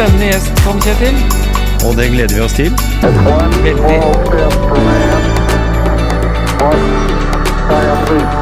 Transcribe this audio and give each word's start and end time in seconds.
spennende 0.00 0.26
gjest, 0.26 0.52
Tom 0.64 0.80
Kjetil. 0.80 1.16
og 1.86 1.96
det 1.96 2.10
gleder 2.10 2.34
vi 2.34 2.40
oss 2.40 2.52
til. 2.52 2.72
Veldig. 8.00 8.39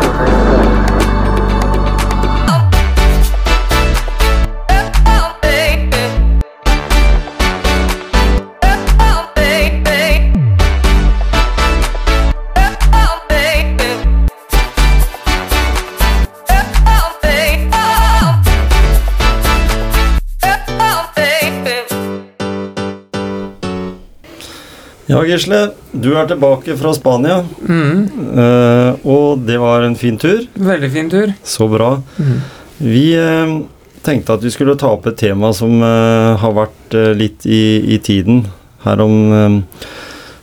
Ja, 25.18 25.24
Gisle. 25.26 25.60
Du 25.92 26.12
er 26.16 26.26
tilbake 26.30 26.76
fra 26.78 26.92
Spania, 26.94 27.40
Mm, 27.66 28.04
eh, 28.38 28.94
og 29.04 29.40
det 29.46 29.58
var 29.60 29.82
en 29.82 29.96
fin 29.98 30.16
tur. 30.18 30.44
veldig 30.54 30.90
fin 30.92 31.10
tur. 31.10 31.32
Så 31.42 31.68
bra. 31.68 32.00
Mm. 32.18 32.36
Vi 32.80 33.14
eh, 33.18 33.58
tenkte 34.06 34.34
at 34.36 34.42
vi 34.46 34.50
skulle 34.54 34.76
ta 34.78 34.92
opp 34.94 35.06
et 35.10 35.16
tema 35.18 35.50
som 35.52 35.82
eh, 35.82 36.36
har 36.38 36.52
vært 36.54 36.94
eh, 36.94 37.12
litt 37.18 37.44
i, 37.46 37.94
i 37.94 37.98
tiden. 37.98 38.44
Her 38.84 39.00
om 39.02 39.16
eh, 39.32 39.58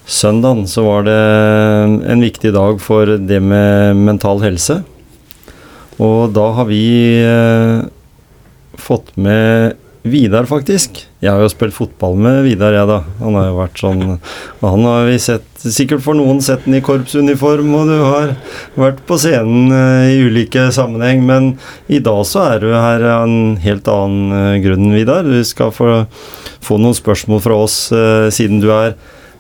søndagen 0.06 0.68
så 0.68 0.84
var 0.86 1.04
det 1.08 1.20
en 2.12 2.22
viktig 2.22 2.52
dag 2.54 2.82
for 2.84 3.06
det 3.18 3.40
med 3.42 3.96
mental 3.96 4.44
helse. 4.44 4.82
Og 6.04 6.34
da 6.36 6.50
har 6.58 6.66
vi 6.68 6.84
eh, 7.24 7.86
fått 8.76 9.16
med 9.16 9.78
Vidar, 10.06 10.46
faktisk. 10.46 11.00
Jeg 11.18 11.34
har 11.34 11.40
jo 11.42 11.50
spilt 11.50 11.74
fotball 11.74 12.14
med 12.22 12.44
Vidar, 12.46 12.76
jeg, 12.78 12.86
da. 12.86 13.00
Han 13.24 13.34
har 13.40 13.48
jo 13.48 13.56
vært 13.58 13.80
sånn 13.82 14.04
Han 14.62 14.84
har 14.86 15.08
vi 15.08 15.16
sett 15.22 15.48
Sikkert 15.66 16.04
for 16.06 16.14
noen 16.14 16.44
sett 16.46 16.68
den 16.68 16.78
i 16.78 16.82
korpsuniform, 16.86 17.72
og 17.74 17.90
du 17.90 17.96
har 18.04 18.36
vært 18.78 19.00
på 19.10 19.18
scenen 19.18 19.74
eh, 19.74 20.12
i 20.14 20.20
ulike 20.28 20.68
sammenheng, 20.76 21.24
men 21.26 21.48
i 21.90 21.98
dag 22.06 22.22
så 22.30 22.44
er 22.52 22.62
du 22.62 22.68
her 22.70 23.02
av 23.02 23.26
en 23.26 23.56
helt 23.64 23.90
annen 23.90 24.36
eh, 24.38 24.60
grunn, 24.62 24.92
Vidar. 24.94 25.26
Du 25.26 25.42
skal 25.42 25.74
få, 25.74 26.04
få 26.62 26.78
noen 26.78 26.94
spørsmål 26.94 27.42
fra 27.48 27.58
oss, 27.66 27.80
eh, 27.98 28.28
siden 28.30 28.62
du 28.62 28.70
er 28.76 28.94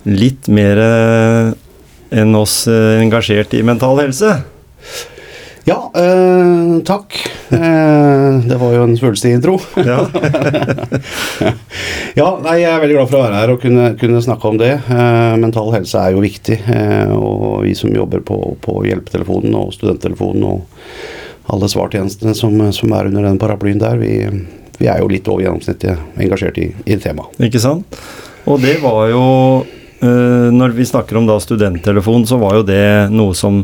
litt 0.09 0.49
mer 0.49 0.81
enn 2.09 2.35
oss 2.41 2.63
engasjert 2.65 3.53
i 3.53 3.61
mental 3.65 4.01
helse. 4.01 4.33
Ja, 5.65 5.91
øh, 5.97 6.83
takk. 6.85 7.15
Eh, 7.49 8.39
det 8.45 8.57
var 8.61 8.73
jo 8.75 8.83
en 8.83 8.97
svulstig 8.97 9.31
intro. 9.33 9.55
Ja. 9.75 10.03
ja, 12.19 12.27
nei, 12.43 12.59
Jeg 12.61 12.69
er 12.69 12.83
veldig 12.83 12.97
glad 12.99 13.09
for 13.09 13.17
å 13.17 13.23
være 13.23 13.39
her 13.39 13.53
og 13.55 13.63
kunne, 13.63 13.87
kunne 13.97 14.21
snakke 14.21 14.51
om 14.51 14.59
det. 14.61 14.75
Eh, 14.77 15.33
mental 15.41 15.73
helse 15.73 15.97
er 15.97 16.13
jo 16.13 16.21
viktig. 16.21 16.59
Og 17.17 17.63
vi 17.65 17.73
som 17.77 17.95
jobber 17.95 18.21
på, 18.21 18.37
på 18.61 18.77
hjelpetelefonen 18.85 19.57
og 19.57 19.73
studenttelefonen 19.73 20.45
og 20.51 20.85
alle 21.49 21.69
svartjenestene 21.69 22.35
som, 22.37 22.61
som 22.73 22.93
er 22.93 23.09
under 23.09 23.25
den 23.25 23.41
paraplyen 23.41 23.81
der, 23.81 23.97
vi, 23.97 24.19
vi 24.77 24.89
er 24.89 25.01
jo 25.01 25.09
litt 25.09 25.25
over 25.29 25.47
gjennomsnittet 25.47 26.21
engasjert 26.21 26.61
i, 26.61 26.69
i 26.85 26.99
temaet. 27.01 27.41
Ikke 27.49 27.61
sant? 27.61 27.97
Og 28.45 28.61
det 28.61 28.77
var 28.85 29.09
jo 29.09 29.25
Når 30.01 30.73
vi 30.75 30.85
snakker 30.85 31.17
om 31.17 31.25
da 31.25 31.37
studenttelefon, 31.41 32.25
så 32.27 32.37
var 32.37 32.57
jo 32.57 32.65
det 32.67 33.07
noe 33.13 33.33
som 33.37 33.61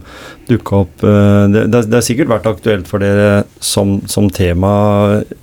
dukka 0.51 0.79
opp 0.83 1.03
eh, 1.03 1.43
det, 1.51 1.65
det, 1.69 1.93
har 1.93 2.05
sikkert 2.05 2.31
vært 2.31 2.49
aktuelt 2.51 2.89
for 2.89 3.03
dere 3.03 3.43
som, 3.59 3.99
som 4.09 4.29
tema, 4.33 4.71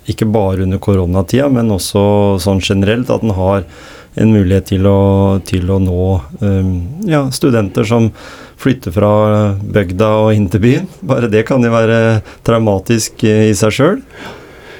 ikke 0.09 0.27
bare 0.29 0.65
under 0.65 0.81
koronatida, 0.81 1.49
men 1.53 1.71
også 1.75 2.01
sånn 2.43 2.61
generelt, 2.63 3.11
at 3.13 3.25
en 3.25 3.35
har 3.37 3.65
en 4.19 4.33
mulighet 4.33 4.71
til 4.71 4.87
å, 4.89 4.99
til 5.47 5.69
å 5.71 5.79
nå 5.83 6.05
eh, 6.43 6.71
ja, 7.11 7.27
studenter 7.35 7.87
som 7.87 8.09
flytter 8.59 8.91
fra 8.91 9.11
bygda 9.61 10.09
og 10.25 10.33
inn 10.35 10.49
til 10.51 10.63
byen. 10.65 10.89
Bare 11.05 11.29
det 11.31 11.45
kan 11.47 11.63
jo 11.63 11.71
være 11.73 12.19
traumatisk 12.47 13.23
eh, 13.27 13.49
i 13.51 13.55
seg 13.57 13.75
sjøl. 13.75 14.01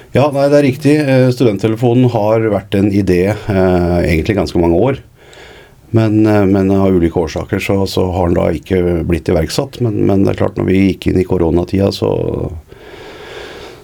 Ja, 0.10 0.26
nei, 0.34 0.48
det 0.50 0.58
er 0.58 0.66
riktig. 0.66 0.96
Eh, 0.98 1.28
Studenttelefonen 1.36 2.10
har 2.12 2.48
vært 2.50 2.76
en 2.80 2.90
idé 2.90 3.28
eh, 3.30 3.98
egentlig 4.10 4.40
ganske 4.40 4.62
mange 4.62 4.82
år. 4.82 5.04
Men, 5.92 6.26
eh, 6.26 6.46
men 6.46 6.72
av 6.76 6.96
ulike 6.96 7.20
årsaker 7.20 7.60
så, 7.64 7.82
så 7.90 8.08
har 8.14 8.30
den 8.30 8.40
da 8.40 8.50
ikke 8.54 9.04
blitt 9.10 9.30
iverksatt. 9.32 9.80
Men, 9.86 10.02
men 10.10 10.26
det 10.26 10.36
er 10.36 10.42
klart, 10.44 10.58
når 10.60 10.70
vi 10.70 10.82
gikk 10.88 11.10
inn 11.12 11.22
i 11.22 11.28
koronatida, 11.28 11.92
så 11.96 12.12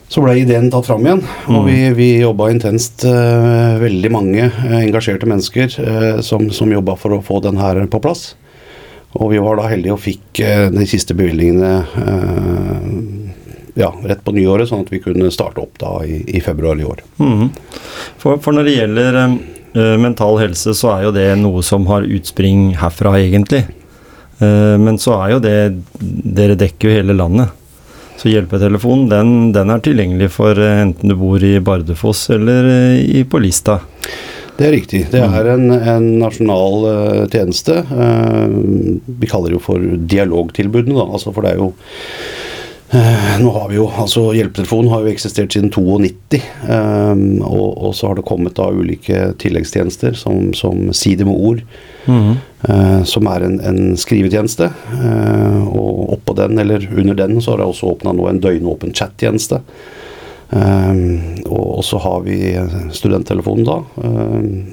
så 0.08 0.22
ble 0.22 0.36
ideen 0.38 0.70
tatt 0.72 0.86
fram 0.86 1.04
igjen. 1.04 1.22
Og 1.50 1.66
vi, 1.66 1.78
vi 1.98 2.10
jobba 2.22 2.52
intenst. 2.54 3.04
eh, 3.10 3.78
veldig 3.82 4.12
mange 4.14 4.44
eh, 4.46 4.76
engasjerte 4.84 5.28
mennesker 5.28 5.80
eh, 5.82 6.20
som, 6.24 6.46
som 6.54 6.72
jobba 6.72 6.96
for 7.02 7.18
å 7.18 7.24
få 7.26 7.42
den 7.44 7.58
her 7.60 7.82
på 7.90 8.00
plass. 8.04 8.36
Og 9.16 9.32
vi 9.32 9.42
var 9.42 9.58
da 9.58 9.66
heldige 9.72 9.96
og 9.96 10.04
fikk 10.04 10.44
eh, 10.46 10.68
de 10.72 10.86
siste 10.88 11.18
bevilgningene 11.18 11.74
eh, 12.06 13.34
ja, 13.82 13.90
rett 14.06 14.24
på 14.24 14.36
nyåret, 14.36 14.70
sånn 14.70 14.86
at 14.86 14.94
vi 14.94 15.02
kunne 15.04 15.32
starte 15.34 15.64
opp 15.64 15.80
da 15.82 15.98
i, 16.06 16.22
i 16.38 16.44
februar 16.44 16.80
i 16.80 16.88
år. 16.88 17.02
Mm. 17.20 17.50
For, 18.22 18.38
for 18.40 18.56
når 18.56 18.70
det 18.70 18.78
gjelder 18.78 19.20
mental 19.76 20.38
helse, 20.40 20.72
så 20.78 20.94
er 20.94 21.02
jo 21.04 21.16
det 21.16 21.26
noe 21.42 21.64
som 21.66 21.84
har 21.90 22.08
utspring 22.08 22.70
herfra, 22.80 23.18
egentlig. 23.20 23.66
Eh, 24.40 24.78
men 24.80 24.98
så 25.00 25.16
er 25.22 25.36
jo 25.36 25.44
det 25.44 25.58
Dere 26.00 26.58
dekker 26.60 26.90
jo 26.90 26.98
hele 26.98 27.16
landet. 27.16 27.54
Så 28.16 28.32
hjelpetelefonen, 28.32 29.10
den, 29.12 29.34
den 29.56 29.72
er 29.72 29.84
tilgjengelig 29.84 30.32
for 30.36 30.60
eh, 30.60 30.82
enten 30.86 31.12
du 31.12 31.18
bor 31.20 31.44
i 31.44 31.58
Bardufoss 31.64 32.30
eller 32.36 32.70
eh, 32.72 33.04
i, 33.20 33.26
på 33.28 33.42
Lista. 33.44 33.82
Det 34.56 34.70
er 34.70 34.76
riktig. 34.78 35.02
Det 35.12 35.20
er 35.20 35.50
en, 35.52 35.68
en 35.76 36.06
nasjonal 36.22 36.86
uh, 36.88 37.24
tjeneste. 37.28 37.74
Uh, 37.90 38.48
vi 39.04 39.28
kaller 39.28 39.52
det 39.52 39.58
jo 39.58 39.66
for 39.66 39.84
dialogtilbudene, 39.84 40.96
da. 40.96 41.10
Altså, 41.18 41.34
for 41.36 41.44
det 41.44 41.52
er 41.52 41.60
jo 41.60 41.74
eh, 41.74 42.45
nå 43.42 43.50
har 43.52 43.70
vi 43.72 43.76
jo, 43.80 43.88
altså 43.90 44.28
Hjelpetelefonen 44.38 44.92
har 44.92 45.02
jo 45.04 45.10
eksistert 45.12 45.52
siden 45.56 45.72
92, 45.74 46.38
eh, 46.70 47.24
og, 47.44 47.70
og 47.88 47.96
så 47.98 48.12
har 48.12 48.20
det 48.20 48.26
kommet 48.28 48.56
da 48.56 48.68
ulike 48.72 49.32
tilleggstjenester 49.42 50.14
som, 50.16 50.52
som 50.54 50.92
Side 50.94 51.26
med 51.28 51.36
ord, 51.36 51.64
Mhm. 52.06 52.36
eh, 52.70 53.00
som 53.10 53.26
er 53.32 53.42
en, 53.48 53.56
en 53.66 53.96
skrivetjeneste. 53.98 54.68
Eh, 54.94 55.62
og 55.66 56.14
oppå 56.20 56.36
den, 56.38 56.60
eller 56.62 56.86
under 56.94 57.16
den, 57.18 57.40
så 57.42 57.56
har 57.56 57.64
det 57.64 57.66
også 57.72 57.90
åpna 57.96 58.14
nå 58.14 58.28
en 58.30 58.40
døgnåpen 58.44 58.94
chattjeneste. 58.94 59.64
Um, 60.54 61.42
og, 61.50 61.80
og 61.80 61.84
så 61.84 61.98
har 62.04 62.20
vi 62.22 62.36
studenttelefonen 62.94 63.66
da. 63.66 63.80
Um, 63.98 64.68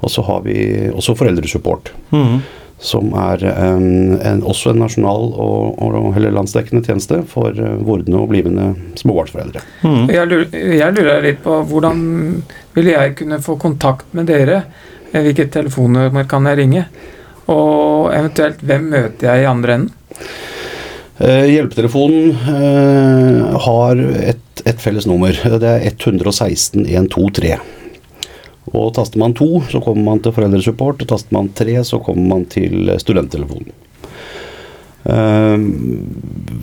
og 0.00 0.08
så 0.10 0.24
har 0.24 0.40
vi 0.48 0.56
også 0.88 1.14
foreldresupport, 1.20 1.92
Mhm. 2.16 2.40
Som 2.78 3.08
er 3.16 3.40
en, 3.48 4.18
en, 4.20 4.42
også 4.44 4.74
en 4.74 4.82
nasjonal 4.84 5.30
og, 5.32 5.78
og 5.80 6.16
eller 6.18 6.34
landsdekkende 6.36 6.84
tjeneste 6.84 7.22
for 7.30 7.56
uh, 7.56 7.76
vordende 7.86 8.20
og 8.20 8.28
blivende 8.32 8.68
småbarnsforeldre. 9.00 9.62
Mm. 9.80 10.02
Jeg 10.12 10.30
lurer, 10.30 10.58
jeg 10.82 10.96
lurer 10.98 11.24
litt 11.24 11.40
på 11.44 11.60
hvordan 11.70 12.02
vil 12.76 12.90
jeg 12.92 13.14
kunne 13.16 13.40
få 13.44 13.56
kontakt 13.60 14.12
med 14.16 14.28
dere? 14.28 14.64
Eh, 15.12 15.22
Hvilket 15.24 15.54
telefonnummer 15.56 16.28
kan 16.28 16.48
jeg 16.50 16.60
ringe? 16.60 16.84
Og 17.52 18.12
eventuelt, 18.12 18.60
hvem 18.66 18.90
møter 18.92 19.30
jeg 19.30 19.44
i 19.44 19.48
andre 19.48 19.78
enden? 19.78 20.20
Uh, 21.16 21.46
hjelpetelefonen 21.48 22.34
uh, 22.44 23.56
har 23.64 24.02
et, 24.20 24.62
et 24.68 24.82
felles 24.82 25.06
nummer. 25.08 25.32
Det 25.32 25.70
er 25.70 25.86
116 25.94 26.84
123. 26.84 27.56
Og 28.74 28.92
taster 28.96 29.20
man 29.22 29.34
to, 29.36 29.60
så 29.70 29.80
kommer 29.82 30.02
man 30.02 30.22
til 30.22 30.34
foreldresupport. 30.34 31.02
Og 31.02 31.10
taster 31.12 31.36
man 31.36 31.52
tre, 31.54 31.76
så 31.86 32.00
kommer 32.02 32.30
man 32.34 32.46
til 32.50 32.90
studenttelefonen. 33.02 33.74
Uh, 35.06 35.54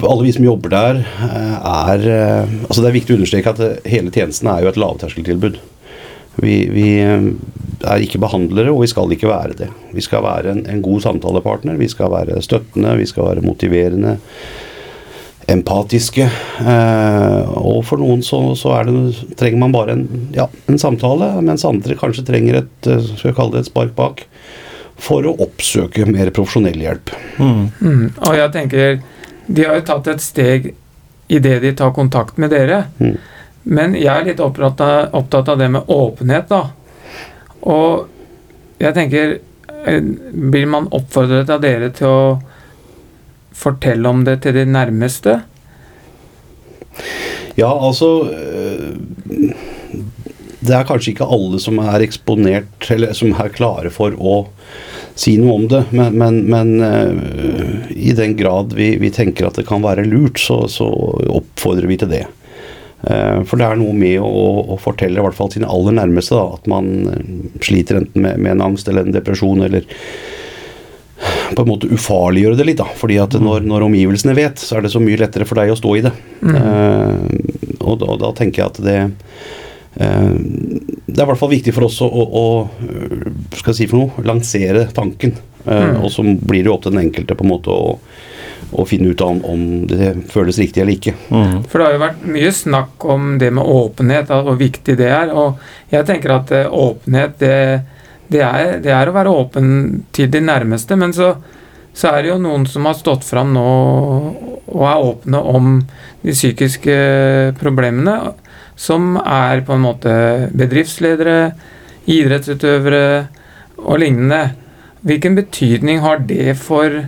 alle 0.04 0.26
vi 0.26 0.34
som 0.36 0.44
jobber 0.44 0.74
der, 0.74 0.98
eh, 1.00 1.54
er 1.64 2.02
eh, 2.12 2.50
Altså 2.66 2.82
Det 2.82 2.90
er 2.90 2.96
viktig 2.98 3.14
å 3.14 3.20
understreke 3.22 3.54
at 3.54 3.86
hele 3.88 4.12
tjenesten 4.12 4.50
er 4.52 4.66
jo 4.66 4.72
et 4.74 4.80
lavterskeltilbud. 4.82 5.62
Vi, 6.44 6.56
vi 6.74 6.88
er 7.00 8.04
ikke 8.04 8.20
behandlere, 8.20 8.74
og 8.74 8.82
vi 8.84 8.90
skal 8.92 9.12
ikke 9.16 9.30
være 9.30 9.56
det. 9.62 9.70
Vi 9.94 10.04
skal 10.04 10.26
være 10.26 10.52
en, 10.52 10.64
en 10.68 10.82
god 10.84 11.06
samtalepartner, 11.06 11.80
vi 11.80 11.88
skal 11.92 12.12
være 12.12 12.42
støttende, 12.44 12.98
vi 13.00 13.08
skal 13.08 13.30
være 13.30 13.46
motiverende, 13.46 14.18
empatiske. 15.52 16.28
Eh, 16.60 17.54
og 17.60 17.82
for 17.88 18.02
noen 18.02 18.24
så, 18.26 18.40
så 18.60 18.76
er 18.78 18.90
det, 18.90 19.34
trenger 19.40 19.62
man 19.64 19.76
bare 19.76 19.98
en, 19.98 20.06
ja, 20.36 20.48
en 20.72 20.80
samtale, 20.80 21.34
mens 21.44 21.66
andre 21.68 21.98
kanskje 22.00 22.26
trenger 22.28 22.62
et, 22.62 22.76
eh, 22.88 23.02
skal 23.14 23.32
jeg 23.32 23.40
kalle 23.40 23.56
det 23.58 23.66
et 23.66 23.72
spark 23.72 23.96
bak 23.98 24.24
for 25.04 25.26
å 25.28 25.36
oppsøke 25.44 26.06
mer 26.08 26.32
profesjonell 26.36 26.80
hjelp. 26.80 27.12
Mm. 27.42 27.66
Mm. 27.82 28.06
Og 28.24 28.38
jeg 28.40 28.54
tenker, 28.56 29.02
de 29.48 29.68
har 29.68 29.80
jo 29.80 29.88
tatt 29.90 30.10
et 30.14 30.24
steg 30.24 30.72
i 31.34 31.40
det 31.44 31.58
de 31.64 31.74
tar 31.76 31.94
kontakt 31.96 32.40
med 32.40 32.54
dere. 32.54 32.86
Mm. 33.02 33.18
Men 33.64 33.98
jeg 33.98 34.12
er 34.12 34.28
litt 34.28 34.44
opptatt 34.44 34.82
av, 34.84 35.10
opptatt 35.20 35.50
av 35.54 35.60
det 35.60 35.70
med 35.76 35.92
åpenhet, 35.92 36.52
da. 36.52 36.64
Og 37.64 38.10
jeg 38.84 38.92
tenker 38.98 39.38
eh, 39.88 40.02
Blir 40.34 40.66
man 40.68 40.90
oppfordret 40.92 41.48
av 41.54 41.62
dere 41.64 41.88
til 41.96 42.10
å 42.10 42.24
fortelle 43.58 44.10
om 44.10 44.24
det 44.28 44.42
til 44.44 44.58
de 44.58 44.66
nærmeste? 44.70 45.40
Ja, 47.58 47.70
altså 47.70 48.10
øh, 48.30 49.54
Det 50.64 50.74
er 50.74 50.86
kanskje 50.88 51.14
ikke 51.14 51.28
alle 51.28 51.60
som 51.62 51.80
er 51.84 52.06
eksponert, 52.06 52.90
eller 52.94 53.14
som 53.18 53.34
er 53.36 53.54
klare 53.54 53.92
for 53.94 54.16
å 54.18 54.36
si 55.20 55.36
noe 55.38 55.58
om 55.60 55.66
det, 55.70 55.84
men, 55.94 56.16
men, 56.18 56.40
men 56.50 56.70
øh, 56.82 57.92
i 57.94 58.16
den 58.18 58.34
grad 58.40 58.74
vi, 58.74 58.96
vi 59.02 59.12
tenker 59.14 59.46
at 59.50 59.60
det 59.60 59.68
kan 59.70 59.84
være 59.84 60.08
lurt, 60.08 60.40
så, 60.42 60.64
så 60.72 60.88
oppfordrer 61.30 61.90
vi 61.92 62.00
til 62.02 62.10
det. 62.16 62.24
Eh, 63.04 63.44
For 63.44 63.60
det 63.60 63.68
er 63.68 63.80
noe 63.80 63.94
med 63.98 64.22
å, 64.24 64.44
å 64.74 64.80
fortelle 64.82 65.20
i 65.20 65.26
hvert 65.26 65.38
fall 65.38 65.52
sine 65.52 65.70
aller 65.70 65.98
nærmeste 66.00 66.38
da, 66.40 66.46
at 66.56 66.70
man 66.72 66.90
eh, 67.12 67.34
sliter 67.64 68.00
enten 68.00 68.24
med, 68.24 68.40
med 68.40 68.56
en 68.56 68.66
angst 68.72 68.88
eller 68.88 69.06
en 69.06 69.16
depresjon, 69.16 69.62
eller 69.68 69.86
på 71.56 71.64
en 71.64 71.70
måte 71.70 71.90
ufarliggjøre 71.92 72.58
det 72.60 72.68
litt. 72.68 72.82
da, 72.82 72.88
fordi 73.00 73.20
at 73.22 73.36
når, 73.40 73.66
når 73.70 73.88
omgivelsene 73.88 74.36
vet, 74.38 74.62
så 74.62 74.78
er 74.78 74.86
det 74.86 74.94
så 74.94 75.02
mye 75.04 75.20
lettere 75.22 75.48
for 75.50 75.60
deg 75.60 75.74
å 75.74 75.80
stå 75.80 75.96
i 76.00 76.04
det. 76.06 76.14
Eh, 76.44 77.16
og, 77.80 77.98
da, 78.02 78.10
og 78.10 78.20
da 78.22 78.32
tenker 78.38 78.64
jeg 78.64 78.72
at 78.72 78.82
det 78.84 78.98
uh, 80.00 80.34
Det 80.34 81.18
er 81.20 81.26
i 81.26 81.30
hvert 81.30 81.40
fall 81.40 81.52
viktig 81.52 81.74
for 81.76 81.88
oss 81.88 82.00
å, 82.04 82.08
å, 82.08 82.24
å 82.26 83.58
skal 83.60 83.74
jeg 83.74 83.80
si 83.84 83.90
for 83.92 84.02
noe, 84.02 84.24
lansere 84.26 84.88
tanken. 84.96 85.36
Eh, 85.66 86.04
Og 86.04 86.12
så 86.12 86.24
blir 86.24 86.64
det 86.64 86.72
jo 86.72 86.78
opp 86.78 86.86
til 86.86 86.96
den 86.96 87.06
enkelte 87.06 87.38
på 87.40 87.46
en 87.46 87.52
måte 87.54 87.72
å, 87.72 87.94
å 88.74 88.86
finne 88.90 89.14
ut 89.14 89.22
av 89.24 89.36
om, 89.36 89.44
om 89.54 89.66
det 89.88 90.10
føles 90.34 90.60
riktig 90.60 90.84
eller 90.84 90.98
ikke. 90.98 91.14
Mm. 91.30 91.64
For 91.70 91.80
det 91.80 91.86
har 91.88 91.96
jo 91.96 92.04
vært 92.04 92.26
mye 92.36 92.52
snakk 92.58 93.06
om 93.14 93.36
det 93.40 93.52
med 93.56 93.70
åpenhet, 93.76 94.34
og 94.34 94.50
hvor 94.50 94.60
viktig 94.60 94.98
det 95.00 95.12
er. 95.14 95.32
Og 95.32 95.62
jeg 95.94 96.08
tenker 96.10 96.36
at 96.36 96.52
åpenhet, 96.68 97.38
det, 97.40 97.56
det, 98.34 98.42
er, 98.44 98.78
det 98.84 98.94
er 98.94 99.10
å 99.10 99.16
være 99.16 99.34
åpen 99.34 99.68
til 100.16 100.32
de 100.34 100.42
nærmeste. 100.44 100.98
Men 101.00 101.14
så, 101.16 101.34
så 101.94 102.14
er 102.14 102.24
det 102.24 102.34
jo 102.34 102.42
noen 102.42 102.66
som 102.70 102.88
har 102.90 102.98
stått 103.00 103.26
fram 103.28 103.54
nå 103.56 103.68
og 104.74 104.86
er 104.90 105.06
åpne 105.10 105.42
om 105.54 105.76
de 106.24 106.34
psykiske 106.34 106.98
problemene. 107.62 108.18
Som 108.80 109.16
er 109.22 109.62
på 109.66 109.76
en 109.76 109.86
måte 109.86 110.14
bedriftsledere, 110.58 111.54
idrettsutøvere 112.10 113.04
og 113.84 114.00
lignende. 114.02 114.56
Hvilken 115.04 115.38
betydning 115.38 116.02
har 116.04 116.24
det 116.26 116.56
for, 116.58 117.04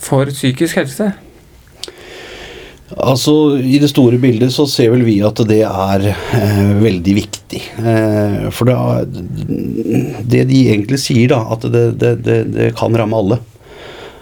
for 0.00 0.30
psykisk 0.32 0.80
helse? 0.80 1.12
Altså, 2.92 3.56
I 3.56 3.78
det 3.80 3.88
store 3.88 4.18
bildet 4.20 4.52
så 4.52 4.66
ser 4.68 4.92
vel 4.92 5.06
vi 5.06 5.16
at 5.24 5.40
det 5.48 5.62
er 5.64 6.04
eh, 6.12 6.74
veldig 6.82 7.14
viktig. 7.16 7.62
Eh, 7.80 8.36
for 8.52 8.68
det, 8.68 8.76
det 10.28 10.44
de 10.50 10.60
egentlig 10.74 11.00
sier, 11.00 11.32
da, 11.32 11.40
at 11.56 11.64
det, 11.72 11.86
det, 12.02 12.14
det, 12.52 12.68
kan 12.76 12.94
ramme 12.96 13.16
alle. 13.16 13.40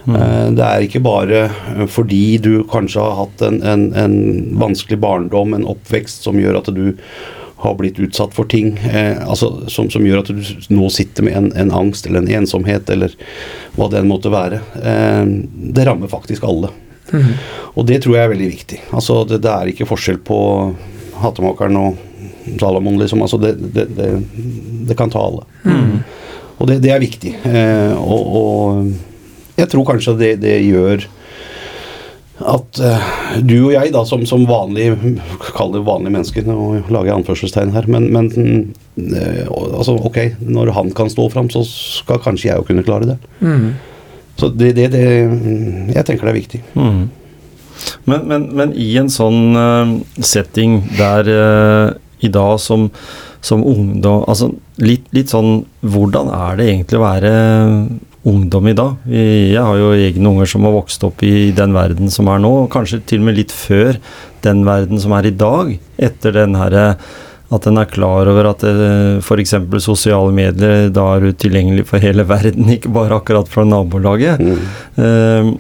Eh, 0.07 0.49
det 0.55 0.69
er 0.69 0.87
ikke 0.87 1.03
bare 1.03 1.45
fordi 1.91 2.39
du 2.43 2.53
kanskje 2.71 3.03
har 3.03 3.19
hatt 3.25 3.45
en, 3.49 3.59
en, 3.67 3.89
en 3.99 4.17
vanskelig 4.63 5.01
barndom, 5.03 5.59
en 5.59 5.69
oppvekst 5.75 6.23
som 6.29 6.39
gjør 6.39 6.63
at 6.63 6.71
du 6.75 6.93
har 7.63 7.77
blitt 7.79 7.99
utsatt 8.03 8.35
for 8.35 8.47
ting 8.51 8.73
eh, 8.91 9.19
altså, 9.23 9.69
som, 9.71 9.91
som 9.91 10.07
gjør 10.07 10.23
at 10.23 10.31
du 10.31 10.41
nå 10.75 10.89
sitter 10.91 11.27
med 11.27 11.37
en, 11.39 11.51
en 11.59 11.75
angst 11.83 12.07
eller 12.07 12.23
en 12.23 12.33
ensomhet, 12.43 12.91
eller 12.91 13.15
hva 13.77 13.91
det 13.91 14.01
enn 14.01 14.11
måtte 14.11 14.33
være. 14.35 14.63
Eh, 14.83 15.23
det 15.75 15.87
rammer 15.91 16.11
faktisk 16.11 16.47
alle. 16.47 16.73
Og 17.77 17.87
det 17.89 18.03
tror 18.03 18.17
jeg 18.17 18.27
er 18.27 18.33
veldig 18.33 18.51
viktig. 18.53 18.81
Altså, 18.93 19.23
det, 19.29 19.43
det 19.45 19.53
er 19.53 19.73
ikke 19.73 19.89
forskjell 19.89 20.21
på 20.25 20.39
hattemakeren 21.23 21.79
og 21.81 22.01
Salomon, 22.59 22.99
liksom. 23.01 23.23
Altså, 23.23 23.39
det, 23.43 23.55
det, 23.75 23.89
det, 23.97 24.11
det 24.89 24.99
kan 24.99 25.13
ta 25.13 25.23
alle. 25.23 25.47
Og 26.59 26.69
det, 26.71 26.79
det 26.85 26.93
er 26.95 27.03
viktig. 27.03 27.35
Eh, 27.49 27.97
og, 27.99 28.37
og 28.39 29.59
jeg 29.59 29.69
tror 29.73 29.89
kanskje 29.89 30.15
det, 30.21 30.37
det 30.45 30.61
gjør 30.63 31.09
at 32.43 32.81
eh, 32.83 33.11
du 33.47 33.57
og 33.59 33.73
jeg, 33.75 33.93
da, 33.95 34.03
som, 34.09 34.25
som 34.27 34.45
vanlige 34.49 34.97
Kall 35.53 35.75
det 35.75 35.85
vanlige 35.87 36.15
mennesker, 36.15 36.47
nå 36.47 36.83
lager 36.89 37.11
jeg 37.11 37.19
anførselstegn 37.21 37.75
her, 37.75 37.87
men, 37.91 38.09
men 38.15 38.31
eh, 38.99 39.47
altså, 39.47 39.97
ok, 39.99 40.19
når 40.43 40.73
han 40.79 40.93
kan 40.97 41.11
stå 41.13 41.29
fram, 41.33 41.51
så 41.53 41.65
skal 41.69 42.23
kanskje 42.23 42.51
jeg 42.51 42.61
jo 42.61 42.69
kunne 42.71 42.87
klare 42.87 43.13
det. 43.13 43.19
Mm. 43.43 43.73
Så 44.43 44.49
det, 44.51 44.73
det, 44.75 44.89
det 44.91 45.03
Jeg 45.95 46.07
tenker 46.09 46.27
det 46.27 46.33
er 46.33 46.41
viktig. 46.41 46.63
Mm. 46.75 47.03
Men, 48.11 48.25
men, 48.27 48.47
men 48.59 48.73
i 48.79 48.91
en 48.99 49.11
sånn 49.11 49.57
eh, 49.59 49.93
setting 50.23 50.81
der 50.99 51.31
eh, 51.31 51.93
i 52.27 52.31
dag 52.31 52.57
som, 52.63 52.89
som 53.43 53.65
ungdom 53.67 54.23
Altså 54.31 54.53
litt, 54.83 55.09
litt 55.15 55.33
sånn 55.33 55.65
Hvordan 55.81 56.31
er 56.35 56.59
det 56.59 56.69
egentlig 56.69 57.01
å 57.01 57.05
være 57.07 57.33
ungdom 58.29 58.69
i 58.71 58.77
dag? 58.79 59.09
Jeg 59.11 59.59
har 59.59 59.79
jo 59.81 59.95
egne 59.97 60.31
unger 60.31 60.51
som 60.53 60.69
har 60.69 60.77
vokst 60.77 61.03
opp 61.09 61.25
i 61.27 61.51
den 61.57 61.75
verden 61.75 62.13
som 62.15 62.31
er 62.31 62.39
nå, 62.43 62.53
kanskje 62.71 63.01
til 63.11 63.23
og 63.23 63.27
med 63.27 63.41
litt 63.41 63.55
før 63.55 63.99
den 64.47 64.63
verden 64.67 65.03
som 65.03 65.15
er 65.17 65.27
i 65.27 65.35
dag. 65.35 65.73
Etter 65.99 66.37
den 66.37 66.55
herre 66.55 66.85
at 67.53 67.67
en 67.69 67.81
er 67.81 67.91
klar 67.91 68.29
over 68.31 68.49
at 68.53 68.65
f.eks. 69.23 69.55
sosiale 69.85 70.33
medier, 70.35 70.89
da 70.95 71.09
er 71.15 71.27
du 71.27 71.33
tilgjengelig 71.37 71.87
for 71.91 72.03
hele 72.03 72.25
verden, 72.29 72.71
ikke 72.77 72.93
bare 72.95 73.19
akkurat 73.21 73.51
fra 73.51 73.67
nabolaget. 73.69 74.41
Mm. 74.41 74.63
Eh, 75.05 75.53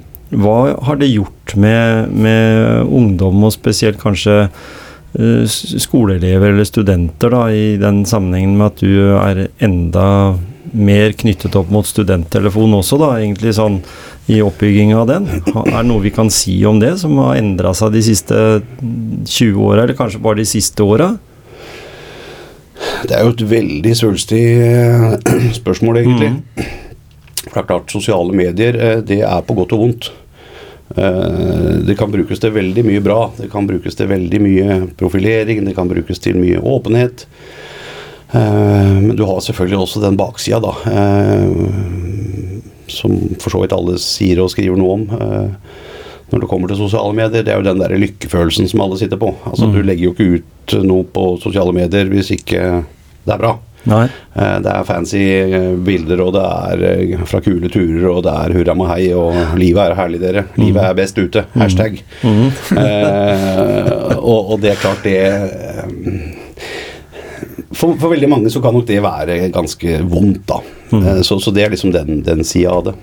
hva 0.42 0.60
har 0.86 0.96
det 1.00 1.12
gjort 1.12 1.56
med, 1.60 2.14
med 2.16 2.88
ungdom, 2.88 3.42
og 3.44 3.52
spesielt 3.52 4.00
kanskje 4.00 4.46
eh, 4.46 5.58
skoleelever 5.84 6.54
eller 6.54 6.68
studenter, 6.68 7.34
da, 7.34 7.44
i 7.52 7.76
den 7.80 8.06
sammenhengen 8.08 8.56
med 8.56 8.70
at 8.70 8.80
du 8.80 9.18
er 9.18 9.44
enda 9.62 10.06
mer 10.72 11.12
knyttet 11.20 11.52
opp 11.58 11.68
mot 11.68 11.84
studenttelefonen 11.84 12.78
også, 12.78 12.96
da, 13.02 13.10
egentlig 13.20 13.52
sånn 13.58 13.82
i 14.32 14.38
oppbygginga 14.40 15.02
av 15.02 15.10
den? 15.10 15.26
Er 15.52 15.82
det 15.82 15.88
noe 15.90 16.04
vi 16.04 16.14
kan 16.14 16.30
si 16.32 16.54
om 16.68 16.78
det, 16.80 16.94
som 17.02 17.18
har 17.20 17.36
endra 17.40 17.74
seg 17.76 17.92
de 17.92 18.02
siste 18.06 18.38
20 18.80 19.60
åra, 19.60 19.82
eller 19.82 19.98
kanskje 19.98 20.22
bare 20.22 20.40
de 20.40 20.48
siste 20.48 20.86
åra? 20.86 21.10
Det 23.02 23.16
er 23.16 23.24
jo 23.26 23.32
et 23.34 23.44
veldig 23.50 23.92
svulstig 23.98 24.42
eh, 24.62 25.14
spørsmål, 25.60 26.02
egentlig. 26.02 26.32
For 27.42 27.56
det 27.56 27.62
er 27.62 27.68
klart, 27.70 27.92
sosiale 27.94 28.36
medier, 28.36 28.78
eh, 28.78 29.00
det 29.06 29.20
er 29.26 29.46
på 29.46 29.56
godt 29.58 29.74
og 29.76 29.82
vondt. 29.84 30.10
Eh, 30.96 31.82
Det 31.88 31.96
kan 31.98 32.12
brukes 32.12 32.42
til 32.42 32.54
veldig 32.54 32.84
mye 32.86 33.02
bra. 33.04 33.20
Det 33.38 33.50
kan 33.52 33.66
brukes 33.66 33.98
til 33.98 34.10
veldig 34.12 34.42
mye 34.44 34.78
profilering, 35.00 35.64
det 35.66 35.74
kan 35.78 35.90
brukes 35.90 36.22
til 36.22 36.38
mye 36.38 36.62
åpenhet. 36.62 37.26
Men 38.32 39.10
du 39.12 39.26
har 39.28 39.42
selvfølgelig 39.44 39.76
også 39.82 40.00
den 40.00 40.14
baksida, 40.16 40.56
da. 40.64 40.70
Som 42.88 43.18
for 43.36 43.52
så 43.52 43.60
vidt 43.60 43.74
alle 43.76 43.98
sier 44.00 44.40
og 44.40 44.48
skriver 44.54 44.80
noe 44.80 44.94
om. 44.96 45.02
Når 46.32 46.40
det 46.40 46.48
kommer 46.48 46.68
til 46.72 46.78
sosiale 46.80 47.12
medier, 47.14 47.42
det 47.44 47.52
er 47.52 47.60
jo 47.60 47.66
den 47.66 47.82
der 47.82 47.92
lykkefølelsen 48.00 48.68
som 48.70 48.80
alle 48.80 48.96
sitter 49.00 49.20
på. 49.20 49.34
Altså, 49.50 49.68
Du 49.72 49.82
legger 49.84 50.08
jo 50.08 50.14
ikke 50.16 50.30
ut 50.40 50.78
noe 50.88 51.04
på 51.04 51.26
sosiale 51.42 51.72
medier 51.76 52.08
hvis 52.08 52.30
ikke 52.38 52.62
det 53.26 53.34
er 53.34 53.38
bra. 53.42 53.58
Nei. 53.84 54.04
Eh, 54.38 54.58
Det 54.62 54.70
er 54.72 54.84
fancy 54.86 55.18
eh, 55.18 55.72
bilder, 55.84 56.20
og 56.22 56.32
det 56.36 56.42
er 56.46 56.84
eh, 57.18 57.24
fra 57.26 57.40
kule 57.42 57.68
turer, 57.68 58.06
og 58.12 58.22
det 58.24 58.32
er 58.32 58.54
hurra 58.56 58.74
med 58.78 58.88
hei, 58.92 59.08
og 59.12 59.34
livet 59.58 59.82
er 59.90 59.96
herlig, 59.98 60.20
dere. 60.22 60.44
Livet 60.56 60.84
er 60.86 60.94
best 60.94 61.18
ute. 61.18 61.44
Hashtag. 61.58 61.98
Eh, 62.22 64.16
og, 64.22 64.52
og 64.54 64.60
det 64.62 64.70
er 64.72 64.80
klart, 64.80 65.02
det 65.02 65.18
for, 67.72 67.96
for 67.98 68.12
veldig 68.12 68.28
mange 68.30 68.50
så 68.52 68.60
kan 68.62 68.74
nok 68.76 68.86
det 68.88 69.00
være 69.04 69.38
ganske 69.54 69.98
vondt, 70.08 70.44
da. 70.48 70.60
Eh, 70.92 71.22
Så, 71.26 71.38
så 71.42 71.50
det 71.54 71.64
er 71.66 71.70
liksom 71.74 71.92
den, 71.94 72.22
den 72.26 72.44
sida 72.46 72.70
av 72.78 72.84
det. 72.90 72.94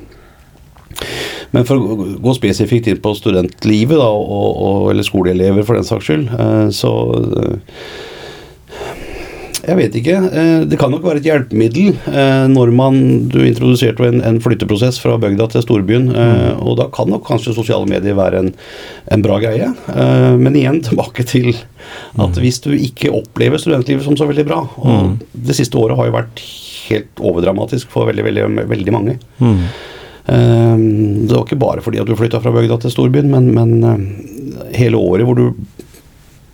Men 1.51 1.65
for 1.65 1.77
å 1.81 1.95
gå- 2.21 2.35
spesifikt 2.37 2.87
inn 2.91 2.99
på 3.01 3.15
studentlivet, 3.17 3.97
da, 3.97 4.09
og, 4.11 4.49
og, 4.61 4.91
eller 4.91 5.03
skoleelever 5.07 5.65
for 5.65 5.79
den 5.79 5.87
saks 5.87 6.05
skyld, 6.11 6.27
eh, 6.29 6.67
så 6.75 6.91
eh, 7.43 7.57
Jeg 9.69 9.75
vet 9.75 9.95
ikke. 9.99 10.13
eh, 10.31 10.61
Det 10.69 10.77
kan 10.79 10.89
nok 10.93 11.03
være 11.03 11.19
et 11.19 11.27
hjelpemiddel 11.27 11.97
når 12.53 12.71
man 12.73 12.95
Du 13.29 13.39
introduserte 13.43 14.05
en, 14.07 14.21
en 14.25 14.39
flytteprosess 14.41 14.99
fra 15.03 15.17
bygda 15.21 15.49
til 15.51 15.61
storbyen, 15.65 16.07
Mm. 16.09 16.61
og 16.63 16.77
da 16.79 16.87
kan 16.93 17.09
nok 17.11 17.25
kanskje 17.27 17.53
sosiale 17.57 17.85
medier 17.89 18.15
være 18.17 18.39
en, 18.39 18.53
en 19.11 19.21
bra 19.25 19.37
greie. 19.41 19.67
Men 20.39 20.55
igjen 20.55 20.81
tilbake 20.87 21.25
til 21.27 21.51
at 22.19 22.39
hvis 22.39 22.61
du 22.63 22.71
ikke 22.77 23.11
opplever 23.13 23.57
studentlivet 23.61 24.03
som 24.05 24.15
så 24.17 24.27
veldig 24.29 24.45
bra 24.47 24.61
Og 24.77 25.17
det 25.33 25.55
siste 25.57 25.77
året 25.79 25.97
har 25.97 26.05
jo 26.09 26.15
vært 26.17 26.41
helt 26.89 27.21
overdramatisk 27.21 27.89
for 27.93 28.05
veldig, 28.09 28.23
veldig, 28.25 28.67
veldig 28.69 28.93
mange. 28.95 29.17
Mm. 29.41 29.65
Eh, 30.27 30.77
Det 30.77 31.35
var 31.35 31.45
ikke 31.45 31.59
bare 31.61 31.81
fordi 31.85 31.99
at 32.01 32.07
du 32.07 32.15
flytta 32.15 32.41
fra 32.43 32.51
bygda 32.55 32.79
til 32.81 32.91
storbyen, 32.91 33.29
men, 33.31 33.51
men 33.53 33.83
eh, 33.83 34.75
hele 34.77 34.97
året 34.99 35.25
hvor 35.25 35.35
du 35.39 35.53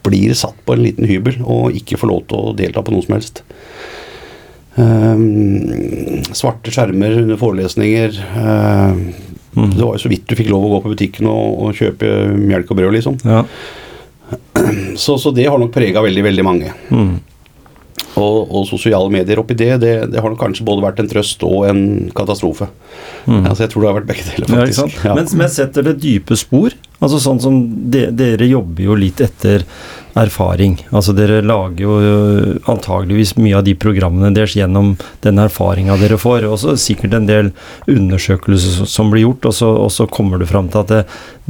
blir 0.06 0.34
satt 0.38 0.58
på 0.66 0.76
en 0.76 0.84
liten 0.86 1.08
hybel 1.10 1.40
og 1.42 1.74
ikke 1.74 1.98
får 1.98 2.08
lov 2.12 2.26
til 2.30 2.38
å 2.38 2.56
delta 2.56 2.84
på 2.86 2.94
noe 2.94 3.02
som 3.06 3.16
helst. 3.18 3.42
Eh, 4.78 5.24
svarte 6.36 6.72
skjermer 6.74 7.18
under 7.24 7.40
forelesninger. 7.42 8.20
eh, 8.38 8.94
Det 9.56 9.80
var 9.82 9.96
jo 9.96 10.04
så 10.04 10.10
vidt 10.12 10.28
du 10.28 10.36
fikk 10.36 10.50
lov 10.52 10.66
å 10.68 10.74
gå 10.76 10.82
på 10.84 10.94
butikken 10.94 11.30
og, 11.32 11.62
og 11.64 11.74
kjøpe 11.80 12.10
melk 12.36 12.72
og 12.72 12.78
brød, 12.82 12.94
liksom. 12.98 13.18
Ja. 13.24 13.46
Så, 14.98 15.18
så 15.22 15.30
det 15.36 15.46
har 15.46 15.60
nok 15.62 15.72
prega 15.76 16.02
veldig, 16.02 16.24
veldig 16.26 16.44
mange. 16.44 16.72
Mm. 16.90 17.20
Og, 18.16 18.48
og 18.48 18.64
sosiale 18.70 19.10
medier 19.12 19.42
oppi 19.42 19.58
det, 19.60 19.74
det, 19.84 19.94
det 20.14 20.22
har 20.24 20.32
nok 20.32 20.40
kanskje 20.40 20.64
både 20.68 20.86
vært 20.86 21.02
en 21.04 21.10
trøst 21.12 21.42
og 21.44 21.66
en 21.68 21.82
katastrofe. 22.16 22.70
Altså, 23.28 23.66
jeg 23.66 23.74
tror 23.74 23.82
det 23.84 23.90
har 23.90 23.98
vært 24.00 24.10
begge 24.14 24.28
deler, 24.30 24.48
faktisk. 24.52 24.94
Ja, 25.02 25.10
Ja. 25.10 25.16
Men, 25.20 25.28
men 25.42 25.50
setter 25.52 25.84
det 25.90 25.98
dype 26.04 26.38
spor? 26.40 26.76
Altså 27.04 27.20
sånn 27.20 27.42
som 27.44 27.56
de, 27.92 28.06
Dere 28.16 28.48
jobber 28.48 28.86
jo 28.88 28.96
litt 28.96 29.20
etter 29.22 29.66
erfaring. 30.16 30.78
Altså 30.96 31.12
dere 31.12 31.42
lager 31.44 31.82
jo 31.84 31.96
øh, 32.00 32.52
antageligvis 32.72 33.34
mye 33.36 33.58
av 33.60 33.66
de 33.68 33.74
programmene 33.76 34.30
deres 34.32 34.54
gjennom 34.56 34.94
den 35.26 35.42
erfaringa 35.44 35.98
dere 36.00 36.16
får. 36.22 36.46
Og 36.48 36.56
så 36.62 36.76
sikkert 36.80 37.18
en 37.18 37.28
del 37.28 37.50
undersøkelser 37.92 38.86
som- 38.88 39.12
blir 39.12 39.26
gjort, 39.26 39.46
og 39.52 39.54
så, 39.58 39.68
og 39.84 39.92
så 39.92 40.08
kommer 40.10 40.40
du 40.40 40.46
fram 40.48 40.70
til 40.72 40.80
at 40.86 40.94
det, 40.94 41.02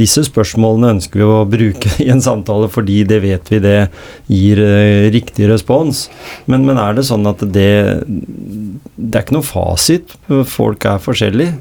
disse 0.01 0.25
spørsmålene 0.27 0.95
ønsker 0.95 1.21
vi 1.21 1.27
å 1.29 1.45
bruke 1.47 1.93
i 2.03 2.09
en 2.11 2.25
samtale 2.25 2.67
fordi 2.73 3.03
det 3.07 3.21
vet 3.23 3.53
vi 3.53 3.61
det 3.63 3.77
gir 4.33 4.59
eh, 4.65 5.11
riktig 5.13 5.47
respons. 5.53 6.07
Men, 6.49 6.65
men 6.65 6.81
er 6.81 6.97
det 6.97 7.05
sånn 7.05 7.29
at 7.29 7.45
det 7.45 7.69
Det 8.05 9.13
er 9.13 9.23
ikke 9.23 9.37
noe 9.37 9.45
fasit? 9.45 10.17
Folk 10.49 10.89
er 10.89 10.97
forskjellige? 11.05 11.53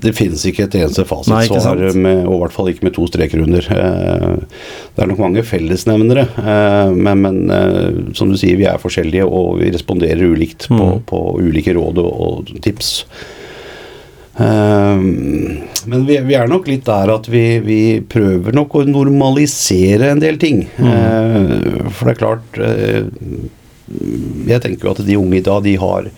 Det 0.00 0.12
finnes 0.16 0.42
ikke 0.48 0.64
et 0.68 0.74
eneste 0.80 1.04
fasitsvar, 1.08 1.80
og 1.90 1.96
i 2.34 2.38
hvert 2.40 2.54
fall 2.54 2.70
ikke 2.72 2.86
med 2.86 2.94
to 2.96 3.04
streker 3.10 3.42
under. 3.44 3.66
Eh, 3.74 4.36
Det 4.96 5.02
er 5.04 5.10
nok 5.10 5.18
mange 5.22 5.42
fellesnevnere, 5.46 6.24
eh, 6.40 6.92
men, 6.94 7.20
men 7.24 7.40
eh, 7.50 7.98
som 8.16 8.30
du 8.32 8.36
sier, 8.40 8.56
vi 8.60 8.64
er 8.70 8.80
forskjellige 8.80 9.26
og 9.26 9.58
vi 9.60 9.70
responderer 9.74 10.24
ulikt 10.32 10.68
på, 10.70 10.78
Mm. 10.80 11.02
på 11.10 11.20
ulike 11.42 11.74
råd 11.76 11.98
og, 12.00 12.10
og 12.26 12.54
tips. 12.64 13.04
Men 14.40 16.04
vi, 16.06 16.16
vi 16.24 16.36
er 16.38 16.48
nok 16.48 16.68
litt 16.70 16.86
der 16.86 17.10
at 17.12 17.26
vi, 17.28 17.42
vi 17.64 17.80
prøver 18.08 18.54
nok 18.56 18.78
å 18.80 18.84
normalisere 18.88 20.12
en 20.14 20.22
del 20.22 20.38
ting. 20.40 20.62
Eh, 20.78 21.90
For 21.92 22.08
det 22.08 22.14
er 22.14 22.20
klart 22.22 22.60
Jeg 24.48 24.62
tenker 24.64 24.86
jo 24.86 24.94
at 24.94 25.02
de 25.06 25.18
unge 25.18 25.40
i 25.40 25.44
dag, 25.44 25.62
de 25.66 25.76
har 25.82 26.08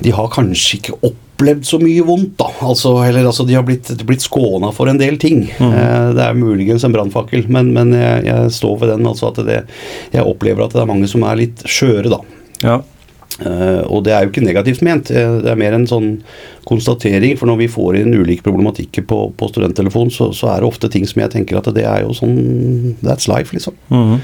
de 0.00 0.12
har 0.16 0.30
kanskje 0.32 0.78
ikke 0.78 0.94
opplevd 1.40 1.66
så 1.66 1.80
mye 1.80 2.04
vondt, 2.04 2.36
da. 2.38 2.50
Altså, 2.66 2.92
eller 3.04 3.24
altså, 3.24 3.46
de 3.48 3.56
har 3.56 3.64
blitt, 3.66 3.88
blitt 4.06 4.24
skåna 4.24 4.72
for 4.76 4.90
en 4.90 5.00
del 5.00 5.18
ting. 5.20 5.46
Eh, 5.60 6.06
det 6.16 6.24
er 6.24 6.38
muligens 6.38 6.84
en 6.84 6.94
brannfakkel, 6.94 7.46
men, 7.48 7.72
men 7.76 7.94
jeg, 7.96 8.24
jeg 8.28 8.54
står 8.60 8.78
ved 8.82 8.94
den. 8.94 9.08
Altså 9.08 9.30
at 9.30 9.40
det, 9.46 9.62
jeg 10.12 10.26
opplever 10.26 10.66
at 10.66 10.76
det 10.76 10.84
er 10.84 10.90
mange 10.90 11.08
som 11.10 11.24
er 11.24 11.40
litt 11.40 11.64
skjøre, 11.64 12.12
da. 12.12 12.20
Ja. 12.60 12.78
Eh, 13.40 13.82
og 13.88 14.04
det 14.04 14.12
er 14.12 14.26
jo 14.26 14.32
ikke 14.34 14.44
negativt 14.44 14.84
ment, 14.84 15.10
eh, 15.14 15.38
det 15.40 15.48
er 15.52 15.60
mer 15.60 15.76
en 15.76 15.88
sånn 15.88 16.12
konstatering. 16.68 17.38
For 17.40 17.48
når 17.48 17.62
vi 17.64 17.72
får 17.72 18.00
inn 18.02 18.16
ulike 18.16 18.44
problematikker 18.46 19.06
på, 19.08 19.22
på 19.36 19.52
studenttelefon, 19.52 20.12
så, 20.12 20.30
så 20.36 20.52
er 20.52 20.60
det 20.60 20.70
ofte 20.70 20.92
ting 20.92 21.08
som 21.08 21.24
jeg 21.24 21.34
tenker 21.38 21.60
at 21.60 21.72
det 21.76 21.88
er 21.88 22.04
jo 22.04 22.16
sånn 22.16 22.96
That's 23.00 23.30
life, 23.30 23.54
liksom. 23.56 23.78
Mhm. 23.88 24.18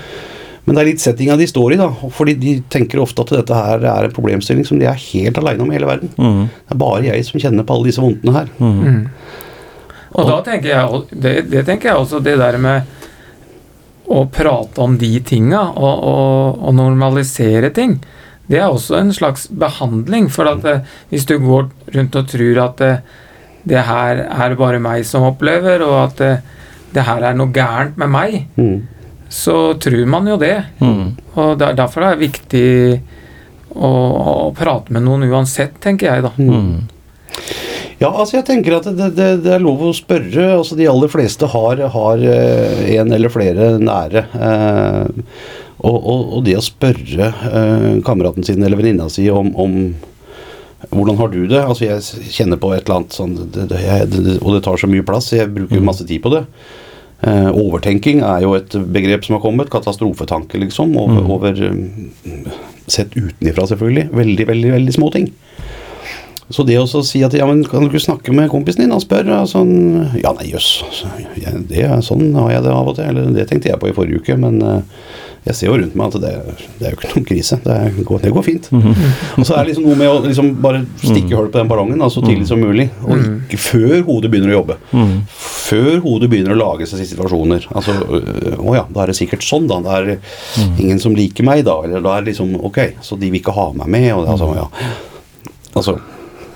Men 0.66 0.74
det 0.74 0.82
er 0.82 0.88
litt 0.88 1.02
settinga 1.02 1.36
de 1.38 1.46
står 1.46 1.76
i, 1.76 1.78
da. 1.78 1.86
Fordi 2.10 2.34
de 2.42 2.56
tenker 2.74 2.98
ofte 2.98 3.22
at 3.22 3.30
dette 3.36 3.54
her 3.54 3.84
er 3.86 4.08
en 4.08 4.14
problemstilling 4.14 4.66
som 4.66 4.80
de 4.80 4.88
er 4.90 4.98
helt 4.98 5.38
aleine 5.38 5.62
om 5.62 5.70
i 5.70 5.76
hele 5.78 5.86
verden. 5.86 6.10
Mm. 6.18 6.40
Det 6.50 6.74
er 6.74 6.80
bare 6.80 7.04
jeg 7.06 7.26
som 7.28 7.38
kjenner 7.42 7.66
på 7.68 7.76
alle 7.76 7.90
disse 7.92 8.02
vondtene 8.02 8.34
her. 8.34 8.50
Mm. 8.58 9.04
Og 10.16 10.30
da 10.30 10.40
tenker 10.46 10.72
jeg 10.72 11.00
det, 11.22 11.34
det 11.52 11.62
tenker 11.68 11.92
jeg 11.92 12.00
også 12.02 12.18
det 12.24 12.34
der 12.40 12.58
med 12.62 12.94
å 14.06 14.24
prate 14.30 14.82
om 14.82 14.94
de 14.98 15.12
tinga 15.26 15.62
og, 15.74 16.02
og, 16.06 16.58
og 16.66 16.74
normalisere 16.78 17.70
ting. 17.74 17.96
Det 18.46 18.60
er 18.60 18.68
også 18.70 18.98
en 19.00 19.12
slags 19.14 19.46
behandling. 19.50 20.28
For 20.34 20.50
at 20.50 20.66
eh, 20.70 20.82
hvis 21.10 21.26
du 21.30 21.36
går 21.42 21.70
rundt 21.94 22.18
og 22.18 22.28
tror 22.30 22.60
at 22.64 22.82
det, 22.82 22.92
det 23.66 23.86
her 23.86 24.22
er 24.26 24.58
bare 24.58 24.82
meg 24.82 25.06
som 25.06 25.26
opplever, 25.26 25.82
og 25.86 25.96
at 26.04 26.20
det, 26.22 26.34
det 26.94 27.06
her 27.08 27.26
er 27.30 27.38
noe 27.38 27.54
gærent 27.54 27.98
med 28.02 28.12
meg, 28.14 28.38
Mm. 28.58 28.76
Så 29.28 29.74
tror 29.82 30.06
man 30.10 30.28
jo 30.30 30.36
det. 30.40 30.56
Mm. 30.80 31.16
Og 31.34 31.54
der, 31.60 31.76
derfor 31.78 32.06
er 32.06 32.16
det 32.16 32.28
viktig 32.28 32.66
å, 33.76 33.90
å 33.90 34.52
prate 34.56 34.94
med 34.94 35.06
noen 35.06 35.26
uansett, 35.28 35.80
tenker 35.82 36.10
jeg 36.10 36.26
da. 36.26 36.32
Mm. 36.38 36.86
Ja, 37.96 38.10
altså 38.10 38.38
jeg 38.38 38.46
tenker 38.48 38.76
at 38.76 38.88
det, 38.92 39.12
det, 39.16 39.28
det 39.46 39.54
er 39.56 39.62
lov 39.64 39.86
å 39.88 39.94
spørre. 39.96 40.50
altså 40.58 40.76
De 40.76 40.88
aller 40.90 41.12
fleste 41.12 41.48
har, 41.48 41.80
har 41.94 42.24
eh, 42.24 42.82
en 42.98 43.14
eller 43.16 43.32
flere 43.32 43.76
nære. 43.80 44.26
Eh, 44.36 45.30
og, 45.76 45.96
og, 45.96 46.20
og 46.36 46.44
det 46.44 46.58
å 46.58 46.64
spørre 46.64 47.30
eh, 47.30 47.88
kameraten 48.04 48.44
sin 48.44 48.64
eller 48.64 48.80
venninna 48.80 49.08
si 49.12 49.26
om, 49.32 49.52
om 49.56 49.78
hvordan 50.92 51.18
har 51.18 51.30
du 51.32 51.40
det? 51.48 51.62
Altså 51.62 51.86
Jeg 51.86 52.32
kjenner 52.32 52.60
på 52.60 52.70
et 52.74 52.84
eller 52.84 53.00
annet 53.00 53.16
sånn 53.16 53.36
det, 53.38 53.64
det, 53.72 53.80
jeg, 53.80 54.08
det, 54.12 54.36
Og 54.42 54.54
det 54.54 54.62
tar 54.66 54.80
så 54.80 54.88
mye 54.90 55.04
plass, 55.06 55.32
jeg 55.34 55.52
bruker 55.52 55.84
masse 55.84 56.06
tid 56.06 56.22
på 56.24 56.32
det. 56.36 56.44
Eh, 57.24 57.48
overtenking 57.48 58.20
er 58.20 58.42
jo 58.44 58.52
et 58.58 58.76
begrep 58.92 59.24
som 59.24 59.38
har 59.38 59.44
kommet. 59.44 59.70
Katastrofetanke, 59.72 60.60
liksom. 60.60 60.96
Over, 61.00 61.30
over 61.38 61.62
eh, 61.68 62.50
Sett 62.86 63.16
utenifra, 63.16 63.66
selvfølgelig. 63.66 64.10
Veldig, 64.14 64.44
veldig, 64.46 64.72
veldig 64.76 64.92
små 64.94 65.10
ting. 65.10 65.32
Så 66.54 66.62
det 66.62 66.76
å 66.78 66.86
si 66.86 67.24
at 67.26 67.34
ja, 67.34 67.46
men 67.48 67.64
kan 67.66 67.82
du 67.82 67.90
ikke 67.90 68.04
snakke 68.04 68.34
med 68.36 68.52
kompisen 68.52 68.84
din? 68.84 68.92
Han 68.94 69.02
spør 69.02 69.32
sånn 69.50 69.72
Ja, 70.20 70.30
nei, 70.36 70.52
jøss. 70.52 70.68
Yes. 71.42 72.06
Sånn 72.06 72.28
har 72.38 72.52
jeg 72.52 72.66
det 72.68 72.74
av 72.74 72.92
og 72.92 72.94
til. 72.98 73.08
Eller 73.10 73.32
det 73.34 73.48
tenkte 73.50 73.72
jeg 73.72 73.80
på 73.82 73.90
i 73.90 73.96
forrige 73.96 74.22
uke, 74.22 74.36
men 74.38 74.60
eh, 74.62 75.00
jeg 75.46 75.54
ser 75.54 75.68
jo 75.68 75.76
rundt 75.78 75.94
meg 75.94 76.10
at 76.10 76.22
det, 76.24 76.30
det 76.80 76.86
er 76.88 76.94
jo 76.94 76.96
ikke 76.98 77.10
noen 77.12 77.26
krise. 77.28 77.56
Det, 77.62 77.74
er, 77.78 77.98
går, 78.08 78.22
det 78.24 78.32
går 78.34 78.44
fint. 78.46 78.64
Og 78.74 79.44
så 79.46 79.54
er 79.54 79.60
det 79.60 79.68
liksom 79.70 79.84
noe 79.86 79.98
med 80.00 80.10
å 80.10 80.16
liksom 80.24 80.48
bare 80.64 80.80
stikke 80.98 81.36
hull 81.38 81.50
på 81.54 81.60
den 81.60 81.68
ballongen 81.70 82.02
da, 82.02 82.08
så 82.10 82.22
tidlig 82.24 82.48
som 82.50 82.58
mulig. 82.58 82.88
Og 83.06 83.20
ikke 83.46 83.60
før 83.62 83.94
hodet 84.08 84.30
begynner 84.32 84.50
å 84.50 84.56
jobbe. 84.58 84.78
Mhm. 84.90 85.20
Før 85.66 86.00
hodet 86.02 86.30
begynner 86.32 86.54
å 86.54 86.58
lage 86.58 86.88
seg 86.90 87.04
situasjoner. 87.06 87.68
Altså, 87.78 87.94
øh, 88.18 88.58
å 88.58 88.74
ja, 88.74 88.84
da 88.90 89.04
er 89.04 89.12
det 89.12 89.16
sikkert 89.18 89.46
sånn, 89.46 89.68
da. 89.70 89.78
Det 89.82 89.94
er 89.96 90.82
ingen 90.82 90.98
som 91.02 91.14
liker 91.16 91.46
meg, 91.46 91.62
da. 91.66 91.78
Eller 91.86 92.02
da 92.02 92.16
er 92.16 92.26
det 92.26 92.32
liksom 92.34 92.56
Ok, 92.66 92.78
så 93.02 93.18
de 93.18 93.30
vil 93.30 93.40
ikke 93.40 93.54
ha 93.54 93.68
meg 93.78 93.90
med, 93.92 94.08
og 94.16 94.26
det 94.26 94.36
sånn, 94.42 94.58
ja. 94.58 94.66
Altså, 95.76 95.98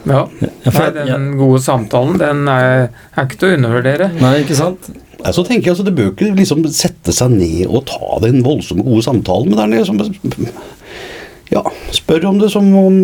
Ja. 0.08 0.24
Nei, 0.64 0.90
den 0.96 1.30
gode 1.36 1.60
samtalen, 1.62 2.18
den 2.18 2.46
er, 2.48 2.88
er 3.14 3.26
ikke 3.26 3.38
til 3.42 3.50
å 3.50 3.56
undervurdere. 3.58 4.10
Nei, 4.18 4.34
ikke 4.44 4.56
sant? 4.56 4.90
Så 5.32 5.44
tenker 5.46 5.68
jeg 5.68 5.74
altså, 5.74 5.84
Det 5.84 5.94
bør 5.96 6.10
ikke 6.14 6.30
liksom 6.38 6.64
sette 6.72 7.12
seg 7.12 7.30
ned 7.34 7.66
og 7.68 7.84
ta 7.90 8.18
den 8.24 8.42
voldsomme 8.46 8.84
gode 8.86 9.02
samtalen, 9.06 9.50
men 9.50 9.58
det 9.58 9.64
er 9.66 9.84
liksom 9.84 10.48
Ja, 11.50 11.64
spør 11.92 12.28
om 12.30 12.38
det 12.38 12.50
som 12.52 12.68
om 12.78 12.98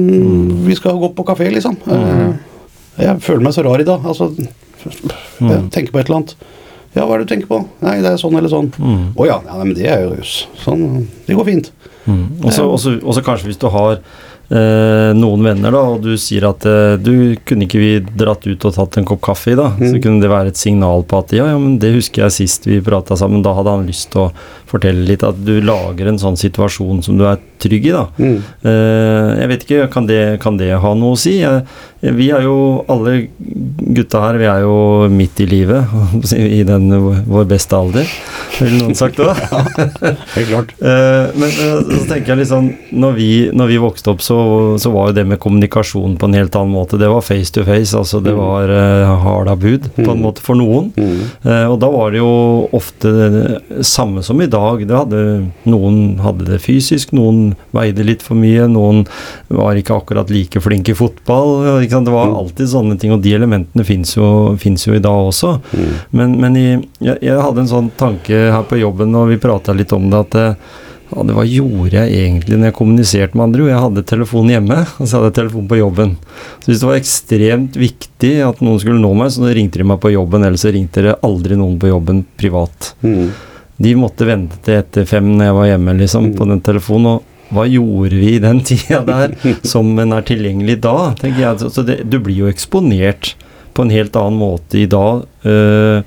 vi 0.66 0.74
skal 0.78 0.98
gå 1.02 1.08
på 1.16 1.24
kafé, 1.26 1.48
liksom. 1.50 1.76
Eh, 1.90 2.36
Jeg 3.02 3.18
føler 3.20 3.42
meg 3.42 3.52
så 3.56 3.64
rar 3.66 3.80
i 3.82 3.84
dag. 3.84 4.00
Altså, 4.06 4.30
jeg 4.36 5.70
tenker 5.74 5.92
på 5.92 5.98
et 6.00 6.06
eller 6.08 6.20
annet. 6.22 6.34
Ja, 6.96 7.04
hva 7.04 7.16
er 7.16 7.18
det 7.20 7.26
du 7.26 7.32
tenker 7.34 7.50
på? 7.50 7.58
Nei, 7.84 7.96
det 8.00 8.08
er 8.14 8.16
sånn 8.22 8.36
eller 8.38 8.48
sånn. 8.48 8.70
Å 8.72 8.80
Mm. 8.80 9.26
ja, 9.26 9.40
ja, 9.44 9.56
men 9.64 9.74
det 9.76 9.84
er 9.90 10.00
jo 10.06 10.14
jøss. 10.16 10.46
Sånn. 10.62 11.08
Det 11.26 11.36
går 11.36 11.44
fint. 11.44 11.70
Mm. 12.06 12.38
Og 12.46 12.52
så 12.54 13.22
kanskje 13.26 13.50
hvis 13.50 13.58
du 13.60 13.68
har 13.68 13.98
noen 15.16 15.42
venner, 15.42 15.72
da, 15.74 15.80
og 15.96 16.02
du 16.04 16.12
sier 16.20 16.44
at 16.48 16.64
eh, 16.70 16.94
du 17.02 17.34
kunne 17.44 17.66
ikke 17.66 17.80
vi 17.82 17.88
dratt 18.00 18.46
ut 18.46 18.64
og 18.68 18.74
tatt 18.76 18.98
en 19.00 19.04
kopp 19.08 19.20
kaffe 19.26 19.52
i, 19.52 19.56
da? 19.58 19.72
Så 19.80 19.96
Mm. 19.96 20.02
kunne 20.04 20.20
det 20.22 20.30
være 20.30 20.52
et 20.52 20.56
signal 20.60 21.02
på 21.02 21.18
at 21.18 21.32
ja, 21.34 21.46
ja, 21.50 21.58
men 21.58 21.78
det 21.82 21.94
husker 21.96 22.22
jeg 22.26 22.32
sist 22.36 22.66
vi 22.66 22.80
prata 22.80 23.16
sammen, 23.18 23.42
da 23.42 23.54
hadde 23.58 23.74
han 23.74 23.86
lyst 23.88 24.10
til 24.12 24.28
å 24.28 24.32
fortelle 24.70 25.02
litt. 25.06 25.24
At 25.26 25.38
du 25.44 25.60
lager 25.60 26.06
en 26.08 26.18
sånn 26.18 26.36
situasjon 26.38 27.02
som 27.02 27.18
du 27.18 27.24
er 27.26 27.38
trygg 27.62 27.86
i, 27.88 27.92
da. 27.94 28.06
Mm. 28.18 28.38
Eh, 28.66 29.30
jeg 29.42 29.48
vet 29.52 29.66
ikke, 29.66 29.88
kan 29.92 30.06
det, 30.08 30.20
kan 30.42 30.56
det 30.60 30.72
ha 30.82 30.94
noe 30.94 31.16
å 31.16 31.20
si? 31.20 31.38
Vi 32.06 32.26
er 32.30 32.42
jo, 32.44 32.84
alle 32.92 33.28
gutta 33.96 34.20
her, 34.26 34.36
vi 34.38 34.44
er 34.46 34.60
jo 34.66 34.74
midt 35.10 35.40
i 35.42 35.46
livet, 35.48 35.88
i 36.36 36.60
den 36.68 36.90
vår 37.26 37.46
beste 37.50 37.74
alder, 37.78 38.06
ville 38.60 38.82
noen 38.82 38.94
sagt 38.98 39.16
det? 39.18 39.32
Helt 40.36 40.50
klart. 40.52 40.74
Eh, 40.86 41.32
men 41.34 41.48
eh, 41.50 41.78
så 41.98 42.04
tenker 42.10 42.32
jeg 42.34 42.38
liksom 42.44 42.66
når 43.00 43.14
vi, 43.16 43.28
når 43.56 43.70
vi 43.72 43.78
vokste 43.82 44.12
opp, 44.12 44.20
så, 44.22 44.36
så 44.80 44.90
var 44.94 45.08
jo 45.10 45.16
det 45.16 45.24
med 45.26 45.40
kommunikasjon 45.42 46.14
på 46.20 46.28
en 46.28 46.36
helt 46.36 46.54
annen 46.58 46.74
måte. 46.74 46.98
Det 47.00 47.08
var 47.10 47.24
face 47.24 47.50
to 47.54 47.64
face, 47.66 47.90
altså 47.96 48.20
det 48.22 48.34
Mm. 48.36 48.40
var 48.42 48.70
uh, 48.70 49.14
harda 49.24 49.54
bud 49.56 49.86
på 49.96 50.04
en 50.04 50.16
Mm. 50.18 50.22
måte 50.26 50.42
for 50.44 50.58
noen. 50.58 50.90
Mm. 50.96 51.22
Eh, 51.48 51.64
og 51.72 51.78
da 51.82 51.88
var 51.92 52.12
det 52.12 52.20
jo 52.20 52.30
ofte 52.76 53.10
det 53.16 53.84
samme 53.86 54.22
som 54.26 54.40
i 54.44 54.48
dag. 54.52 54.84
Det 54.86 54.96
hadde, 54.96 55.22
noen 55.68 56.18
hadde 56.22 56.46
det 56.48 56.60
fysisk, 56.64 57.12
noen 57.16 57.45
veide 57.76 58.04
litt 58.06 58.22
for 58.24 58.34
mye, 58.40 58.66
noen 58.72 59.04
var 59.52 59.76
ikke 59.78 59.96
akkurat 60.00 60.30
like 60.32 60.60
flinke 60.64 60.94
i 60.94 60.98
fotball. 60.98 61.80
Det 61.86 62.02
var 62.12 62.26
Mm. 62.32 62.36
alltid 62.40 62.68
sånne 62.72 62.98
ting, 62.98 63.12
og 63.12 63.22
de 63.22 63.34
elementene 63.36 63.84
fins 63.86 64.16
jo, 64.16 64.56
jo 64.56 64.94
i 64.96 65.02
dag 65.02 65.28
også. 65.30 65.60
Mm. 65.72 65.92
Men, 66.10 66.34
men 66.40 66.56
i, 66.56 66.66
jeg, 67.04 67.18
jeg 67.22 67.38
hadde 67.40 67.62
en 67.62 67.70
sånn 67.70 67.92
tanke 67.96 68.50
her 68.52 68.62
på 68.66 68.80
jobben, 68.80 69.14
og 69.14 69.28
vi 69.30 69.36
prata 69.38 69.72
litt 69.76 69.92
om 69.92 70.10
det, 70.10 70.18
at 70.26 70.34
eh, 70.34 70.54
ja, 71.06 71.22
det, 71.22 71.34
hva 71.36 71.44
gjorde 71.46 71.92
jeg 72.02 72.16
egentlig 72.18 72.56
når 72.58 72.66
jeg 72.72 72.74
kommuniserte 72.80 73.36
med 73.38 73.44
andre? 73.44 73.60
Jo, 73.62 73.68
jeg 73.70 73.82
hadde 73.84 74.02
telefon 74.10 74.48
hjemme, 74.50 74.78
og 74.98 75.06
så 75.06 75.20
hadde 75.20 75.28
jeg 75.30 75.36
telefon 75.38 75.68
på 75.70 75.78
jobben. 75.78 76.16
Så 76.64 76.72
hvis 76.72 76.80
det 76.82 76.88
var 76.88 76.98
ekstremt 76.98 77.76
viktig 77.78 78.32
at 78.42 78.62
noen 78.66 78.80
skulle 78.82 78.98
nå 78.98 79.12
meg, 79.14 79.30
så 79.30 79.46
ringte 79.54 79.78
de 79.78 79.86
meg 79.86 80.00
på 80.02 80.10
jobben, 80.16 80.42
ellers 80.48 80.64
så 80.66 80.72
ringte 80.74 81.04
det 81.06 81.14
aldri 81.22 81.54
noen 81.60 81.78
på 81.78 81.92
jobben 81.92 82.24
privat. 82.36 82.90
Mm. 83.06 83.28
De 83.86 83.94
måtte 83.94 84.26
vente 84.26 84.58
til 84.64 84.80
etter 84.80 85.06
fem 85.06 85.26
når 85.36 85.44
jeg 85.50 85.56
var 85.60 85.66
hjemme, 85.70 85.94
liksom, 86.00 86.28
på 86.34 86.46
den 86.50 86.62
telefonen. 86.64 87.06
og 87.20 87.22
hva 87.54 87.66
gjorde 87.70 88.18
vi 88.18 88.34
i 88.36 88.42
den 88.42 88.60
tida 88.66 89.02
der, 89.06 89.36
som 89.72 89.92
en 90.02 90.14
er 90.16 90.24
tilgjengelig 90.26 90.80
da? 90.84 91.12
tenker 91.20 91.44
jeg. 91.44 91.70
Så- 91.70 91.86
det, 91.86 92.00
du 92.10 92.18
blir 92.18 92.44
jo 92.46 92.50
eksponert 92.50 93.34
på 93.76 93.84
en 93.84 93.92
helt 93.92 94.16
annen 94.16 94.38
måte 94.40 94.80
i 94.80 94.86
dag 94.88 95.26
eh, 95.44 96.00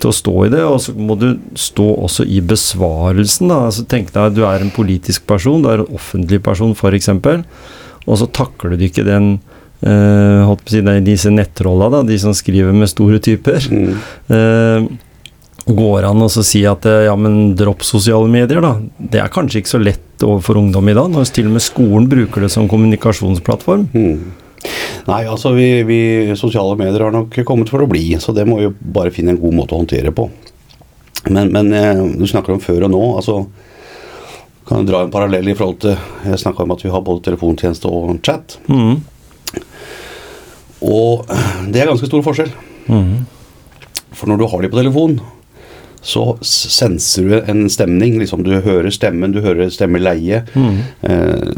til 0.00 0.08
å 0.12 0.14
stå 0.16 0.34
i 0.46 0.50
det, 0.52 0.62
og 0.64 0.78
så 0.80 0.94
må 0.96 1.16
du 1.18 1.34
stå 1.58 1.86
også 2.06 2.24
i 2.24 2.38
besvarelsen. 2.40 3.50
da, 3.50 3.64
altså 3.68 3.84
Tenk 3.90 4.12
deg 4.14 4.30
at 4.30 4.36
du 4.38 4.44
er 4.48 4.62
en 4.64 4.72
politisk 4.72 5.26
person, 5.28 5.60
du 5.64 5.68
er 5.72 5.82
en 5.82 5.94
offentlig 5.98 6.40
person 6.46 6.72
f.eks., 6.72 7.10
og 8.08 8.16
så 8.16 8.26
takler 8.32 8.78
du 8.78 8.86
ikke 8.86 9.04
den 9.04 9.34
eh, 9.84 10.40
holdt 10.46 10.62
på 10.64 10.70
å 10.72 10.76
si, 10.78 10.80
disse 11.04 11.30
nettrolla, 11.34 11.90
da, 11.92 12.00
de 12.06 12.16
som 12.22 12.32
skriver 12.34 12.72
med 12.72 12.88
store 12.88 13.20
typer. 13.22 13.66
Mm. 13.68 13.92
Eh, 14.32 14.88
går 15.66 16.06
an 16.08 16.24
å 16.24 16.28
si 16.30 16.62
at 16.68 16.86
eh, 16.88 17.06
ja, 17.06 17.16
men 17.16 17.54
dropp 17.58 17.84
sosiale 17.86 18.28
medier, 18.30 18.62
da. 18.64 18.74
Det 18.98 19.22
er 19.22 19.32
kanskje 19.32 19.62
ikke 19.62 19.74
så 19.74 19.82
lett 19.82 20.24
overfor 20.24 20.60
ungdom 20.60 20.88
i 20.90 20.96
dag, 20.96 21.10
når 21.12 21.32
til 21.34 21.48
og 21.50 21.56
med 21.56 21.64
skolen 21.64 22.08
bruker 22.10 22.44
det 22.44 22.52
som 22.52 22.68
kommunikasjonsplattform. 22.70 23.88
Mm. 23.94 24.36
Nei, 25.08 25.22
altså 25.24 25.54
vi, 25.56 25.68
vi 25.88 26.00
sosiale 26.36 26.76
medier 26.76 27.06
har 27.06 27.14
nok 27.14 27.38
kommet 27.48 27.72
for 27.72 27.82
å 27.82 27.88
bli, 27.88 28.12
så 28.20 28.34
det 28.36 28.44
må 28.48 28.60
vi 28.60 28.70
bare 28.70 29.12
finne 29.14 29.34
en 29.34 29.40
god 29.40 29.56
måte 29.56 29.76
å 29.76 29.80
håndtere 29.80 30.12
på. 30.16 30.28
Men, 31.28 31.50
men 31.52 31.72
eh, 31.76 32.04
du 32.16 32.26
snakker 32.28 32.56
om 32.56 32.62
før 32.62 32.88
og 32.88 32.94
nå. 32.94 33.02
altså 33.16 33.42
kan 34.70 34.86
dra 34.86 35.00
en 35.02 35.10
parallell 35.10 35.48
i 35.50 35.54
forhold 35.58 35.80
til 35.82 35.96
Jeg 36.30 36.38
snakka 36.44 36.62
om 36.62 36.72
at 36.76 36.84
vi 36.84 36.92
har 36.92 37.02
både 37.02 37.24
telefontjeneste 37.26 37.90
og 37.90 38.20
chat. 38.22 38.54
Mm. 38.70 39.00
Og 40.86 41.26
det 41.72 41.82
er 41.82 41.90
ganske 41.90 42.06
stor 42.06 42.22
forskjell. 42.22 42.52
Mm. 42.86 43.26
For 44.14 44.30
når 44.30 44.38
du 44.38 44.46
har 44.52 44.62
de 44.62 44.70
på 44.70 44.78
telefon, 44.78 45.18
så 46.00 46.22
senser 46.46 47.26
du 47.28 47.34
en 47.40 47.66
stemning. 47.70 48.18
liksom 48.18 48.42
Du 48.42 48.54
hører 48.60 48.90
stemmen, 48.90 49.32
du 49.32 49.40
hører 49.44 49.68
stemmeleie. 49.70 50.44
Mm. 50.54 50.78
Eh, 51.02 51.50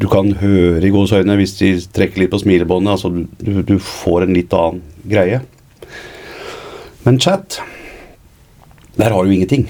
du 0.00 0.08
kan 0.08 0.32
høre 0.40 0.86
i 0.86 0.92
gåseøynene 0.92 1.36
hvis 1.36 1.58
de 1.58 1.74
trekker 1.92 2.22
litt 2.22 2.32
på 2.32 2.40
smilebåndet. 2.40 2.96
Altså 2.96 3.10
du, 3.12 3.60
du, 3.62 3.76
får 3.78 4.24
en 4.24 4.34
litt 4.36 4.56
annen 4.56 4.80
greie. 5.04 5.42
Men 7.04 7.20
chat, 7.20 7.60
der 8.96 9.12
har 9.12 9.24
du 9.24 9.34
ingenting. 9.34 9.68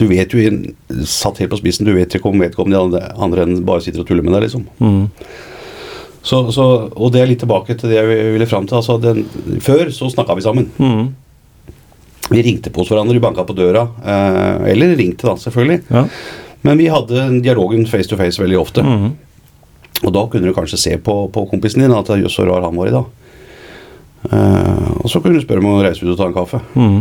Du 0.00 0.06
vet 0.08 0.32
jo, 0.32 0.40
satt 1.04 1.42
helt 1.42 1.52
på 1.52 1.60
spissen, 1.60 1.84
du 1.84 1.92
vet 1.92 2.14
ikke 2.16 2.30
om 2.30 2.40
vedkommende 2.40 3.02
andre 3.20 3.44
enn 3.44 3.64
bare 3.68 3.84
sitter 3.84 4.00
og 4.00 4.08
tuller 4.08 4.24
med 4.24 4.38
deg, 4.38 4.46
liksom. 4.48 4.64
Mm. 4.80 5.08
Så, 6.22 6.46
så, 6.52 6.64
og 6.96 7.12
det 7.12 7.20
er 7.20 7.28
litt 7.28 7.40
tilbake 7.40 7.76
til 7.80 7.92
det 7.92 7.98
jeg 7.98 8.32
ville 8.34 8.48
fram 8.48 8.68
til. 8.68 8.80
Altså 8.80 8.96
den, 9.00 9.26
før 9.64 9.92
så 9.92 10.08
snakka 10.12 10.36
vi 10.36 10.44
sammen. 10.44 10.72
Mm. 10.80 11.10
Vi 12.30 12.42
ringte 12.46 12.70
på 12.70 12.84
hos 12.84 12.90
hverandre, 12.92 13.16
vi 13.16 13.22
banka 13.22 13.44
på 13.46 13.56
døra. 13.58 13.88
Eh, 14.00 14.70
eller 14.72 14.94
ringte, 14.98 15.26
da, 15.26 15.34
selvfølgelig. 15.40 15.80
Ja. 15.90 16.04
Men 16.66 16.78
vi 16.78 16.90
hadde 16.92 17.26
dialogen 17.42 17.86
face 17.90 18.10
to 18.10 18.18
face 18.20 18.40
veldig 18.42 18.58
ofte. 18.60 18.84
Mm. 18.86 19.08
Og 20.00 20.12
da 20.14 20.26
kunne 20.30 20.48
du 20.48 20.56
kanskje 20.56 20.78
se 20.80 20.98
på, 21.02 21.16
på 21.32 21.46
kompisen 21.50 21.82
din 21.82 21.94
at 21.96 22.12
jøss, 22.14 22.36
så 22.38 22.46
rar 22.48 22.64
han 22.64 22.78
var 22.78 22.90
i 22.90 22.94
dag. 22.94 23.08
Eh, 24.30 24.90
og 25.00 25.08
så 25.10 25.20
kunne 25.20 25.40
du 25.40 25.44
spørre 25.44 25.64
om 25.64 25.72
å 25.72 25.80
reise 25.84 26.04
ut 26.04 26.12
og 26.12 26.20
ta 26.20 26.28
en 26.28 26.36
kaffe. 26.36 26.60
Mm. 26.76 27.00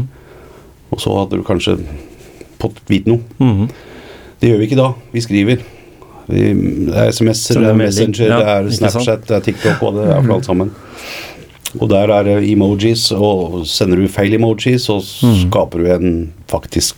Og 0.90 1.04
så 1.04 1.14
hadde 1.14 1.38
du 1.38 1.46
kanskje 1.48 1.78
fått 2.60 2.82
vite 2.90 3.12
noe. 3.14 3.22
Mm. 3.38 3.68
Det 4.40 4.50
gjør 4.50 4.62
vi 4.64 4.70
ikke 4.70 4.80
da. 4.80 4.90
Vi 5.14 5.24
skriver. 5.24 5.62
Vi, 6.30 6.44
det 6.90 6.94
er 6.96 7.12
SMS-er, 7.14 7.60
det 7.62 7.72
er. 7.72 7.80
Messenger, 7.80 8.28
Ja, 8.30 8.38
det 8.40 8.54
er? 8.56 8.70
Snapchat, 8.80 9.26
det 9.28 9.38
er 9.38 9.46
TikTok 9.48 9.84
og 9.88 9.98
det 9.98 10.10
er 10.10 10.22
for 10.22 10.36
alt 10.38 10.50
sammen. 10.50 10.74
Og 11.78 11.90
der 11.92 12.10
er 12.10 12.26
det 12.26 12.38
emojis, 12.50 13.12
og 13.14 13.62
sender 13.70 14.00
du 14.02 14.08
feil 14.10 14.34
emojis, 14.40 14.88
så 14.90 14.98
skaper 15.04 15.84
du 15.84 15.92
en 15.94 16.16
faktisk 16.50 16.98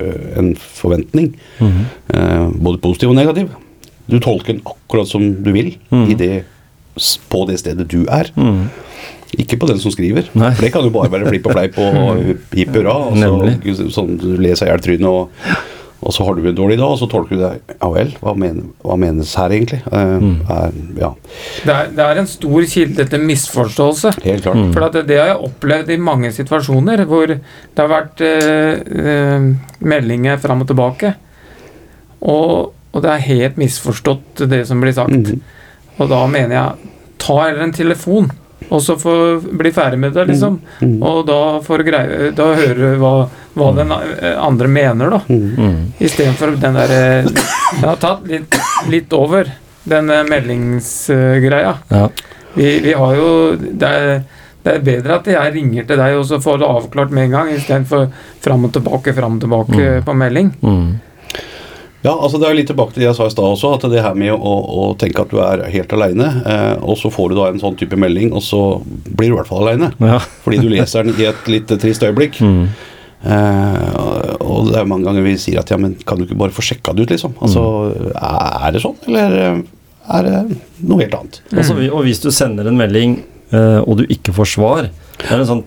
eh, 0.00 0.38
en 0.38 0.54
forventning. 0.56 1.34
Mm. 1.60 1.72
-hmm. 1.72 2.62
både 2.62 2.78
positiv 2.78 3.08
og 3.08 3.14
negativ. 3.14 3.48
Du 4.10 4.18
tolker 4.18 4.52
den 4.52 4.62
akkurat 4.64 5.08
som 5.08 5.42
du 5.44 5.52
vil 5.52 5.76
mm. 5.90 6.10
i 6.10 6.14
det, 6.14 6.44
på 7.28 7.44
det 7.48 7.58
stedet 7.58 7.90
du 7.90 8.06
er. 8.08 8.30
Mm. 8.36 8.68
Ikke 9.38 9.56
på 9.56 9.66
den 9.66 9.78
som 9.78 9.92
skriver. 9.92 10.30
Nei. 10.32 10.54
For 10.54 10.64
det 10.64 10.72
kan 10.72 10.84
jo 10.84 10.90
bare 10.90 11.12
være 11.12 11.28
flipp 11.28 11.46
og 11.46 11.52
fleip 11.52 11.78
og 11.78 12.22
hipp 12.58 12.76
hurra. 12.76 12.94
og 13.10 13.16
så- 13.76 13.90
Sånn 13.90 14.16
leser 14.40 14.66
i 14.66 14.70
hjel 14.70 14.80
trynet, 14.80 15.06
og, 15.08 15.28
og 15.98 16.12
så 16.14 16.24
har 16.24 16.36
du 16.38 16.44
en 16.46 16.54
dårlig 16.54 16.76
dag, 16.78 16.92
og 16.94 16.98
så 17.00 17.08
tolker 17.10 17.34
du 17.34 17.40
det 17.42 17.76
Ja 17.80 17.88
vel, 17.90 18.12
hva, 18.22 18.34
men, 18.38 18.60
hva 18.86 18.94
menes 19.00 19.32
her 19.38 19.50
egentlig? 19.50 19.80
Uh, 19.90 20.18
Mm. 20.18 20.36
er, 20.50 20.72
ja, 21.00 21.10
Det 21.64 21.74
er, 21.74 21.88
det 21.96 22.04
er 22.04 22.20
en 22.20 22.26
stor 22.30 22.66
kilde 22.70 23.04
til 23.10 23.24
misforståelse. 23.26 24.12
helt 24.24 24.42
klart. 24.42 24.56
Mm. 24.56 24.72
For 24.72 24.86
at 24.86 24.92
det, 24.92 25.06
det 25.08 25.18
har 25.18 25.32
jeg 25.32 25.44
opplevd 25.50 25.90
i 25.90 25.96
mange 25.96 26.30
situasjoner 26.32 27.04
hvor 27.04 27.26
det 27.26 27.78
har 27.82 27.90
vært 27.90 28.22
uh, 28.22 28.78
uh, 28.94 29.48
meldinger 29.80 30.38
fram 30.38 30.62
og 30.62 30.70
tilbake. 30.70 31.14
Og, 32.22 32.72
og 32.92 33.02
det 33.02 33.10
er 33.10 33.26
helt 33.28 33.58
misforstått, 33.60 34.46
det 34.50 34.64
som 34.66 34.80
blir 34.82 34.94
sagt. 34.96 35.10
Mm. 35.14 35.42
Og 35.98 36.10
da 36.10 36.22
mener 36.30 36.54
jeg 36.54 36.92
ta 37.18 37.40
heller 37.44 37.66
en 37.66 37.74
telefon, 37.74 38.30
og 38.70 38.80
så 38.82 38.96
få 38.98 39.12
bli 39.58 39.70
ferdig 39.72 39.98
med 40.02 40.12
det, 40.12 40.24
liksom. 40.28 40.58
Mhm. 40.80 40.96
Og 41.02 41.26
da 41.28 41.38
får 41.64 41.78
du 41.78 41.84
greie 41.90 42.30
Da 42.36 42.48
hører 42.58 42.74
du 42.74 42.98
hva, 43.00 43.12
hva 43.54 43.68
den 43.76 43.92
eh, 43.92 44.34
andre 44.42 44.68
mener, 44.68 45.10
da. 45.14 45.20
Mhm. 45.28 45.54
Mm. 45.56 45.92
Istedenfor 46.00 46.56
den 46.60 46.74
derre 46.74 47.22
Den 47.24 47.84
har 47.88 47.96
tatt 48.02 48.26
litt, 48.28 48.58
litt 48.90 49.12
over, 49.16 49.48
den 49.88 50.10
eh, 50.10 50.24
meldingsgreia. 50.28 51.74
Ja. 51.88 52.08
Vi, 52.54 52.78
vi 52.80 52.92
har 52.92 53.14
jo 53.16 53.30
det 53.56 53.88
er, 53.88 54.22
det 54.64 54.74
er 54.74 54.84
bedre 54.84 55.18
at 55.20 55.26
jeg 55.30 55.52
ringer 55.54 55.84
til 55.86 55.96
deg 56.00 56.16
og 56.18 56.24
så 56.26 56.40
får 56.42 56.58
det 56.58 56.66
avklart 56.68 57.10
med 57.14 57.28
en 57.28 57.36
gang, 57.36 57.50
istedenfor 57.54 58.08
fram 58.44 58.64
og 58.68 58.72
tilbake, 58.74 59.14
fram 59.14 59.36
og 59.38 59.44
tilbake 59.46 59.78
Mm. 59.78 60.02
på 60.04 60.14
melding. 60.18 60.50
Mm. 60.62 60.88
Ja, 62.04 62.12
altså 62.14 62.38
det 62.38 62.46
er 62.46 62.54
litt 62.54 62.68
tilbake 62.70 62.94
til 62.94 63.02
det 63.02 63.08
jeg 63.08 63.16
sa 63.18 63.26
i 63.26 63.32
stad 63.32 63.46
også, 63.46 63.72
at 63.74 63.86
det 63.90 64.02
her 64.04 64.18
med 64.18 64.30
å, 64.30 64.52
å 64.82 64.82
tenke 64.98 65.24
at 65.24 65.32
du 65.32 65.40
er 65.42 65.64
helt 65.72 65.94
aleine, 65.96 66.28
eh, 66.46 66.76
og 66.78 66.94
så 67.00 67.10
får 67.10 67.32
du 67.32 67.38
da 67.40 67.48
en 67.50 67.58
sånn 67.62 67.78
type 67.80 67.98
melding, 67.98 68.30
og 68.38 68.44
så 68.46 68.60
blir 69.08 69.32
du 69.32 69.34
i 69.34 69.38
hvert 69.40 69.50
fall 69.50 69.64
aleine. 69.66 69.90
Ja. 69.98 70.20
Fordi 70.44 70.60
du 70.62 70.68
leser 70.70 71.08
den 71.08 71.18
i 71.18 71.26
et 71.30 71.50
litt 71.50 71.74
trist 71.82 72.06
øyeblikk. 72.06 72.38
Mm. 72.38 72.68
Eh, 73.18 74.36
og 74.38 74.70
det 74.70 74.78
er 74.78 74.86
mange 74.86 75.08
ganger 75.08 75.26
vi 75.26 75.34
sier 75.42 75.58
at 75.58 75.72
ja, 75.74 75.80
men 75.80 75.96
kan 76.06 76.20
du 76.20 76.28
ikke 76.28 76.38
bare 76.38 76.54
få 76.54 76.62
sjekka 76.68 76.94
det 76.94 77.08
ut, 77.08 77.16
liksom? 77.16 77.34
Altså, 77.42 77.64
Er 78.14 78.76
det 78.76 78.84
sånn, 78.84 78.94
eller 79.10 79.40
er 80.08 80.24
det 80.24 80.36
noe 80.86 81.02
helt 81.02 81.18
annet? 81.18 81.42
Altså, 81.50 81.76
og 81.90 82.06
hvis 82.06 82.22
du 82.22 82.30
sender 82.32 82.70
en 82.70 82.78
melding 82.78 83.18
eh, 83.50 83.80
og 83.82 83.98
du 84.00 84.06
ikke 84.06 84.34
får 84.38 84.54
svar 84.54 84.88
Det 85.18 85.32
er 85.34 85.40
en 85.40 85.48
sånn 85.48 85.64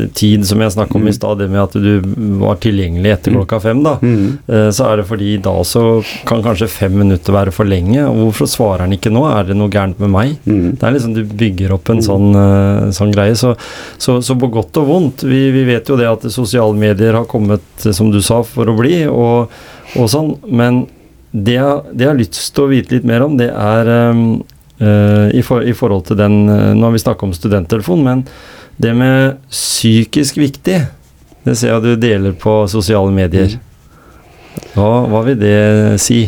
eh, 0.00 0.06
tid 0.16 0.46
som 0.48 0.62
jeg 0.64 0.72
snakket 0.72 0.96
om 0.96 1.08
i 1.10 1.12
stad, 1.12 1.38
det 1.38 1.50
med 1.52 1.60
at 1.60 1.74
du 1.76 2.00
var 2.40 2.56
tilgjengelig 2.56 3.10
etter 3.12 3.32
Mm. 3.34 3.36
klokka 3.36 3.58
fem. 3.60 3.82
da 3.84 3.96
Mm. 4.00 4.38
Eh, 4.48 4.70
Så 4.70 4.86
er 4.90 4.96
det 4.96 5.06
fordi 5.06 5.36
da 5.42 5.52
så 5.62 6.02
kan 6.24 6.42
kanskje 6.42 6.68
fem 6.68 6.96
minutter 6.96 7.32
være 7.32 7.52
for 7.52 7.64
lenge. 7.68 8.00
Og 8.08 8.32
hvorfor 8.32 8.46
svarer 8.48 8.80
han 8.86 8.92
ikke 8.96 9.12
nå? 9.12 9.26
Er 9.28 9.44
det 9.44 9.56
noe 9.56 9.68
gærent 9.68 9.98
med 10.00 10.08
meg? 10.10 10.36
Mm. 10.46 10.78
Det 10.78 10.82
er 10.82 10.92
liksom 10.92 11.14
Du 11.14 11.22
bygger 11.24 11.72
opp 11.72 11.90
en 11.90 12.00
sånn, 12.00 12.30
eh, 12.34 12.90
sånn 12.96 13.12
greie. 13.12 13.34
Så, 13.36 13.54
så, 13.98 14.18
så 14.22 14.34
på 14.40 14.50
godt 14.50 14.76
og 14.78 14.88
vondt. 14.88 15.22
Vi, 15.22 15.50
vi 15.52 15.64
vet 15.64 15.86
jo 15.86 15.96
det 15.96 16.06
at 16.08 16.22
sosiale 16.32 16.74
medier 16.74 17.12
har 17.12 17.26
kommet, 17.26 17.60
som 17.76 18.10
du 18.10 18.20
sa, 18.22 18.42
for 18.42 18.64
å 18.66 18.76
bli, 18.78 19.04
og, 19.06 19.50
og 19.96 20.08
sånn. 20.08 20.38
Men 20.48 20.86
det, 21.30 21.54
jeg- 21.60 21.82
det 21.92 22.00
jeg 22.06 22.08
har 22.08 22.16
lyst 22.16 22.54
til 22.54 22.64
å 22.64 22.70
vite 22.70 22.92
litt 22.92 23.04
mer 23.04 23.22
om, 23.22 23.36
det 23.36 23.50
er 23.50 23.84
i, 24.82 25.42
for, 25.46 25.62
i 25.62 25.74
forhold 25.76 26.08
til 26.08 26.18
den 26.18 26.48
eh, 26.50 26.72
Nå 26.74 26.88
har 26.88 26.94
vi 26.94 27.02
snakka 27.02 27.28
om 27.28 27.34
studenttelefon, 27.36 28.02
men 28.02 28.24
det 28.76 28.94
med 28.98 29.36
psykisk 29.50 30.40
viktig, 30.42 30.80
det 31.44 31.58
ser 31.58 31.70
jeg 31.74 31.84
du 31.84 31.92
deler 32.00 32.34
på 32.34 32.64
sosiale 32.70 33.12
medier. 33.14 33.54
Hva, 34.74 35.04
hva 35.10 35.20
vil 35.28 35.38
det 35.38 35.58
si? 36.02 36.24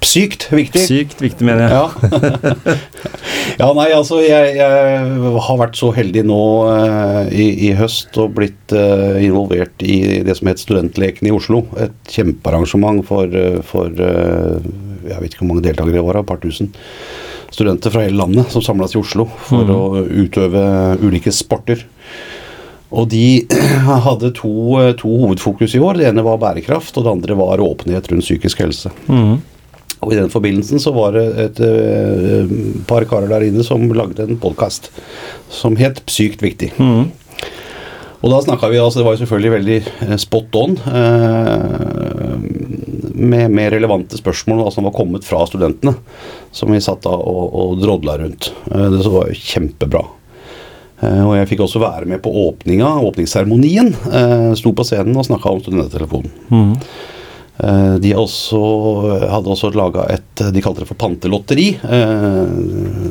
Sykt 0.00 0.46
viktig. 0.52 0.82
Sykt 0.82 1.20
viktig, 1.22 1.44
mener 1.46 1.66
jeg. 1.66 1.72
Ja. 1.76 2.74
ja, 3.60 3.68
nei, 3.76 3.86
altså 3.94 4.18
jeg, 4.24 4.54
jeg 4.56 5.32
har 5.46 5.58
vært 5.60 5.76
så 5.78 5.90
heldig 5.94 6.24
nå 6.26 6.40
eh, 6.72 7.32
i, 7.36 7.48
i 7.68 7.72
høst 7.78 8.16
og 8.20 8.34
blitt 8.38 8.74
eh, 8.74 9.20
involvert 9.26 9.84
i 9.84 10.22
det 10.26 10.38
som 10.38 10.50
het 10.50 10.62
Studentleken 10.62 11.28
i 11.28 11.34
Oslo. 11.36 11.62
Et 11.84 12.12
kjempearrangement 12.16 13.04
for, 13.06 13.28
eh, 13.28 13.60
for 13.66 13.92
eh, 13.92 14.70
jeg 15.10 15.20
vet 15.20 15.30
ikke 15.30 15.44
hvor 15.44 15.52
mange 15.52 15.66
deltakere 15.68 15.98
det 16.00 16.06
var, 16.08 16.22
et 16.22 16.30
par 16.32 16.40
tusen 16.42 16.72
studenter 17.50 17.92
fra 17.92 18.04
hele 18.06 18.18
landet 18.20 18.52
som 18.52 18.62
samles 18.64 18.94
i 18.94 19.00
Oslo 19.00 19.26
for 19.48 19.66
mm. 19.66 19.74
å 19.74 20.04
utøve 20.24 20.64
ulike 21.02 21.32
sporter. 21.34 21.84
Og 22.90 23.06
de 23.12 23.46
hadde 24.06 24.32
to, 24.38 24.52
eh, 24.80 24.92
to 24.98 25.12
hovedfokus 25.22 25.76
i 25.76 25.82
år. 25.82 26.00
Det 26.00 26.10
ene 26.10 26.26
var 26.26 26.42
bærekraft, 26.42 26.96
og 26.96 27.06
det 27.06 27.14
andre 27.14 27.38
var 27.38 27.62
åpenhet 27.64 28.10
rundt 28.10 28.26
psykisk 28.26 28.64
helse. 28.64 28.92
Mm. 29.06 29.38
Og 30.00 30.14
i 30.14 30.16
den 30.16 30.30
forbindelsen 30.32 30.80
så 30.80 30.94
var 30.96 31.12
det 31.12 31.26
et 31.42 31.58
et 31.60 32.52
par 32.88 33.04
karer 33.04 33.28
der 33.28 33.44
inne 33.44 33.64
som 33.66 33.82
lagde 33.92 34.24
en 34.24 34.38
podkast 34.40 34.88
som 35.52 35.76
het 35.76 36.00
'Sykt 36.08 36.40
viktig. 36.40 36.72
Mm. 36.78 37.10
Og 38.20 38.32
da 38.32 38.40
snakka 38.44 38.68
vi 38.68 38.80
altså 38.80 39.00
Det 39.00 39.06
var 39.06 39.16
jo 39.16 39.22
selvfølgelig 39.24 39.52
veldig 39.54 39.78
eh, 40.06 40.16
spot 40.20 40.56
on. 40.60 40.76
Eh, 41.00 42.59
med, 43.20 43.50
med 43.54 43.72
relevante 43.74 44.18
spørsmål 44.18 44.64
da, 44.64 44.72
som 44.74 44.88
var 44.88 44.96
kommet 44.96 45.26
fra 45.28 45.42
studentene. 45.48 45.94
Som 46.56 46.72
vi 46.74 46.80
satt 46.82 47.04
da 47.06 47.12
og, 47.14 47.44
og 47.52 47.76
drodla 47.82 48.16
rundt. 48.20 48.50
Eh, 48.72 48.88
det 48.96 49.04
var 49.06 49.30
jo 49.30 49.38
kjempebra. 49.38 50.02
Eh, 51.00 51.22
og 51.24 51.36
jeg 51.38 51.48
fikk 51.52 51.64
også 51.66 51.82
være 51.82 52.08
med 52.10 52.22
på 52.24 52.32
åpninga, 52.46 52.96
åpningsseremonien. 53.10 53.94
Eh, 54.10 54.50
sto 54.60 54.74
på 54.76 54.86
scenen 54.86 55.16
og 55.16 55.28
snakka 55.28 55.54
om 55.54 55.64
studenttelefonen. 55.64 56.36
Mhm. 56.50 56.76
Eh, 57.60 57.94
De 58.00 58.12
også, 58.16 58.60
hadde 59.28 59.52
også 59.52 59.70
laga 59.76 60.06
et 60.14 60.42
De 60.54 60.62
kalte 60.64 60.80
det 60.82 60.88
for 60.88 61.00
pantelotteri. 61.00 61.68
Eh, 61.76 62.44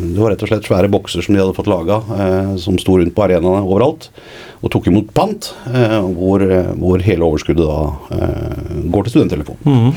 Det 0.10 0.20
var 0.20 0.34
rett 0.34 0.44
og 0.44 0.52
slett 0.52 0.68
svære 0.68 0.92
bokser 0.92 1.24
som 1.26 1.36
de 1.36 1.42
hadde 1.42 1.56
fått 1.58 1.70
laga, 1.70 2.02
som 2.60 2.78
sto 2.82 2.98
rundt 2.98 3.16
på 3.16 3.24
arenaene 3.24 3.64
overalt. 3.64 4.10
Og 4.60 4.72
tok 4.74 4.90
imot 4.92 5.14
pant, 5.16 5.54
eh, 5.72 6.00
hvor, 6.18 6.44
hvor 6.76 7.00
hele 7.06 7.24
overskuddet 7.24 7.64
da 7.64 7.94
eh, 8.18 8.82
går 8.92 9.06
til 9.06 9.14
studenttelefon. 9.16 9.60
Mm. 9.64 9.94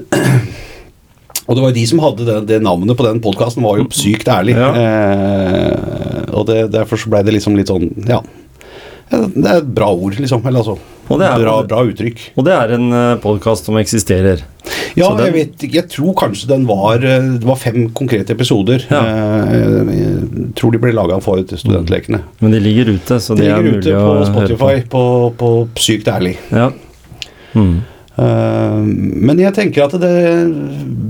Og 1.50 1.56
det 1.56 1.62
var 1.64 1.72
jo 1.72 1.78
de 1.80 1.86
som 1.88 2.02
hadde 2.04 2.26
det, 2.28 2.36
det 2.46 2.58
navnet 2.62 2.94
på 2.98 3.06
den 3.06 3.22
podkasten, 3.24 3.64
var 3.64 3.80
jo 3.80 3.88
sykt 3.96 4.28
ærlig. 4.30 4.54
Ja. 4.54 4.68
Eh, 4.76 6.20
og 6.30 6.44
det, 6.46 6.68
derfor 6.70 7.00
så 7.00 7.10
ble 7.10 7.24
det 7.26 7.32
liksom 7.34 7.56
litt 7.58 7.72
sånn 7.72 7.88
ja 8.06 8.20
det 9.10 9.42
er 9.42 9.56
et 9.58 9.70
bra 9.74 9.88
ord, 9.90 10.14
liksom. 10.20 10.44
Eller 10.46 10.62
altså 10.62 10.76
Og 11.10 11.18
det 11.18 11.26
er- 11.26 11.42
bra, 11.42 11.54
bra 11.66 11.80
uttrykk. 11.90 12.20
Og 12.38 12.44
det 12.46 12.52
er 12.54 12.72
en 12.76 12.90
podkast 13.20 13.64
som 13.66 13.74
eksisterer. 13.80 14.44
Ja, 14.96 15.08
den- 15.16 15.26
jeg 15.26 15.34
vet 15.34 15.64
ikke. 15.66 15.74
Jeg 15.80 15.88
tror 15.90 16.14
kanskje 16.14 16.46
den 16.48 16.66
var 16.66 16.96
eh, 17.02 17.20
Det 17.38 17.44
var 17.44 17.56
fem 17.56 17.88
konkrete 17.90 18.30
episoder. 18.30 18.84
Ja. 18.90 19.00
Eh, 19.02 19.90
jeg 19.90 20.54
tror 20.54 20.70
de 20.72 20.78
ble 20.78 20.92
laga 20.94 21.20
for 21.22 21.42
studentlekene. 21.42 22.22
Men 22.40 22.50
de 22.52 22.60
ligger 22.60 22.92
ute, 22.94 23.18
så 23.18 23.34
De 23.36 23.42
de 23.42 23.50
er 23.50 23.62
mulig 23.62 23.90
å 23.90 23.98
høre 23.98 24.30
på 24.30 24.40
høre 24.40 24.56
på. 24.56 24.56
Spotify 24.56 24.88
på, 24.88 25.04
på 25.36 25.68
Sykt 25.76 26.06
ærlig. 26.06 26.36
Ja. 26.52 26.70
Mm. 27.54 27.80
Eh, 28.20 28.80
men 29.26 29.38
jeg 29.38 29.54
tenker 29.54 29.84
at 29.88 29.98
det 30.00 30.14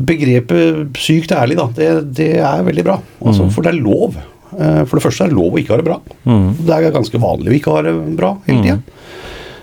begrepet 0.06 0.92
sykt 1.00 1.32
ærlig, 1.36 1.56
da, 1.60 1.66
det, 1.76 1.88
det 2.16 2.30
er 2.38 2.62
veldig 2.66 2.84
bra. 2.86 2.98
Altså, 3.24 3.50
For 3.52 3.66
det 3.66 3.74
er 3.74 3.82
lov. 3.82 4.16
Eh, 4.58 4.84
for 4.84 4.98
det 4.98 5.04
første 5.04 5.24
er 5.26 5.30
det 5.32 5.38
lov 5.38 5.54
å 5.54 5.60
ikke 5.60 5.74
ha 5.74 5.80
det 5.80 5.86
bra. 5.88 5.98
Mm. 6.26 6.48
Det 6.66 6.76
er 6.76 6.90
ganske 6.94 7.20
vanlig 7.22 7.52
å 7.52 7.58
ikke 7.58 7.74
ha 7.76 7.82
det 7.86 7.94
bra 8.18 8.32
hele 8.46 8.62
tida. 8.64 8.78
Eh, 8.78 8.96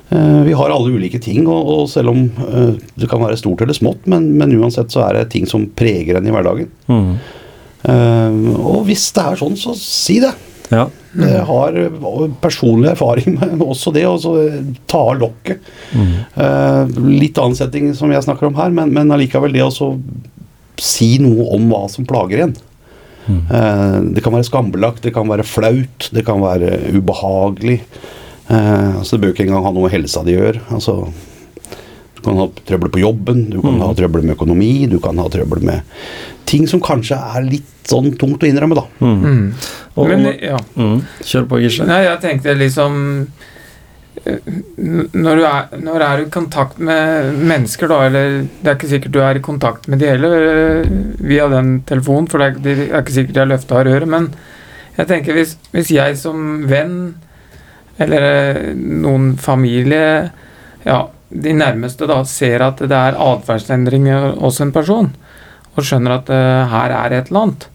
vi 0.10 0.54
har 0.56 0.72
alle 0.72 0.94
ulike 0.96 1.20
ting, 1.20 1.48
og, 1.52 1.68
og 1.74 1.90
selv 1.92 2.14
om 2.14 2.22
eh, 2.48 2.76
det 2.96 3.10
kan 3.12 3.20
være 3.20 3.40
stort 3.40 3.64
eller 3.66 3.76
smått, 3.76 4.06
men, 4.08 4.30
men 4.40 4.56
uansett 4.56 4.94
så 4.94 5.04
er 5.04 5.18
det 5.18 5.32
ting 5.34 5.48
som 5.50 5.68
preger 5.76 6.20
en 6.20 6.30
i 6.30 6.32
hverdagen. 6.32 6.70
Mm. 6.88 7.10
Eh, 7.92 8.38
og 8.56 8.86
hvis 8.88 9.10
det 9.16 9.26
er 9.26 9.42
sånn, 9.42 9.58
så 9.60 9.76
si 9.80 10.22
det. 10.24 10.32
Ja. 10.72 10.86
Jeg 11.18 11.44
har 11.48 11.76
eh, 11.80 12.24
personlig 12.44 12.92
erfaring 12.94 13.36
med 13.36 13.66
også 13.74 13.92
det, 13.96 14.06
å 14.08 14.16
så 14.22 14.38
ta 14.90 15.04
av 15.12 15.20
lokket. 15.26 15.68
Eh, 15.94 16.96
litt 17.08 17.40
annen 17.42 17.58
setting 17.60 17.92
som 17.98 18.14
jeg 18.14 18.24
snakker 18.28 18.50
om 18.50 18.58
her, 18.60 18.72
men, 18.76 18.96
men 18.96 19.12
allikevel 19.16 19.56
det 19.56 19.68
å 19.68 19.92
si 20.78 21.16
noe 21.24 21.50
om 21.56 21.68
hva 21.72 21.84
som 21.92 22.08
plager 22.08 22.46
en. 22.48 22.58
Eh, 23.28 23.98
det 24.16 24.24
kan 24.24 24.36
være 24.36 24.48
skambelagt, 24.48 25.04
det 25.04 25.14
kan 25.16 25.28
være 25.30 25.46
flaut, 25.48 26.10
det 26.16 26.24
kan 26.28 26.44
være 26.44 26.78
ubehagelig. 26.96 27.82
Eh, 28.48 29.02
så 29.04 29.16
det 29.16 29.24
bør 29.24 29.34
ikke 29.34 29.48
engang 29.48 29.66
ha 29.66 29.74
noe 29.76 29.88
med 29.88 29.96
helsa 29.96 30.24
di 30.28 30.38
å 30.38 30.46
gjøre. 30.46 30.64
Altså, 30.78 31.00
du 32.18 32.24
kan 32.26 32.40
ha 32.40 32.48
trøbbel 32.68 32.94
på 32.94 33.04
jobben, 33.04 33.48
du 33.52 33.60
kan 33.64 33.82
ha 33.84 33.92
trøbbel 33.98 34.24
med 34.26 34.38
økonomi, 34.38 34.72
du 34.90 34.98
kan 35.04 35.20
ha 35.22 35.28
trøbbel 35.32 35.66
med 35.68 36.00
ting 36.48 36.64
som 36.70 36.82
kanskje 36.84 37.18
er 37.18 37.44
litt 37.44 37.74
sånn 37.88 38.14
tungt 38.20 38.44
å 38.44 38.48
innrømme, 38.48 38.78
da. 38.78 38.86
Mm. 39.04 39.52
Og, 39.98 40.08
Men 40.10 40.32
ja. 40.40 40.58
mm. 40.78 40.98
Kjør 41.26 41.48
på, 41.52 41.62
Gisle. 41.64 41.88
Nei, 41.90 42.02
jeg 42.06 42.22
tenkte 42.24 42.56
liksom 42.56 42.98
eh, 44.24 44.50
når 44.78 45.42
du, 45.42 45.46
er, 45.48 45.78
når 45.84 46.00
du 46.00 46.08
er 46.08 46.24
i 46.24 46.30
kontakt 46.34 46.80
med 46.84 47.32
mennesker, 47.38 47.92
da, 47.92 48.02
eller 48.08 48.42
Det 48.48 48.72
er 48.72 48.80
ikke 48.80 48.92
sikkert 48.96 49.16
du 49.16 49.22
er 49.24 49.40
i 49.40 49.44
kontakt 49.44 49.88
med 49.92 50.04
de 50.04 50.12
heller 50.12 50.50
eh, 50.50 50.92
via 51.20 51.48
den 51.52 51.82
telefonen, 51.90 52.30
for 52.32 52.44
det 52.44 52.50
er, 52.50 52.60
det 52.64 52.76
er 52.90 53.02
ikke 53.04 53.18
sikkert 53.20 53.38
de 53.38 53.44
har 53.44 53.52
løfta 53.54 53.84
røret, 53.88 54.12
men 54.16 54.32
jeg 54.98 55.12
tenker 55.12 55.38
hvis, 55.38 55.58
hvis 55.76 55.94
jeg 55.94 56.18
som 56.18 56.64
venn, 56.70 57.00
eller 58.02 58.26
eh, 58.28 58.74
noen 58.76 59.32
familie, 59.42 60.30
ja, 60.86 61.00
de 61.30 61.54
nærmeste 61.58 62.08
da, 62.10 62.22
ser 62.28 62.64
at 62.64 62.82
det 62.84 62.98
er 62.98 63.18
atferdsendringer 63.20 64.38
hos 64.42 64.62
en 64.64 64.74
person, 64.76 65.10
og 65.76 65.86
skjønner 65.86 66.16
at 66.16 66.30
uh, 66.34 66.70
her 66.72 66.94
er 66.96 67.14
et 67.14 67.28
eller 67.30 67.44
annet, 67.48 67.68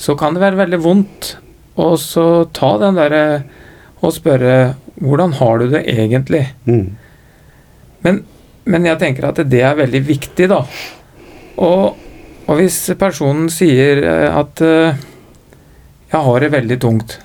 så 0.00 0.16
kan 0.18 0.34
det 0.34 0.42
være 0.42 0.58
veldig 0.64 0.80
vondt 0.82 1.28
og 1.76 1.98
så 2.00 2.46
ta 2.56 2.72
den 2.80 2.96
derre 2.96 3.26
og 4.04 4.14
spørre 4.16 4.56
hvordan 4.96 5.34
har 5.36 5.60
du 5.60 5.68
det 5.74 5.82
egentlig? 5.92 6.42
Mm. 6.64 6.96
Men, 8.06 8.22
men 8.64 8.88
jeg 8.88 9.00
tenker 9.02 9.28
at 9.28 9.42
det 9.44 9.60
er 9.60 9.76
veldig 9.76 10.00
viktig, 10.06 10.48
da. 10.48 10.62
Og, 11.60 11.98
og 12.46 12.60
hvis 12.60 12.78
personen 12.96 13.50
sier 13.52 14.00
eh, 14.04 14.28
at 14.32 14.62
uh, 14.64 15.04
jeg 16.12 16.22
har 16.28 16.40
det 16.40 16.52
veldig 16.54 16.78
tungt, 16.80 17.18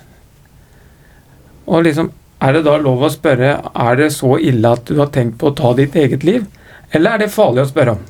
og 1.64 1.86
liksom 1.86 2.10
er 2.42 2.56
det 2.56 2.64
da 2.66 2.76
lov 2.82 3.04
å 3.06 3.10
spørre 3.12 3.52
er 3.62 4.00
det 4.00 4.10
så 4.14 4.34
ille 4.42 4.72
at 4.74 4.84
du 4.88 4.98
har 5.00 5.10
tenkt 5.14 5.38
på 5.40 5.50
å 5.52 5.56
ta 5.58 5.72
ditt 5.78 5.94
eget 5.98 6.24
liv, 6.26 6.44
eller 6.92 7.14
er 7.16 7.24
det 7.24 7.32
farlig 7.34 7.64
å 7.64 7.70
spørre 7.70 7.94
om? 7.96 8.02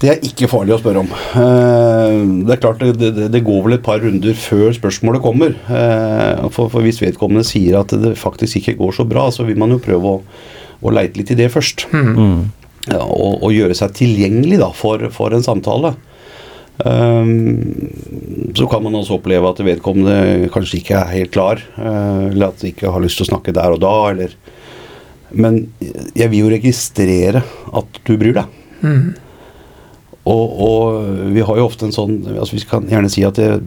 Det 0.00 0.08
er 0.08 0.22
ikke 0.24 0.48
farlig 0.48 0.72
å 0.72 0.78
spørre 0.80 1.02
om. 1.02 1.10
Eh, 1.12 2.14
Det 2.46 2.54
er 2.54 2.60
klart 2.62 2.80
det, 2.80 3.42
går 3.44 3.58
vel 3.66 3.74
et 3.76 3.82
par 3.84 4.00
runder 4.00 4.32
før 4.32 4.70
spørsmålet 4.72 5.20
kommer. 5.20 5.52
Eh, 5.68 6.48
For, 6.48 6.70
for 6.72 6.80
hvis 6.80 7.02
vedkommende 7.02 7.44
sier 7.44 7.76
at 7.82 7.92
det 7.92 8.14
faktisk 8.16 8.62
ikke 8.62 8.78
går 8.78 8.94
så 8.96 9.04
bra, 9.04 9.26
så 9.30 9.44
vil 9.44 9.58
man 9.60 9.74
jo 9.74 9.82
prøve 9.84 10.14
å, 10.14 10.22
å 10.80 10.94
leite 10.94 11.20
litt 11.20 11.34
i 11.34 11.36
det 11.42 11.50
først. 11.52 11.84
Mm. 11.92 12.48
Ja, 12.88 13.02
og, 13.04 13.42
og 13.44 13.52
gjøre 13.52 13.76
seg 13.76 13.92
tilgjengelig 13.98 14.62
da, 14.62 14.70
for, 14.72 15.04
for 15.12 15.36
en 15.36 15.44
samtale. 15.44 15.92
Um, 16.80 18.52
så 18.56 18.66
kan 18.70 18.82
man 18.82 18.94
også 18.96 19.18
oppleve 19.18 19.48
at 19.50 19.60
vedkommende 19.64 20.48
kanskje 20.54 20.80
ikke 20.80 20.96
er 20.96 21.12
helt 21.12 21.32
klar, 21.34 21.60
eh, 21.76 22.30
eller 22.30 22.50
at 22.50 22.62
de 22.62 22.70
ikke 22.72 22.92
har 22.92 23.02
lyst 23.02 23.20
til 23.20 23.26
å 23.26 23.30
snakke 23.34 23.54
der 23.56 23.74
og 23.74 23.82
da, 23.82 23.94
eller 24.12 24.36
Men 25.30 25.68
jeg 26.16 26.26
vil 26.30 26.40
jo 26.40 26.50
registrere 26.50 27.44
at 27.72 27.98
du 28.02 28.16
bryr 28.18 28.34
deg. 28.34 28.46
Mm. 28.82 29.12
Og, 30.26 30.46
og 30.66 31.04
vi 31.30 31.44
har 31.46 31.60
jo 31.60 31.66
ofte 31.68 31.86
en 31.86 31.94
sånn 31.94 32.16
altså 32.34 32.56
Vi 32.56 32.64
kan 32.66 32.88
gjerne 32.90 33.10
si 33.12 33.22
at 33.22 33.38
jeg, 33.38 33.60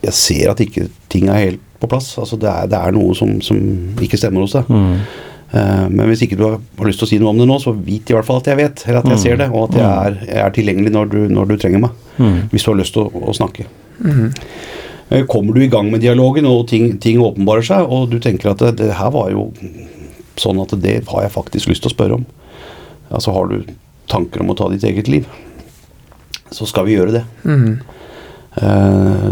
jeg 0.00 0.16
ser 0.16 0.52
at 0.54 0.62
ikke 0.64 0.86
ting 1.12 1.28
er 1.28 1.42
helt 1.42 1.66
på 1.78 1.90
plass. 1.90 2.14
Altså 2.18 2.38
det 2.40 2.48
er, 2.48 2.70
det 2.72 2.80
er 2.80 2.96
noe 2.96 3.12
som, 3.14 3.36
som 3.44 3.60
ikke 4.00 4.16
stemmer 4.16 4.46
hos 4.46 4.56
deg. 4.56 4.70
Mm. 4.72 4.96
Eh, 5.48 5.84
men 5.88 6.10
hvis 6.10 6.26
ikke 6.26 6.36
du 6.36 6.44
har, 6.44 6.58
lyst 6.84 7.00
til 7.00 7.08
å 7.08 7.10
si 7.10 7.18
noe 7.20 7.32
om 7.32 7.40
det 7.40 7.48
nå, 7.48 7.58
så 7.62 7.72
vit 7.72 8.10
i 8.10 8.16
hvert 8.16 8.26
fall 8.28 8.42
at 8.42 8.50
jeg 8.50 8.60
vet, 8.60 8.82
eller 8.86 9.00
at 9.00 9.12
jeg 9.14 9.22
ser 9.22 9.40
det, 9.40 9.48
og 9.52 9.68
at 9.68 9.78
jeg 9.78 9.86
er, 9.88 10.18
jeg 10.28 10.42
er 10.44 10.56
tilgjengelig 10.58 10.94
når 10.94 11.12
du, 11.14 11.20
når 11.32 11.52
du 11.52 11.56
trenger 11.56 11.84
meg. 11.86 12.02
Mm. 12.18 12.38
Hvis 12.52 12.66
du 12.66 12.72
har 12.72 12.80
lyst 12.82 12.96
til 12.96 13.06
å, 13.06 13.24
å 13.30 13.36
snakke. 13.36 13.68
Mm. 14.04 14.26
Eh, 15.08 15.24
Kommer 15.30 15.56
du 15.56 15.64
i 15.64 15.70
gang 15.72 15.90
med 15.92 16.04
dialogen, 16.04 16.48
og 16.50 16.66
ting, 16.70 16.90
ting 17.02 17.22
åpenbarer 17.24 17.64
seg, 17.70 17.88
og 17.88 18.10
du 18.12 18.18
tenker 18.22 18.52
at 18.52 18.64
det, 18.64 18.76
det 18.82 18.92
her 18.98 19.12
var 19.14 19.32
jo 19.32 19.48
sånn 20.38 20.60
at 20.62 20.74
det 20.78 21.00
har 21.08 21.24
jeg 21.24 21.34
faktisk 21.34 21.70
lyst 21.72 21.84
til 21.84 21.92
å 21.92 21.96
spørre 21.96 22.18
om. 22.20 22.26
Altså 23.08 23.32
har 23.34 23.48
du 23.50 23.62
tanker 24.08 24.44
om 24.44 24.52
å 24.52 24.56
ta 24.58 24.68
ditt 24.72 24.84
eget 24.86 25.08
liv, 25.10 25.28
så 26.52 26.68
skal 26.68 26.86
vi 26.88 26.96
gjøre 26.96 27.18
det. 27.18 27.24
Mm. 27.48 27.80
Uh, 28.58 29.28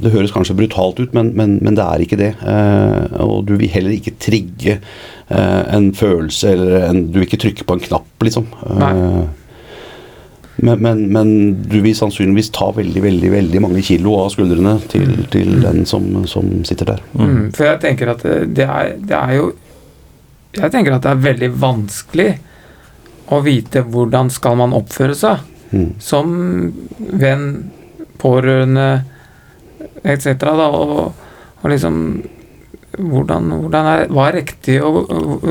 det 0.00 0.12
høres 0.14 0.32
kanskje 0.32 0.56
brutalt 0.56 1.00
ut, 1.02 1.12
men, 1.16 1.32
men, 1.36 1.58
men 1.64 1.76
det 1.76 1.84
er 1.84 2.04
ikke 2.04 2.18
det. 2.20 2.30
Uh, 2.40 3.22
og 3.24 3.48
du 3.48 3.56
vil 3.60 3.72
heller 3.72 3.94
ikke 3.96 4.14
trigge 4.22 4.78
en 5.28 5.92
følelse, 5.96 6.50
eller 6.52 6.84
en, 6.90 6.98
du 7.10 7.18
vil 7.18 7.26
ikke 7.28 7.40
trykke 7.46 7.64
på 7.64 7.76
en 7.78 7.84
knapp, 7.86 8.10
liksom. 8.26 8.46
Eh, 8.68 9.22
men, 10.56 10.82
men, 10.84 11.00
men 11.12 11.30
du 11.66 11.80
vil 11.82 11.96
sannsynligvis 11.98 12.52
ta 12.54 12.68
veldig 12.76 13.02
veldig, 13.02 13.30
veldig 13.32 13.62
mange 13.64 13.82
kilo 13.82 14.14
av 14.22 14.28
skuldrene 14.36 14.76
til, 14.92 15.24
til 15.32 15.56
den 15.64 15.82
som, 15.88 16.06
som 16.30 16.50
sitter 16.68 16.92
der. 16.92 17.00
Mm, 17.18 17.48
for 17.56 17.66
jeg 17.72 17.80
tenker 17.82 18.12
at 18.12 18.22
det, 18.22 18.36
det, 18.54 18.68
er, 18.68 18.92
det 19.02 19.16
er 19.18 19.32
jo 19.40 19.48
Jeg 20.54 20.70
tenker 20.70 20.94
at 20.94 21.02
det 21.02 21.10
er 21.10 21.24
veldig 21.24 21.50
vanskelig 21.58 22.28
å 23.34 23.40
vite 23.42 23.82
hvordan 23.82 24.30
skal 24.30 24.60
man 24.60 24.76
oppføre 24.76 25.16
seg 25.18 25.50
Mm. 25.74 25.94
som 25.98 26.28
venn, 27.18 27.46
pårørende 28.22 29.02
etc. 30.06 30.44
Og, 30.52 31.14
og 31.64 31.64
liksom 31.72 31.96
hvordan, 32.98 33.50
hvordan 33.64 33.90
er, 33.90 34.06
Hva 34.12 34.28
er 34.28 34.38
riktig 34.40 34.78
og, 34.84 35.10
og, 35.10 35.46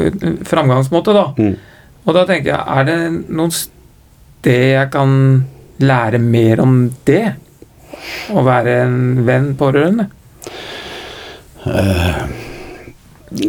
framgangsmåte, 0.48 1.16
da? 1.16 1.26
Mm. 1.38 1.56
Og 2.04 2.18
da 2.18 2.26
tenker 2.28 2.52
jeg, 2.52 2.60
er 2.60 2.88
det 2.90 2.98
noen 3.32 3.54
sted 3.56 4.74
jeg 4.74 4.92
kan 4.94 5.14
lære 5.84 6.20
mer 6.20 6.62
om 6.64 6.78
det? 7.08 7.24
Å 8.34 8.44
være 8.44 8.80
en 8.84 8.98
venn, 9.28 9.54
pårørende? 9.60 10.10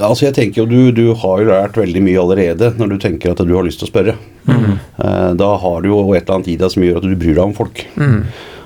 Altså 0.00 0.28
jeg 0.28 0.37
tenker 0.37 0.62
jo 0.62 0.68
du, 0.70 0.78
du 0.96 1.07
har 1.18 1.40
jo 1.42 1.50
lært 1.50 1.76
veldig 1.76 2.02
mye 2.07 2.20
allerede 2.22 2.70
når 2.78 2.94
du 2.94 2.96
tenker 3.02 3.35
at 3.35 3.42
du 3.44 3.52
har 3.57 3.66
lyst 3.66 3.83
til 3.83 3.88
å 3.88 3.92
spørre. 3.92 4.14
Eh, 4.48 5.30
Da 5.40 5.50
har 5.61 5.83
du 5.83 5.90
jo 5.90 6.00
et 6.14 6.22
eller 6.22 6.38
annet 6.38 6.52
i 6.54 6.59
deg 6.61 6.72
som 6.72 6.85
gjør 6.87 7.00
at 7.02 7.09
du 7.09 7.16
bryr 7.18 7.35
deg 7.35 7.44
om 7.44 7.57
folk. 7.57 7.85
Mm. 7.98 8.20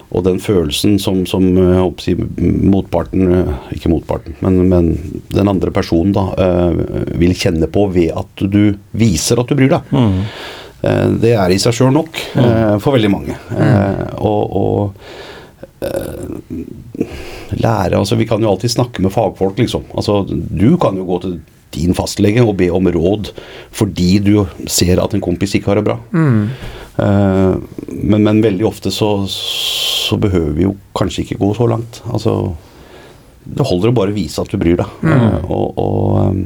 Og 0.08 0.24
den 0.24 0.38
følelsen 0.40 0.96
som, 1.02 1.26
som 1.28 1.44
eh, 1.60 1.82
si, 2.00 2.14
motparten 2.16 3.32
eh, 3.34 3.50
Ikke 3.76 3.90
motparten, 3.92 4.38
men, 4.44 4.62
men 4.70 4.92
den 5.34 5.50
andre 5.50 5.72
personen 5.74 6.14
da 6.16 6.30
eh, 6.40 6.78
vil 7.20 7.36
kjenne 7.36 7.68
på 7.72 7.86
ved 7.92 8.14
at 8.16 8.46
du 8.48 8.78
viser 8.96 9.40
at 9.40 9.50
du 9.50 9.58
bryr 9.58 9.74
deg. 9.76 9.92
Mm. 9.92 10.22
Det 11.18 11.32
er 11.34 11.50
i 11.50 11.58
seg 11.58 11.74
sjøl 11.74 11.90
nok 11.90 12.20
mm. 12.38 12.78
for 12.78 12.94
veldig 12.94 13.08
mange. 13.10 13.34
Mm. 13.50 14.12
Og, 14.22 14.42
og 14.60 14.94
lære 17.58 17.98
altså 17.98 18.14
Vi 18.18 18.26
kan 18.30 18.42
jo 18.42 18.52
alltid 18.52 18.70
snakke 18.70 19.02
med 19.02 19.10
fagfolk, 19.10 19.58
liksom. 19.58 19.88
Altså, 19.98 20.20
du 20.30 20.76
kan 20.78 20.94
jo 20.98 21.06
gå 21.08 21.18
til 21.24 21.34
din 21.74 21.94
fastlege 21.96 22.44
og 22.44 22.56
be 22.60 22.70
om 22.74 22.88
råd 22.92 23.32
fordi 23.76 24.10
du 24.24 24.34
ser 24.70 25.00
at 25.02 25.14
en 25.14 25.24
kompis 25.24 25.56
ikke 25.58 25.72
har 25.72 25.80
det 25.80 25.86
bra. 25.88 25.98
Mm. 26.12 26.48
Eh, 26.98 27.54
men, 27.88 28.22
men 28.24 28.42
veldig 28.44 28.66
ofte 28.68 28.92
så, 28.94 29.12
så 29.28 30.18
behøver 30.20 30.54
vi 30.56 30.66
jo 30.66 30.74
kanskje 30.98 31.24
ikke 31.24 31.40
gå 31.42 31.52
så 31.58 31.68
langt. 31.70 32.00
Altså, 32.10 32.38
det 33.48 33.66
holder 33.68 33.92
å 33.92 33.96
bare 33.96 34.16
vise 34.16 34.42
at 34.42 34.50
du 34.52 34.58
bryr 34.60 34.80
deg. 34.80 34.96
Eh, 35.06 35.38
og, 35.46 35.78
og 35.78 36.16
eh, 36.22 36.40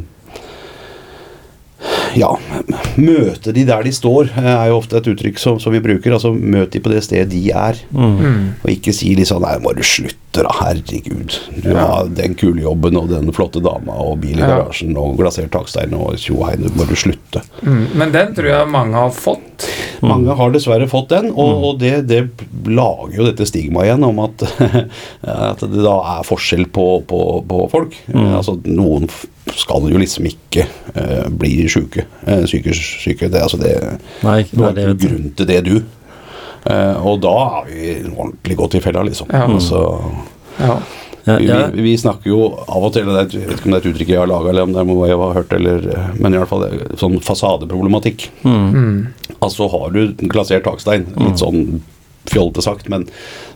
ja, 2.18 2.30
møte 3.00 3.52
de 3.54 3.64
der 3.68 3.84
de 3.86 3.92
står, 3.94 4.30
eh, 4.36 4.48
er 4.52 4.70
jo 4.70 4.78
ofte 4.80 4.98
et 5.00 5.08
uttrykk 5.12 5.38
som, 5.40 5.60
som 5.62 5.72
vi 5.74 5.80
bruker. 5.84 6.12
Altså 6.16 6.32
møt 6.34 6.72
de 6.74 6.80
på 6.82 6.92
det 6.92 7.02
stedet 7.06 7.30
de 7.32 7.42
er. 7.50 7.78
Mm. 7.94 8.58
Og 8.62 8.68
ikke 8.74 8.94
si 8.96 9.14
litt 9.18 9.30
sånn 9.30 9.42
Nei, 9.42 9.56
må 9.64 9.72
du 9.74 9.82
slutte, 9.86 10.44
da. 10.44 10.52
Herregud. 10.60 11.34
Du 11.64 11.72
har 11.74 12.06
den 12.14 12.36
kule 12.38 12.62
jobben 12.62 12.96
og 13.00 13.08
den 13.10 13.32
flotte 13.34 13.62
dama 13.64 13.96
og 14.04 14.20
bil 14.22 14.36
i 14.38 14.42
Ja. 14.44 14.52
garasjen 14.62 14.94
og 15.00 15.16
glasert 15.18 15.50
takstein 15.54 15.94
og 15.98 16.14
tjohei, 16.22 16.54
nå 16.60 16.70
må 16.78 16.86
du 16.88 16.94
slutte. 16.98 17.42
Mm. 17.66 17.82
Men 17.98 18.12
den 18.14 18.34
tror 18.36 18.48
jeg 18.52 18.70
mange 18.70 18.94
har 19.02 19.10
fått. 19.16 19.66
Mange 20.02 20.34
har 20.38 20.50
dessverre 20.54 20.88
fått 20.90 21.10
den, 21.12 21.28
og, 21.32 21.64
og 21.68 21.76
det, 21.82 22.06
det 22.10 22.22
lager 22.66 23.18
jo 23.18 23.26
dette 23.28 23.46
stigmaet 23.46 23.90
igjen 23.90 24.06
om 24.08 24.18
at, 24.24 24.42
at 25.52 25.62
det 25.62 25.84
da 25.84 25.98
er 26.16 26.26
forskjell 26.26 26.66
på, 26.74 26.86
på, 27.06 27.20
på 27.48 27.60
folk. 27.72 27.94
Altså 28.14 28.56
Noen 28.66 29.06
skal 29.58 29.88
jo 29.92 30.00
liksom 30.00 30.26
ikke 30.30 30.66
uh, 30.96 31.28
bli 31.28 31.66
sjuke. 31.70 32.06
Uh, 32.26 32.44
psykisk 32.46 33.00
syke. 33.02 33.28
Det, 33.32 33.42
altså 33.42 33.60
det, 33.60 33.74
Nei, 34.24 34.42
du 34.50 34.62
har 34.64 34.76
ikke 34.78 34.98
grunn 35.06 35.30
til 35.38 35.48
det, 35.50 35.60
du. 35.68 35.76
Uh, 36.62 36.96
og 37.02 37.20
da 37.24 37.36
er 37.60 37.70
vi 37.70 37.94
ordentlig 38.12 38.56
godt 38.60 38.76
i 38.78 38.82
fella, 38.84 39.02
liksom. 39.08 39.32
Ja. 39.32 39.46
Altså, 39.50 39.84
Ja. 40.60 40.76
Ja, 41.24 41.36
vi, 41.38 41.46
ja. 41.46 41.68
vi, 41.70 41.82
vi 41.86 41.92
snakker 41.98 42.26
jo 42.32 42.38
av 42.66 42.82
og 42.82 42.92
til 42.96 43.06
Jeg 43.06 43.28
vet 43.30 43.34
ikke 43.54 43.68
om 43.68 43.74
det 43.74 43.76
er 43.76 43.84
et 43.84 43.90
uttrykk 43.92 44.08
jeg 44.10 44.18
har 44.18 44.26
laga, 44.26 44.48
eller 44.50 44.66
om 44.66 44.72
det 44.74 44.80
er 44.82 44.88
noe 44.88 45.06
jeg 45.06 45.20
har 45.20 45.36
hørt, 45.36 45.52
eller, 45.54 45.84
men 46.18 46.34
i 46.34 46.40
hvert 46.40 46.50
fall 46.50 46.64
sånn 46.98 47.14
fasadeproblematikk. 47.22 48.24
Mm. 48.42 48.96
Altså 49.38 49.68
har 49.70 49.94
du 49.94 50.00
glasert 50.32 50.66
takstein, 50.66 51.06
Mm. 51.14 51.28
litt 51.28 51.38
sånn 51.38 51.60
fjollete 52.30 52.62
sagt, 52.62 52.88
men 52.88 53.06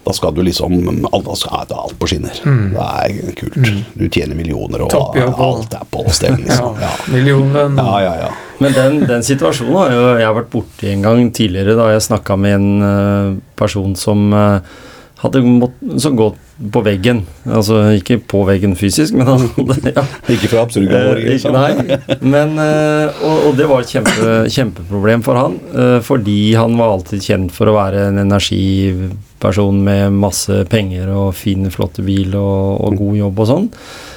da 0.07 0.12
skal 0.14 0.35
du 0.35 0.42
liksom 0.46 1.05
Da 1.24 1.35
skal 1.38 1.66
alt 1.74 1.98
på 1.98 2.09
skinner. 2.11 2.40
Det 2.42 2.87
er 2.87 3.37
kult. 3.38 3.59
Du 3.94 4.09
tjener 4.09 4.38
millioner, 4.38 4.87
og 4.87 4.90
Topp, 4.90 5.16
ja, 5.18 5.29
alt 5.31 5.74
er 5.74 5.87
på 5.90 6.05
stell, 6.14 6.38
liksom. 6.44 6.81
Ja. 6.83 6.90
Millionlønn. 7.12 7.79
ja, 7.79 8.00
ja. 8.05 8.16
ja. 8.26 8.33
Men 8.59 8.72
den, 8.72 8.98
den 9.05 9.24
situasjonen 9.26 9.76
har 9.76 9.90
jo 9.92 10.05
jeg 10.16 10.37
vært 10.38 10.52
borti 10.52 10.88
en 10.88 11.02
gang 11.05 11.26
tidligere, 11.37 11.74
da 11.76 11.90
jeg 11.92 12.07
snakka 12.07 12.38
med 12.40 12.55
en 12.57 12.87
eh, 12.87 13.35
person 13.59 13.92
som 14.00 14.31
eh, 14.33 14.76
hadde 15.20 15.42
mått, 15.44 15.76
som 16.00 16.16
gått 16.16 16.40
på 16.57 16.81
veggen. 16.87 17.23
Altså 17.45 17.83
ikke 17.99 18.19
på 18.33 18.42
veggen 18.49 18.77
fysisk, 18.79 19.16
men 19.16 19.29
ja. 19.97 20.05
Ikke 20.33 20.51
fra 20.51 20.64
absolutt 20.64 20.97
Eh, 20.97 21.23
liksom. 21.33 21.57
Nei, 21.57 21.99
men, 22.25 22.57
eh, 22.62 23.23
og, 23.25 23.51
og 23.51 23.59
det 23.59 23.69
var 23.71 23.85
et 23.85 23.92
kjempe, 23.92 24.35
kjempeproblem 24.53 25.25
for 25.27 25.40
han, 25.40 25.57
eh, 25.75 25.99
fordi 26.05 26.38
han 26.59 26.77
var 26.79 26.95
alltid 26.95 27.25
kjent 27.25 27.55
for 27.55 27.71
å 27.71 27.77
være 27.77 28.09
en 28.11 28.23
energiperson 28.25 29.81
med 29.87 30.16
masse 30.16 30.64
penger 30.73 31.12
og 31.14 31.33
fin, 31.38 31.69
flotte 31.73 32.05
bil 32.07 32.37
og, 32.38 32.85
og 32.87 33.01
god 33.03 33.23
jobb 33.23 33.42
og 33.45 33.51
sånn. 33.53 33.73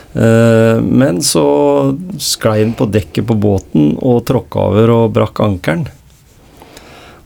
Men 0.09 1.19
så 1.21 1.43
sklei 2.17 2.63
han 2.63 2.71
på 2.73 2.87
dekket 2.89 3.27
på 3.29 3.35
båten 3.37 3.91
og 4.01 4.23
tråkka 4.25 4.63
over 4.71 4.93
og 4.95 5.11
brakk 5.13 5.43
ankelen. 5.45 5.85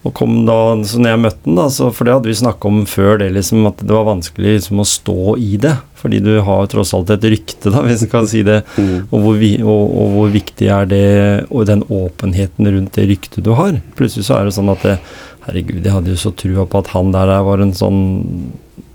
Og 0.03 0.11
kom 0.17 0.41
da, 0.47 0.57
så 0.83 0.99
når 0.99 1.13
jeg 1.13 1.21
møtte 1.23 1.45
den, 1.45 1.55
da, 1.55 1.65
så, 1.71 1.87
for 1.95 2.07
det 2.07 2.15
hadde 2.17 2.27
vi 2.27 2.35
snakka 2.35 2.67
om 2.67 2.81
før 2.89 3.21
det, 3.21 3.29
liksom, 3.37 3.63
at 3.69 3.79
det 3.79 3.95
var 3.95 4.09
vanskelig 4.09 4.57
liksom, 4.57 4.81
å 4.83 4.87
stå 4.87 5.35
i 5.39 5.55
det. 5.63 5.77
Fordi 6.01 6.19
du 6.19 6.33
har 6.43 6.65
tross 6.71 6.91
alt 6.97 7.13
et 7.15 7.27
rykte, 7.31 7.71
da, 7.71 7.83
hvis 7.87 8.03
en 8.03 8.11
kan 8.11 8.27
si 8.27 8.43
det. 8.43 8.59
Mm. 8.75 9.07
Og 9.07 9.15
hvor, 9.15 9.37
vi, 9.39 9.53
og, 9.63 9.95
og 10.01 10.17
hvor 10.17 10.33
viktig 10.33 10.67
er 10.75 10.89
det, 10.91 11.05
og 11.47 11.69
den 11.71 11.85
åpenheten 11.87 12.67
rundt 12.75 12.99
det 12.99 13.07
ryktet 13.13 13.47
du 13.47 13.53
har. 13.55 13.79
Plutselig 13.95 14.27
så 14.27 14.41
er 14.41 14.49
det 14.49 14.57
sånn 14.57 14.73
at 14.73 14.83
det, 14.87 14.97
Herregud, 15.43 15.81
jeg 15.83 15.91
hadde 15.91 16.13
jo 16.13 16.19
så 16.19 16.31
trua 16.39 16.63
på 16.71 16.79
at 16.79 16.93
han 16.93 17.09
der, 17.11 17.27
der 17.27 17.41
var 17.43 17.59
en 17.59 17.73
sånn 17.75 18.03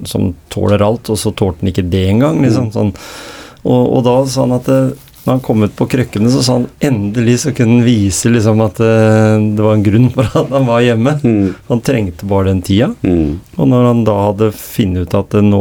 som 0.09 0.31
tåler 0.53 0.81
alt, 0.85 1.11
og 1.13 1.19
så 1.21 1.33
tålte 1.37 1.65
han 1.65 1.73
ikke 1.73 1.89
det 1.89 2.05
engang. 2.13 2.41
Liksom, 2.45 2.71
sånn. 2.73 2.93
og, 3.65 3.83
og 3.83 4.01
da 4.07 4.15
sa 4.29 4.45
han 4.45 4.57
at 4.57 4.69
det, 4.69 4.81
når 5.29 5.35
han 5.37 5.43
kom 5.45 5.61
ut 5.61 5.75
på 5.77 5.85
krøkkene, 5.93 6.31
så 6.33 6.41
sa 6.41 6.55
han 6.57 6.63
endelig 6.81 7.35
så 7.43 7.51
kunne 7.53 7.75
han 7.77 7.85
vise 7.85 8.31
liksom 8.33 8.63
at 8.65 8.79
eh, 8.81 9.35
det 9.59 9.61
var 9.61 9.75
en 9.77 9.83
grunn 9.85 10.07
for 10.15 10.25
at 10.41 10.55
han 10.55 10.65
var 10.65 10.81
hjemme. 10.81 11.13
Mm. 11.21 11.51
Han 11.67 11.83
trengte 11.85 12.29
bare 12.31 12.49
den 12.49 12.63
tida. 12.65 12.89
Mm. 13.05 13.35
Og 13.59 13.69
når 13.69 13.89
han 13.91 14.01
da 14.09 14.15
hadde 14.23 14.49
funnet 14.57 15.05
ut 15.05 15.17
at 15.19 15.37
det 15.37 15.43
nå, 15.45 15.61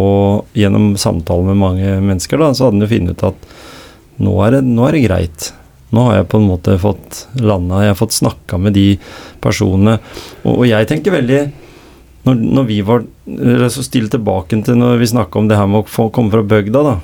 gjennom 0.56 0.94
samtaler 0.96 1.50
med 1.50 1.60
mange 1.60 1.98
mennesker, 2.00 2.40
da, 2.40 2.54
så 2.56 2.70
hadde 2.70 2.80
han 2.80 2.86
jo 2.86 2.92
funnet 2.94 3.18
ut 3.18 3.26
at 3.28 3.50
nå 4.24 4.38
er, 4.46 4.56
det, 4.56 4.64
nå 4.72 4.88
er 4.88 4.96
det 4.96 5.04
greit. 5.04 5.50
Nå 5.92 6.08
har 6.08 6.22
jeg 6.22 6.30
på 6.32 6.40
en 6.40 6.48
måte 6.48 6.78
fått 6.80 7.26
landa, 7.44 7.84
jeg 7.84 7.92
har 7.92 8.00
fått 8.00 8.16
snakka 8.16 8.62
med 8.64 8.78
de 8.80 8.88
personene. 9.44 9.98
Og, 10.46 10.62
og 10.62 10.66
jeg 10.72 10.88
tenker 10.88 11.18
veldig 11.18 11.44
når, 12.24 12.40
når 12.56 12.72
vi 12.72 12.80
var 12.88 13.04
så 13.72 13.84
stille 13.84 14.08
tilbake 14.12 14.64
til 14.64 14.80
når 14.80 15.04
vi 15.04 15.12
snakka 15.12 15.44
om 15.44 15.52
det 15.52 15.60
her 15.60 15.68
med 15.68 15.84
å 15.84 15.92
få 15.92 16.08
komme 16.16 16.32
fra 16.32 16.48
bygda, 16.56 16.88
da. 16.88 16.98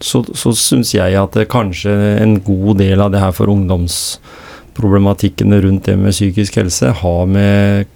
Så, 0.00 0.24
så 0.36 0.52
syns 0.56 0.94
jeg 0.94 1.14
at 1.16 1.32
det 1.38 1.48
kanskje 1.52 2.18
en 2.20 2.40
god 2.44 2.76
del 2.82 3.00
av 3.00 3.10
det 3.14 3.20
her 3.22 3.32
for 3.36 3.46
ungdomsproblematikkene 3.52 5.60
rundt 5.64 5.84
det 5.88 5.96
med 6.00 6.12
psykisk 6.12 6.56
helse 6.60 6.86
har 7.00 7.22
med 7.30 7.86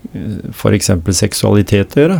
f.eks. 0.54 0.90
seksualitet 1.20 1.96
å 1.96 2.00
gjøre. 2.04 2.18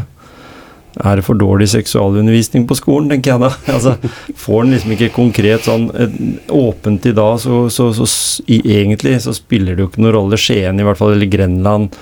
Er 0.98 1.16
det 1.16 1.24
for 1.24 1.38
dårlig 1.38 1.68
seksualundervisning 1.70 2.66
på 2.68 2.76
skolen, 2.78 3.10
tenker 3.12 3.32
jeg 3.32 3.40
da. 3.44 3.50
Altså, 3.76 3.94
får 4.36 4.64
den 4.64 4.74
liksom 4.74 4.94
ikke 4.96 5.12
konkret 5.14 5.68
sånn 5.68 5.86
eh, 5.94 6.16
åpent 6.56 7.06
i 7.06 7.14
dag, 7.16 7.38
så, 7.42 7.68
så, 7.70 7.90
så 7.94 8.06
i, 8.50 8.60
egentlig 8.80 9.20
så 9.24 9.32
spiller 9.36 9.76
det 9.76 9.84
jo 9.84 9.88
ikke 9.92 10.02
noen 10.02 10.16
rolle. 10.18 10.40
Skien 10.40 10.80
i 10.80 10.86
hvert 10.86 10.98
fall, 10.98 11.14
eller 11.14 11.30
Grenland, 11.30 11.94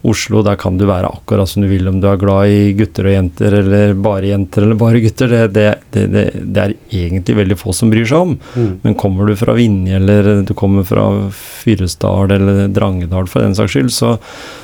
Oslo, 0.00 0.40
der 0.40 0.56
kan 0.56 0.78
du 0.80 0.86
være 0.88 1.10
akkurat 1.12 1.48
som 1.50 1.60
du 1.60 1.68
vil 1.68 1.88
om 1.90 1.98
du 2.00 2.06
er 2.08 2.20
glad 2.20 2.48
i 2.48 2.60
gutter 2.78 3.04
og 3.10 3.12
jenter, 3.12 3.56
eller 3.58 3.90
bare 4.00 4.30
jenter 4.30 4.64
eller 4.64 4.78
bare 4.80 5.02
gutter. 5.04 5.34
Det, 5.52 5.66
det, 5.92 6.06
det, 6.14 6.22
det, 6.40 6.62
er 6.62 6.74
egentlig 7.02 7.36
veldig 7.36 7.58
få 7.60 7.74
som 7.76 7.92
bryr 7.92 8.08
seg 8.08 8.24
om. 8.24 8.32
Mm. 8.54 8.70
Men 8.86 8.96
kommer 9.02 9.28
du 9.28 9.34
fra 9.36 9.58
Vinje, 9.58 9.98
eller 10.00 10.30
du 10.48 10.54
kommer 10.56 10.88
fra 10.88 11.04
Fyresdal 11.36 12.32
eller 12.38 12.72
Drangedal 12.72 13.28
for 13.28 13.44
den 13.44 13.58
saks 13.58 13.76
skyld, 13.76 13.92
så, 13.92 14.14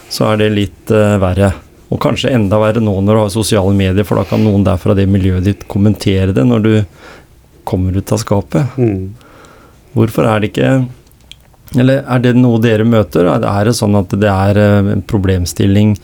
så 0.09 0.31
er 0.31 0.41
det 0.41 0.51
litt 0.57 0.95
uh, 0.97 1.19
verre. 1.21 1.53
Og 1.93 2.01
kanskje 2.03 2.33
enda 2.33 2.57
verre 2.63 2.81
nå 2.81 2.97
når 2.97 3.13
du 3.13 3.25
har 3.27 3.37
sosiale 3.37 3.77
medier, 3.77 4.09
for 4.09 4.17
da 4.17 4.25
kan 4.27 4.41
noen 4.41 4.65
der 4.65 4.81
fra 4.81 4.97
det 4.97 5.05
miljøet 5.11 5.45
ditt 5.47 5.69
kommentere 5.69 6.33
det 6.33 6.49
når 6.49 6.65
du 6.65 6.73
kommer 7.69 7.93
ut 7.93 8.13
av 8.15 8.25
skapet. 8.25 8.81
Mm. 8.81 9.13
Hvorfor 9.97 10.33
er 10.33 10.41
det 10.41 10.55
ikke 10.55 10.71
Eller 11.75 12.05
er 12.07 12.23
det 12.23 12.37
noe 12.39 12.61
dere 12.63 12.85
møter? 12.87 13.27
Er 13.27 13.65
det- 13.65 13.75
sånn 13.75 13.97
at 13.99 14.09
det 14.09 14.31
er 14.31 14.57
eh, 14.57 14.93
en 14.93 15.03
problemstilling 15.03 15.97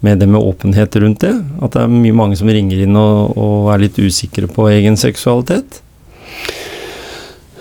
med 0.00 0.20
det 0.20 0.28
med 0.28 0.40
åpenhet 0.40 0.94
rundt 1.02 1.20
det? 1.20 1.34
At 1.60 1.72
det 1.72 1.82
er 1.82 1.88
mye 1.88 2.14
mange 2.14 2.36
som 2.36 2.46
ringer 2.48 2.84
inn 2.84 2.96
og, 2.96 3.36
og 3.36 3.72
er 3.74 3.78
litt 3.78 3.98
usikre 3.98 4.46
på 4.46 4.68
egen 4.70 4.96
seksualitet? 4.96 5.82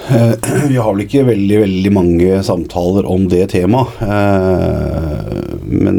Eh, 0.10 0.34
Vi 0.72 0.78
har 0.80 0.94
vel 0.94 1.04
ikke 1.06 1.26
veldig 1.28 1.58
veldig 1.64 1.92
mange 1.96 2.38
samtaler 2.48 3.08
om 3.10 3.26
det 3.32 3.50
temaet. 3.56 3.98
eh, 4.02 5.58
Men 5.68 5.98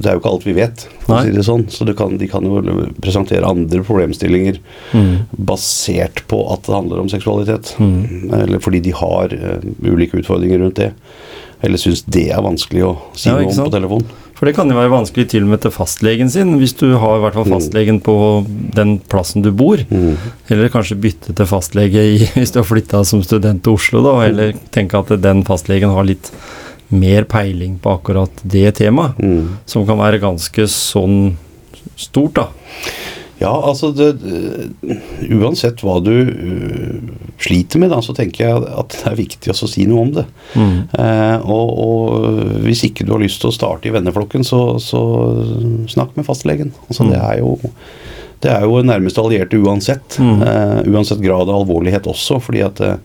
det 0.00 0.08
er 0.08 0.16
jo 0.16 0.22
ikke 0.22 0.30
alt 0.32 0.46
vi 0.48 0.54
vet, 0.56 0.86
for 1.04 1.18
å 1.18 1.22
si 1.26 1.34
det 1.34 1.44
sånn. 1.46 1.66
Så 1.70 1.84
det 1.86 1.94
kan, 1.98 2.16
de 2.18 2.28
kan 2.30 2.46
jo 2.48 2.62
presentere 3.04 3.48
andre 3.48 3.82
problemstillinger 3.86 4.58
Mm. 4.92 5.26
basert 5.36 6.24
på 6.28 6.38
at 6.52 6.64
det 6.66 6.74
handler 6.74 7.00
om 7.00 7.08
seksualitet. 7.12 7.74
Mm. 7.78 8.32
Eller 8.42 8.58
fordi 8.60 8.80
de 8.88 8.90
har 8.96 9.32
eh, 9.32 9.60
ulike 9.84 10.18
utfordringer 10.20 10.58
rundt 10.64 10.80
det. 10.80 10.92
Eller 11.62 11.78
syns 11.78 12.02
det 12.10 12.30
er 12.34 12.42
vanskelig 12.42 12.82
å 12.88 12.96
si 13.14 13.28
Ja, 13.30 13.36
noe 13.38 13.52
om 13.52 13.68
på 13.68 13.74
telefon. 13.76 14.04
For 14.42 14.50
det 14.50 14.56
kan 14.56 14.66
jo 14.66 14.74
være 14.74 14.90
vanskelig 14.90 15.28
til 15.30 15.44
og 15.46 15.52
med 15.52 15.60
til 15.62 15.70
fastlegen 15.70 16.26
sin, 16.34 16.56
hvis 16.58 16.72
du 16.74 16.88
har 16.98 17.12
i 17.14 17.20
hvert 17.22 17.36
fall 17.38 17.44
Mm. 17.46 17.52
fastlegen 17.54 18.00
på 18.02 18.14
den 18.74 18.96
plassen 18.98 19.44
du 19.44 19.52
bor. 19.54 19.78
Mm. 19.88 20.16
Eller 20.50 20.68
kanskje 20.68 20.96
bytte 20.98 21.30
til 21.38 21.46
fastlege 21.46 22.02
i, 22.16 22.16
hvis 22.34 22.50
du 22.50 22.58
har 22.58 22.66
flytta 22.66 23.04
som 23.06 23.22
student 23.22 23.62
til 23.62 23.76
Oslo, 23.78 24.02
da. 24.02 24.16
Eller 24.26 24.56
tenke 24.74 24.98
at 24.98 25.14
den 25.22 25.44
fastlegen 25.46 25.94
har 25.94 26.02
litt 26.08 26.32
mer 26.90 27.22
peiling 27.30 27.78
på 27.78 27.94
akkurat 27.94 28.42
det 28.42 28.74
temaet. 28.82 29.14
Mm. 29.22 29.58
Som 29.64 29.86
kan 29.86 30.02
være 30.02 30.18
ganske 30.18 30.66
sånn 30.66 31.36
stort, 31.94 32.34
da. 32.34 32.48
Ja, 33.42 33.50
altså 33.68 33.90
det, 33.96 34.12
Uansett 35.34 35.82
hva 35.84 35.96
du 36.04 36.12
øh, 36.12 37.12
sliter 37.42 37.82
med, 37.82 37.90
da, 37.92 37.98
så 38.04 38.14
tenker 38.16 38.44
jeg 38.46 38.62
at 38.78 38.94
det 38.94 39.06
er 39.10 39.18
viktig 39.18 39.52
å 39.52 39.56
si 39.68 39.86
noe 39.90 40.04
om 40.06 40.12
det. 40.16 40.24
Mm. 40.54 40.76
Eh, 41.02 41.46
og, 41.50 41.72
og 41.82 42.62
hvis 42.66 42.84
ikke 42.88 43.06
du 43.08 43.14
har 43.16 43.22
lyst 43.24 43.42
til 43.42 43.50
å 43.50 43.56
starte 43.56 43.90
i 43.90 43.94
venneflokken, 43.94 44.46
så, 44.46 44.62
så 44.82 45.02
snakk 45.90 46.14
med 46.18 46.28
fastlegen. 46.28 46.74
Altså, 46.88 47.02
Mm. 47.02 47.10
det, 47.10 47.18
er 47.18 47.38
jo, 47.42 47.56
det 48.42 48.50
er 48.50 48.64
jo 48.66 48.80
nærmeste 48.82 49.22
allierte 49.22 49.58
uansett. 49.62 50.16
Mm. 50.18 50.40
Uh, 50.42 50.80
uansett 50.96 51.20
grad 51.22 51.46
av 51.46 51.60
alvorlighet 51.60 52.08
også. 52.10 52.40
fordi 52.42 52.62
at 52.66 52.80
uh, 52.82 52.96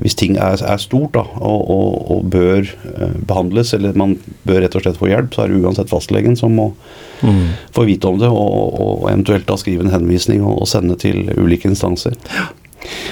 hvis 0.00 0.16
ting 0.16 0.38
er, 0.40 0.56
er 0.64 0.80
stort 0.80 1.12
da, 1.18 1.26
og, 1.36 1.60
og, 1.70 1.98
og 2.14 2.24
bør 2.32 2.62
eh, 2.64 3.12
behandles, 3.28 3.74
eller 3.76 3.92
man 3.98 4.14
bør 4.48 4.62
rett 4.64 4.76
og 4.78 4.84
slett 4.86 4.96
få 5.00 5.10
hjelp, 5.10 5.34
så 5.36 5.44
er 5.44 5.52
det 5.52 5.60
uansett 5.60 5.92
fastlegen 5.92 6.36
som 6.40 6.56
må 6.56 6.72
Mm. 7.20 7.50
få 7.76 7.82
vite 7.84 8.08
om 8.08 8.16
det, 8.16 8.30
og, 8.32 8.78
og 8.80 9.02
eventuelt 9.10 9.44
da 9.44 9.52
skrive 9.60 9.84
en 9.84 9.90
henvisning 9.92 10.40
og, 10.40 10.62
sende 10.64 10.94
til 10.96 11.26
ulike 11.36 11.68
instanser. 11.68 12.14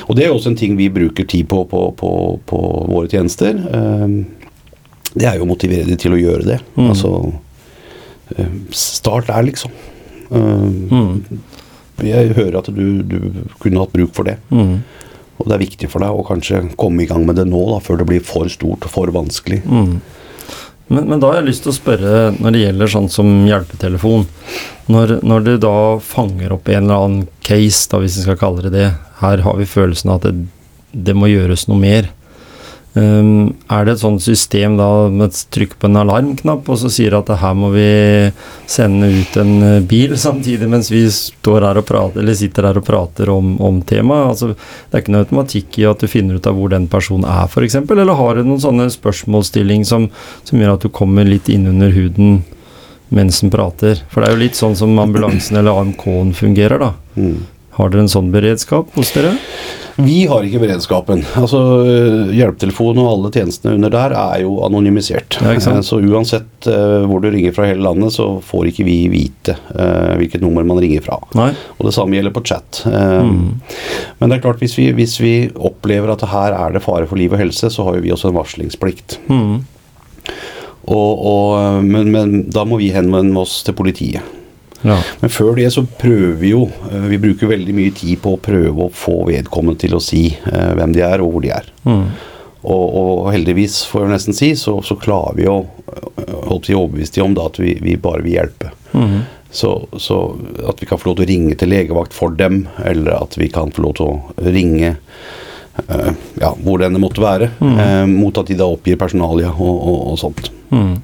Og 0.08 0.16
det 0.16 0.24
er 0.24 0.32
også 0.32 0.54
en 0.54 0.56
ting 0.56 0.78
vi 0.78 0.86
bruker 0.88 1.26
tid 1.28 1.44
på 1.50 1.66
på, 1.68 1.82
på, 1.92 2.12
på 2.48 2.60
våre 2.88 3.10
tjenester. 3.12 3.52
Uh, 3.68 4.24
Det 5.12 5.28
er 5.28 5.36
jo 5.36 5.44
å 5.44 5.50
motivere 5.50 5.84
dem 5.84 6.00
til 6.00 6.16
å 6.16 6.22
gjøre 6.22 6.48
det. 6.48 6.58
Mm. 6.78 6.88
Altså 6.88 7.12
Start 8.72 9.28
der, 9.28 9.42
liksom. 9.42 9.70
Mm. 10.30 11.40
Jeg 12.04 12.34
hører 12.36 12.60
at 12.60 12.70
du, 12.70 13.02
du 13.02 13.18
kunne 13.58 13.82
hatt 13.82 13.94
bruk 13.94 14.14
for 14.16 14.28
det. 14.28 14.36
Mm. 14.54 14.78
Og 15.38 15.46
det 15.46 15.54
er 15.54 15.62
viktig 15.62 15.90
for 15.90 16.02
deg 16.02 16.14
å 16.14 16.26
kanskje 16.26 16.64
komme 16.78 17.04
i 17.04 17.08
gang 17.10 17.24
med 17.26 17.38
det 17.38 17.46
nå, 17.48 17.60
da, 17.72 17.78
før 17.82 18.00
det 18.00 18.08
blir 18.10 18.24
for 18.26 18.50
stort 18.50 18.86
og 18.86 18.92
for 18.92 19.12
vanskelig. 19.14 19.60
Mm. 19.66 19.98
Men, 20.88 21.04
men 21.04 21.20
da 21.20 21.30
har 21.30 21.40
jeg 21.40 21.50
lyst 21.50 21.66
til 21.66 21.74
å 21.74 21.76
spørre 21.76 22.12
når 22.38 22.54
det 22.54 22.62
gjelder 22.62 22.92
sånn 22.94 23.10
som 23.12 23.32
hjelpetelefon. 23.46 24.24
Når, 24.88 25.18
når 25.20 25.44
du 25.44 25.50
da 25.60 25.74
fanger 26.00 26.54
opp 26.56 26.70
en 26.72 26.86
eller 26.86 27.04
annen 27.04 27.26
case, 27.44 27.84
da, 27.92 28.00
hvis 28.02 28.16
vi 28.18 28.24
skal 28.24 28.40
kalle 28.40 28.64
det 28.64 28.72
det, 28.72 28.86
her 29.20 29.44
har 29.44 29.58
vi 29.58 29.68
følelsen 29.68 30.14
av 30.14 30.22
at 30.22 30.30
det, 30.30 30.46
det 30.92 31.16
må 31.18 31.28
gjøres 31.28 31.66
noe 31.68 31.82
mer. 31.82 32.08
Um, 32.96 33.52
er 33.68 33.84
det 33.84 33.92
et 33.94 34.00
sånt 34.00 34.22
system 34.24 34.78
da 34.78 34.86
med 35.12 35.36
trykk 35.52 35.74
på 35.78 35.86
en 35.86 35.98
alarmknapp, 36.00 36.66
og 36.72 36.78
så 36.80 36.88
sier 36.90 37.14
at 37.18 37.28
her 37.36 37.54
må 37.54 37.68
vi 37.74 37.84
sende 38.66 39.10
ut 39.12 39.36
en 39.38 39.52
eh, 39.62 39.82
bil 39.86 40.16
samtidig 40.26 40.66
mens 40.72 40.88
vi 40.90 41.02
står 41.12 41.66
her 41.68 41.78
og 41.82 41.86
prater, 41.86 42.22
eller 42.22 42.38
sitter 42.38 42.70
her 42.70 42.80
og 42.80 42.86
prater 42.86 43.30
om, 43.30 43.52
om 43.62 43.82
temaet? 43.86 44.32
Altså, 44.32 44.50
det 44.54 44.96
er 44.96 45.04
ikke 45.04 45.14
noe 45.14 45.26
automatikk 45.26 45.78
i 45.82 45.86
at 45.90 46.02
du 46.02 46.10
finner 46.10 46.40
ut 46.40 46.48
av 46.48 46.56
hvor 46.58 46.72
den 46.72 46.88
personen 46.90 47.28
er, 47.28 47.44
f.eks., 47.46 47.76
eller 47.84 48.16
har 48.18 48.40
du 48.40 48.48
noen 48.48 48.64
sånne 48.64 48.88
spørsmålsstilling 48.94 49.84
som, 49.86 50.08
som 50.48 50.58
gjør 50.58 50.78
at 50.78 50.88
du 50.88 50.90
kommer 50.94 51.28
litt 51.28 51.52
innunder 51.52 51.92
huden 51.94 52.40
mens 53.14 53.44
den 53.44 53.52
prater? 53.52 54.00
For 54.08 54.24
det 54.24 54.32
er 54.32 54.36
jo 54.36 54.44
litt 54.46 54.58
sånn 54.58 54.76
som 54.80 54.96
ambulansen 54.98 55.60
eller 55.60 55.84
AMK-en 55.84 56.34
fungerer, 56.36 56.82
da. 56.88 56.92
Mm. 57.20 57.38
Har 57.78 57.92
dere 57.92 58.04
en 58.06 58.10
sånn 58.10 58.32
beredskap 58.34 58.90
hos 58.98 59.12
dere? 59.14 59.36
Vi 59.98 60.28
har 60.30 60.44
ikke 60.46 60.60
beredskapen. 60.62 61.24
Altså, 61.40 61.58
øh, 61.82 62.28
Hjelpetelefonen 62.30 63.00
og 63.02 63.08
alle 63.10 63.30
tjenestene 63.34 63.72
under 63.74 63.90
der 63.90 64.12
er 64.14 64.44
jo 64.44 64.60
anonymisert. 64.62 65.40
Ja? 65.42 65.56
Eh, 65.56 65.80
Så 65.82 65.98
uansett 65.98 66.68
uh, 66.70 67.02
hvor 67.10 67.18
du 67.22 67.26
ringer 67.34 67.54
fra 67.56 67.66
hele 67.66 67.82
landet, 67.82 68.14
så 68.14 68.28
får 68.46 68.70
ikke 68.70 68.86
vi 68.86 68.96
vite 69.10 69.56
uh, 69.74 70.14
hvilket 70.20 70.44
nummer 70.44 70.62
man 70.66 70.78
ringer 70.78 71.02
fra. 71.02 71.18
Nei? 71.38 71.48
Og 71.78 71.88
det 71.88 71.96
samme 71.96 72.14
gjelder 72.14 72.34
på 72.36 72.44
chat. 72.46 72.84
Uh, 72.86 73.26
Mm. 73.28 73.58
Men 74.18 74.30
det 74.30 74.36
er 74.38 74.42
klart, 74.44 74.60
hvis 74.62 74.76
vi, 74.78 74.86
hvis 74.94 75.16
vi 75.20 75.32
opplever 75.54 76.12
at 76.12 76.22
her 76.30 76.54
er 76.54 76.72
det 76.74 76.82
fare 76.84 77.06
for 77.10 77.18
liv 77.18 77.32
og 77.34 77.40
helse, 77.40 77.70
så 77.70 77.84
har 77.86 77.98
jo 77.98 78.04
vi 78.04 78.12
også 78.14 78.30
en 78.30 78.38
varslingsplikt. 78.38 79.18
Mm. 79.26 79.64
Og, 80.88 81.26
og, 81.26 81.84
men, 81.84 82.10
men 82.14 82.36
da 82.54 82.64
må 82.68 82.78
vi 82.80 82.92
henvende 82.94 83.36
oss 83.42 83.60
til 83.66 83.74
politiet. 83.76 84.22
Ja. 84.86 84.98
Men 85.20 85.32
før 85.32 85.56
det 85.58 85.68
så 85.74 85.82
prøver 85.98 86.36
vi 86.38 86.52
jo 86.52 86.60
eh, 86.86 87.08
Vi 87.10 87.18
bruker 87.18 87.50
veldig 87.50 87.72
mye 87.74 87.94
tid 87.98 88.20
på 88.22 88.36
å 88.36 88.40
prøve 88.42 88.84
å 88.84 88.92
få 88.94 89.24
vedkommende 89.26 89.80
til 89.82 89.96
å 89.98 90.02
si 90.02 90.28
eh, 90.30 90.72
hvem 90.78 90.94
de 90.94 91.02
er, 91.02 91.24
og 91.24 91.32
hvor 91.34 91.44
de 91.44 91.50
er. 91.56 91.72
Mm. 91.88 92.04
Og, 92.68 92.84
og 93.00 93.24
heldigvis, 93.32 93.80
får 93.90 94.04
jeg 94.04 94.12
nesten 94.12 94.36
si, 94.36 94.52
så, 94.58 94.76
så 94.84 94.98
klarer 94.98 95.38
vi 95.38 95.48
å 95.50 95.60
holde 95.62 96.46
holdt 96.48 96.68
på 96.68 96.76
overbevise 96.76 97.14
de 97.14 97.24
om 97.24 97.34
da, 97.36 97.46
at 97.48 97.58
vi, 97.62 97.76
vi 97.82 97.96
bare 98.00 98.24
vil 98.24 98.34
hjelpe. 98.34 98.72
Mm. 98.92 99.20
Så, 99.50 99.88
så 99.96 100.36
at 100.68 100.82
vi 100.82 100.86
kan 100.86 101.00
få 101.00 101.10
lov 101.10 101.20
til 101.20 101.24
å 101.24 101.30
ringe 101.30 101.56
til 101.58 101.70
legevakt 101.72 102.16
for 102.16 102.34
dem, 102.36 102.66
eller 102.84 103.14
at 103.16 103.38
vi 103.40 103.48
kan 103.52 103.72
få 103.72 103.86
lov 103.86 103.94
til 103.96 104.10
å 104.10 104.48
ringe 104.52 104.90
øh, 105.86 106.10
ja, 106.40 106.52
hvor 106.64 106.80
det 106.80 106.90
enn 106.90 107.00
måtte 107.00 107.24
være, 107.24 107.52
eh, 107.64 108.04
mot 108.10 108.42
at 108.42 108.50
de 108.50 108.58
da 108.58 108.68
oppgir 108.68 109.00
personalia 109.00 109.54
og, 109.54 109.78
og, 109.78 110.02
og 110.12 110.18
sånt. 110.20 110.50
Mm. 110.74 110.98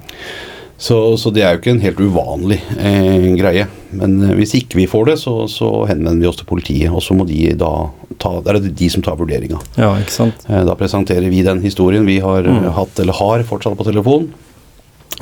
Så, 0.77 1.17
så 1.17 1.31
det 1.31 1.43
er 1.45 1.55
jo 1.55 1.61
ikke 1.61 1.71
en 1.71 1.83
helt 1.83 1.99
uvanlig 2.03 2.57
eh, 2.75 3.29
greie. 3.39 3.67
Men 3.95 4.17
eh, 4.25 4.33
hvis 4.35 4.57
ikke 4.59 4.79
vi 4.81 4.87
får 4.91 5.05
det, 5.07 5.15
så, 5.21 5.35
så 5.51 5.69
henvender 5.87 6.25
vi 6.25 6.27
oss 6.27 6.39
til 6.41 6.49
politiet, 6.49 6.91
og 6.91 7.03
så 7.03 7.15
må 7.15 7.23
de 7.29 7.53
da 7.55 7.71
ta 8.19 8.33
Det 8.43 8.51
er 8.51 8.59
det 8.63 8.73
de 8.79 8.89
som 8.91 9.03
tar 9.03 9.15
vurderinga. 9.19 9.59
ja, 9.79 9.93
ikke 10.01 10.13
sant. 10.13 10.43
Eh, 10.49 10.63
Da 10.67 10.75
presenterer 10.79 11.31
vi 11.31 11.45
den 11.47 11.63
historien 11.63 12.07
vi 12.07 12.19
har 12.23 12.43
mm. 12.43 12.67
hatt 12.75 12.99
eller 12.99 13.15
har 13.15 13.45
fortsatt 13.47 13.77
på 13.79 13.87
telefon. 13.87 14.27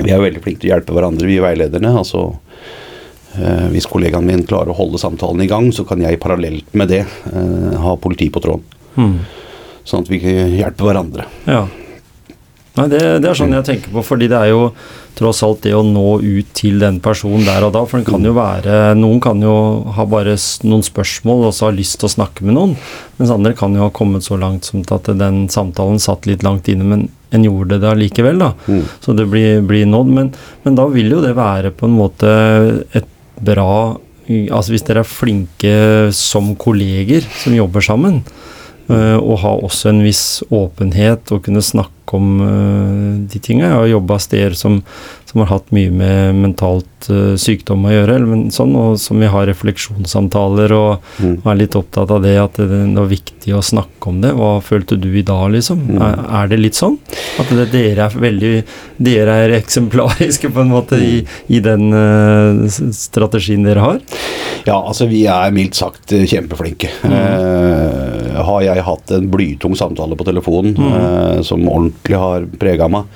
Vi 0.00 0.10
er 0.10 0.18
veldig 0.18 0.42
flinke 0.42 0.64
til 0.64 0.72
å 0.72 0.74
hjelpe 0.74 0.96
hverandre, 0.96 1.30
vi 1.30 1.38
veilederne. 1.42 1.94
altså 2.02 2.24
eh, 3.38 3.70
Hvis 3.70 3.86
kollegaen 3.90 4.26
min 4.26 4.42
klarer 4.42 4.74
å 4.74 4.78
holde 4.78 4.98
samtalen 4.98 5.44
i 5.46 5.50
gang, 5.50 5.70
så 5.70 5.86
kan 5.86 6.02
jeg 6.02 6.18
parallelt 6.22 6.74
med 6.74 6.90
det 6.90 7.04
eh, 7.04 7.78
ha 7.78 7.94
politi 8.02 8.26
på 8.34 8.42
tråden. 8.42 8.66
Mm. 8.98 9.16
Sånn 9.86 10.02
at 10.02 10.10
vi 10.10 10.18
hjelper 10.18 10.90
hverandre. 10.90 11.30
Ja. 11.46 11.62
Nei, 12.74 12.88
det, 12.90 13.00
det 13.22 13.28
er 13.30 13.36
sånn 13.38 13.54
jeg 13.54 13.66
tenker 13.68 13.92
på, 13.94 14.02
fordi 14.02 14.26
det 14.30 14.38
er 14.38 14.50
jo 14.50 14.62
tross 15.14 15.44
alt 15.46 15.60
det 15.62 15.76
å 15.78 15.84
nå 15.86 16.16
ut 16.18 16.48
til 16.58 16.80
den 16.82 16.96
personen 17.02 17.44
der 17.46 17.62
og 17.62 17.70
da. 17.76 17.84
For 17.86 18.00
den 18.00 18.08
kan 18.08 18.24
jo 18.26 18.32
være 18.34 18.96
Noen 18.98 19.20
kan 19.22 19.42
jo 19.42 19.54
ha 19.94 20.06
bare 20.10 20.34
noen 20.66 20.82
spørsmål 20.82 21.46
og 21.48 21.54
så 21.54 21.68
ha 21.68 21.76
lyst 21.76 22.00
til 22.00 22.08
å 22.08 22.14
snakke 22.16 22.46
med 22.46 22.58
noen. 22.58 22.74
Mens 23.20 23.30
andre 23.30 23.54
kan 23.54 23.76
jo 23.78 23.84
ha 23.86 23.92
kommet 23.94 24.26
så 24.26 24.38
langt 24.40 24.66
som 24.66 24.82
til 24.82 24.98
at 24.98 25.12
den 25.20 25.44
samtalen 25.54 26.02
satt 26.02 26.26
litt 26.26 26.42
langt 26.42 26.66
inne, 26.72 26.88
men 26.90 27.06
en 27.34 27.46
gjorde 27.46 27.78
det 27.82 27.92
allikevel, 27.92 28.42
da. 28.42 28.50
Mm. 28.66 28.82
Så 29.06 29.14
det 29.14 29.28
blir, 29.30 29.62
blir 29.66 29.86
nådd. 29.90 30.10
Men, 30.18 30.34
men 30.66 30.78
da 30.78 30.90
vil 30.90 31.14
jo 31.14 31.22
det 31.22 31.34
være 31.38 31.70
på 31.78 31.86
en 31.86 31.98
måte 31.98 32.34
et 32.94 33.10
bra 33.44 33.94
Altså 34.24 34.72
hvis 34.72 34.86
dere 34.88 35.02
er 35.02 35.08
flinke 35.08 35.72
som 36.16 36.54
kolleger 36.56 37.26
som 37.42 37.52
jobber 37.52 37.84
sammen, 37.84 38.22
eh, 38.88 39.18
og 39.18 39.42
har 39.42 39.60
også 39.66 39.90
en 39.90 40.00
viss 40.00 40.40
åpenhet 40.48 41.28
og 41.28 41.42
kunne 41.44 41.60
snakke 41.60 41.93
om 42.12 42.40
eh, 42.44 43.30
de 43.32 43.40
tinga. 43.40 43.68
Jeg 43.68 43.78
har 43.78 43.86
jobba 43.86 44.18
steder 44.18 44.56
som, 44.58 44.82
som 45.34 45.42
har 45.42 45.50
hatt 45.50 45.72
mye 45.74 45.90
med 45.90 46.38
mentalt 46.38 47.08
uh, 47.10 47.34
sykdom 47.34 47.88
å 47.88 47.90
gjøre, 47.90 48.14
eller 48.20 48.30
men 48.30 48.44
sånn, 48.54 48.76
og 48.78 49.00
som 49.02 49.18
vi 49.18 49.26
har 49.30 49.48
refleksjonssamtaler 49.50 50.72
og 50.78 50.92
Mm. 51.14 51.40
og 51.44 51.46
er 51.50 51.58
litt 51.58 51.74
opptatt 51.78 52.10
av 52.10 52.22
det, 52.22 52.32
at 52.38 52.56
det 52.58 52.68
det 52.70 52.94
var 52.96 53.10
viktig 53.10 53.54
å 53.54 53.62
snakke 53.62 54.10
om 54.10 54.20
det. 54.22 54.32
Hva 54.38 54.60
følte 54.64 54.96
du 55.00 55.08
i 55.14 55.24
dag, 55.26 55.48
liksom? 55.54 55.82
Mm. 55.88 56.00
Er, 56.02 56.22
er 56.40 56.50
det 56.50 56.58
litt 56.60 56.78
sånn? 56.78 56.96
At 57.40 57.50
det, 57.50 57.66
dere 57.72 58.06
er 58.06 58.16
veldig 58.24 58.52
Dere 59.04 59.36
er 59.44 59.54
eksemplariske, 59.56 60.50
på 60.54 60.62
en 60.62 60.70
måte, 60.70 60.98
i, 61.02 61.24
i 61.50 61.60
den 61.64 61.90
uh, 61.90 62.64
strategien 62.94 63.66
dere 63.66 63.82
har? 63.82 64.00
Ja, 64.64 64.78
altså 64.78 65.08
vi 65.10 65.24
er 65.26 65.54
mildt 65.54 65.74
sagt 65.78 66.14
kjempeflinke. 66.14 66.90
kjempeflinke. 66.90 66.92
Uh, 67.04 68.42
har 68.44 68.64
jeg 68.66 68.84
hatt 68.86 69.14
en 69.14 69.30
blytung 69.32 69.74
samtale 69.78 70.16
på 70.18 70.26
telefonen 70.26 70.74
eh, 70.78 71.40
som 71.46 71.62
ordentlig 71.70 72.18
har 72.18 72.46
prega 72.60 72.88
meg, 72.90 73.08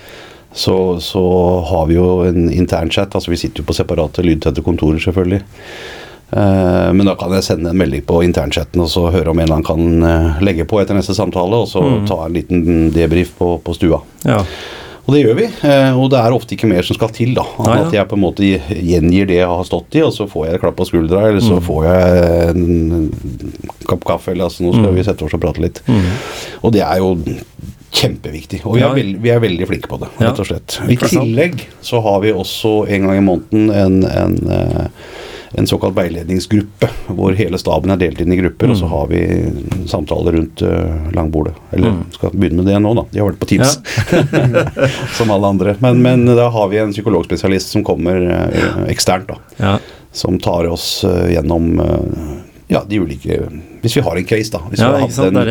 så, 0.59 0.75
så 1.05 1.23
har 1.71 1.87
vi 1.87 1.94
jo 1.99 2.09
en 2.27 2.49
internchat. 2.51 3.14
Altså 3.14 3.31
vi 3.31 3.38
sitter 3.38 3.62
jo 3.62 3.68
på 3.71 3.77
separate 3.79 4.25
lydtette 4.27 4.64
kontorer, 4.66 4.99
selvfølgelig. 5.05 5.40
Eh, 6.31 6.88
men 6.92 7.07
da 7.09 7.14
kan 7.16 7.33
jeg 7.33 7.47
sende 7.47 7.71
en 7.73 7.79
melding 7.81 8.03
på 8.05 8.18
internchatten 8.27 8.83
og 8.85 8.90
så 8.92 9.07
høre 9.14 9.31
om 9.33 9.38
en 9.38 9.47
eller 9.47 9.61
annen 9.61 9.68
kan 9.68 10.11
eh, 10.11 10.42
legge 10.44 10.66
på 10.68 10.83
etter 10.83 10.99
neste 10.99 11.14
samtale, 11.16 11.62
og 11.62 11.71
så 11.71 11.81
ta 12.11 12.25
en 12.27 12.35
liten 12.37 12.90
debrief 12.92 13.31
på, 13.38 13.55
på 13.64 13.77
stua. 13.79 14.03
Ja. 14.29 14.42
Og 15.09 15.14
det 15.16 15.23
gjør 15.23 15.38
vi, 15.38 15.47
eh, 15.64 15.94
og 15.97 16.11
det 16.12 16.18
er 16.21 16.35
ofte 16.37 16.53
ikke 16.53 16.68
mer 16.68 16.85
som 16.85 16.99
skal 16.99 17.09
til. 17.16 17.31
da 17.38 17.47
Nei, 17.64 17.79
ja. 17.79 17.87
At 17.87 17.94
jeg 17.97 18.09
på 18.11 18.18
en 18.18 18.25
måte 18.27 18.44
gjengir 18.44 19.31
det 19.31 19.38
jeg 19.38 19.49
har 19.49 19.64
stått 19.64 19.97
i, 19.97 20.03
og 20.05 20.12
så 20.12 20.27
får 20.29 20.44
jeg 20.51 20.59
et 20.59 20.62
klapp 20.66 20.77
på 20.83 20.88
skuldra, 20.90 21.23
eller 21.31 21.40
Mm. 21.40 21.49
så 21.49 21.62
får 21.64 21.87
jeg 21.88 22.51
en 22.51 23.79
kopp 23.88 24.05
kaffe, 24.11 24.35
eller 24.35 24.51
altså 24.51 24.66
nå 24.66 24.75
skal 24.77 24.92
vi 24.99 25.07
sette 25.09 25.25
oss 25.25 25.33
og 25.38 25.40
prate 25.47 25.64
litt. 25.64 25.81
Mm. 25.88 26.05
Og 26.61 26.75
det 26.77 26.85
er 26.85 27.01
jo 27.01 27.14
kjempeviktig, 27.92 28.61
og 28.66 28.77
vi 28.77 28.83
er, 28.85 28.92
veld, 28.94 29.16
vi 29.24 29.31
er 29.33 29.40
veldig 29.40 29.66
flinke 29.70 29.88
på 29.88 29.98
det, 30.03 30.09
Ja. 30.20 30.29
rett 30.31 30.40
og 30.40 30.46
slett. 30.51 30.81
I 30.88 30.96
tillegg 30.96 31.62
så 31.81 32.03
har 32.05 32.20
vi 32.20 32.33
også 32.33 32.87
en 32.88 33.09
gang 33.09 33.16
i 33.18 33.24
måneden 33.24 33.70
en, 33.70 34.05
en 34.05 34.38
eh, 34.51 34.87
en 35.57 35.66
såkalt 35.66 35.96
veiledningsgruppe, 35.96 36.88
hvor 37.16 37.33
hele 37.33 37.57
staben 37.59 37.90
er 37.90 37.96
delt 37.96 38.20
inn 38.20 38.33
i 38.33 38.37
grupper, 38.37 38.68
og 38.68 38.77
så 38.77 38.87
har 38.90 39.07
vi 39.09 39.22
samtaler 39.88 40.37
rundt 40.37 40.61
uh, 40.61 41.09
langbordet. 41.16 41.55
Eller 41.72 41.88
Mm. 41.94 42.03
skal 42.12 42.31
begynne 42.35 42.61
med 42.61 42.66
det 42.68 42.77
nå, 42.85 42.92
da. 42.94 43.05
De 43.11 43.18
har 43.22 43.31
vært 43.31 43.40
på 43.40 43.48
Teams. 43.48 43.79
som 45.16 45.31
alle 45.33 45.46
andre. 45.48 45.74
Men, 45.81 46.03
men 46.03 46.27
da 46.37 46.51
har 46.53 46.68
vi 46.68 46.77
en 46.83 46.92
psykologspesialist 46.92 47.72
som 47.72 47.85
kommer 47.85 48.20
uh, 48.29 48.85
eksternt, 48.92 49.29
da. 49.33 49.38
Ja. 49.57 49.79
Som 50.12 50.37
tar 50.38 50.68
oss 50.68 51.01
uh, 51.09 51.24
gjennom 51.33 51.81
ja, 52.68 52.83
de 52.88 52.99
ulike 53.01 53.38
Hvis 53.82 53.97
vi 53.97 54.03
har 54.05 54.16
en 54.16 54.26
case, 54.28 54.53
da. 54.53 54.61
Hvis 54.68 54.80
ja, 54.82 54.90
vi 54.90 54.99
har 55.01 55.07
hatt 55.07 55.18
en, 55.24 55.34
Det 55.34 55.45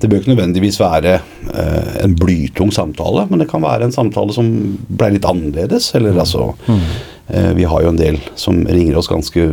det. 0.00 0.08
bør 0.10 0.20
ikke 0.20 0.32
nødvendigvis 0.34 0.78
være 0.80 1.16
eh, 1.18 2.04
en 2.04 2.14
blytung 2.18 2.70
samtale, 2.74 3.26
men 3.30 3.42
det 3.42 3.48
kan 3.50 3.64
være 3.64 3.88
en 3.88 3.94
samtale 3.94 4.32
som 4.36 4.50
ble 4.88 5.10
litt 5.16 5.26
annerledes. 5.26 5.90
Eller 5.98 6.14
altså 6.22 6.52
eh, 6.68 7.50
Vi 7.58 7.66
har 7.66 7.82
jo 7.82 7.90
en 7.90 7.98
del 7.98 8.20
som 8.38 8.62
ringer 8.66 9.00
oss 9.00 9.10
ganske 9.10 9.48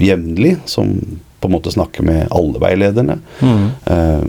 jevnlig, 0.00 0.56
som 0.70 0.94
på 1.40 1.48
en 1.48 1.54
måte 1.56 1.72
snakker 1.72 2.04
med 2.04 2.28
alle 2.36 2.60
veilederne. 2.60 3.16
Mm. 3.40 3.66
Eh, 3.90 4.22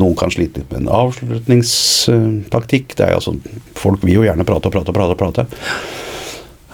noen 0.00 0.16
kan 0.18 0.32
slite 0.32 0.62
litt 0.62 0.72
med 0.72 0.80
en 0.82 0.94
avslutningstaktikk. 1.04 2.96
Det 2.96 3.04
er 3.06 3.14
altså, 3.20 3.36
folk 3.76 4.02
vil 4.04 4.18
jo 4.18 4.26
gjerne 4.26 4.46
prate 4.48 4.66
og 4.66 4.74
prate 4.74 4.90
og 4.90 4.96
prate. 4.96 5.12
og 5.14 5.20
prate. 5.20 5.46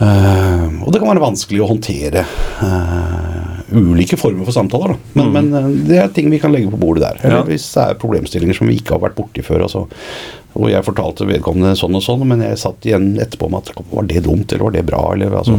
Eh, 0.02 0.68
og 0.82 0.92
det 0.94 1.02
kan 1.02 1.10
være 1.12 1.22
vanskelig 1.22 1.60
å 1.62 1.68
håndtere 1.74 2.22
eh, 2.24 3.51
ulike 3.74 4.18
former 4.20 4.44
for 4.48 4.54
samtaler. 4.56 4.94
Da. 4.94 5.22
Men, 5.22 5.32
men 5.32 5.54
eh, 5.58 5.70
det 5.88 5.98
er 6.02 6.12
ting 6.14 6.30
vi 6.32 6.38
kan 6.42 6.52
legge 6.54 6.70
på 6.72 6.80
bordet 6.80 7.02
der. 7.06 7.20
Eller 7.22 7.40
Ja. 7.42 7.48
hvis 7.48 7.66
det 7.74 7.82
er 7.88 7.98
problemstillinger 8.02 8.58
som 8.58 8.68
vi 8.70 8.76
ikke 8.80 8.96
har 8.96 9.02
vært 9.06 9.16
borti 9.18 9.44
før. 9.46 9.64
Altså, 9.68 9.86
og 10.52 10.68
jeg 10.68 10.84
fortalte 10.84 11.24
vedkommende 11.28 11.72
sånn 11.80 11.96
og 11.96 12.04
sånn, 12.04 12.26
men 12.28 12.42
jeg 12.44 12.60
satt 12.60 12.84
igjen 12.84 13.14
etterpå 13.22 13.48
med 13.50 13.64
at 13.64 13.84
var 13.92 14.08
det 14.10 14.24
dumt, 14.26 14.52
eller 14.52 14.66
var 14.68 14.74
det 14.76 14.86
bra? 14.88 15.02
Eller, 15.14 15.32
altså, 15.38 15.56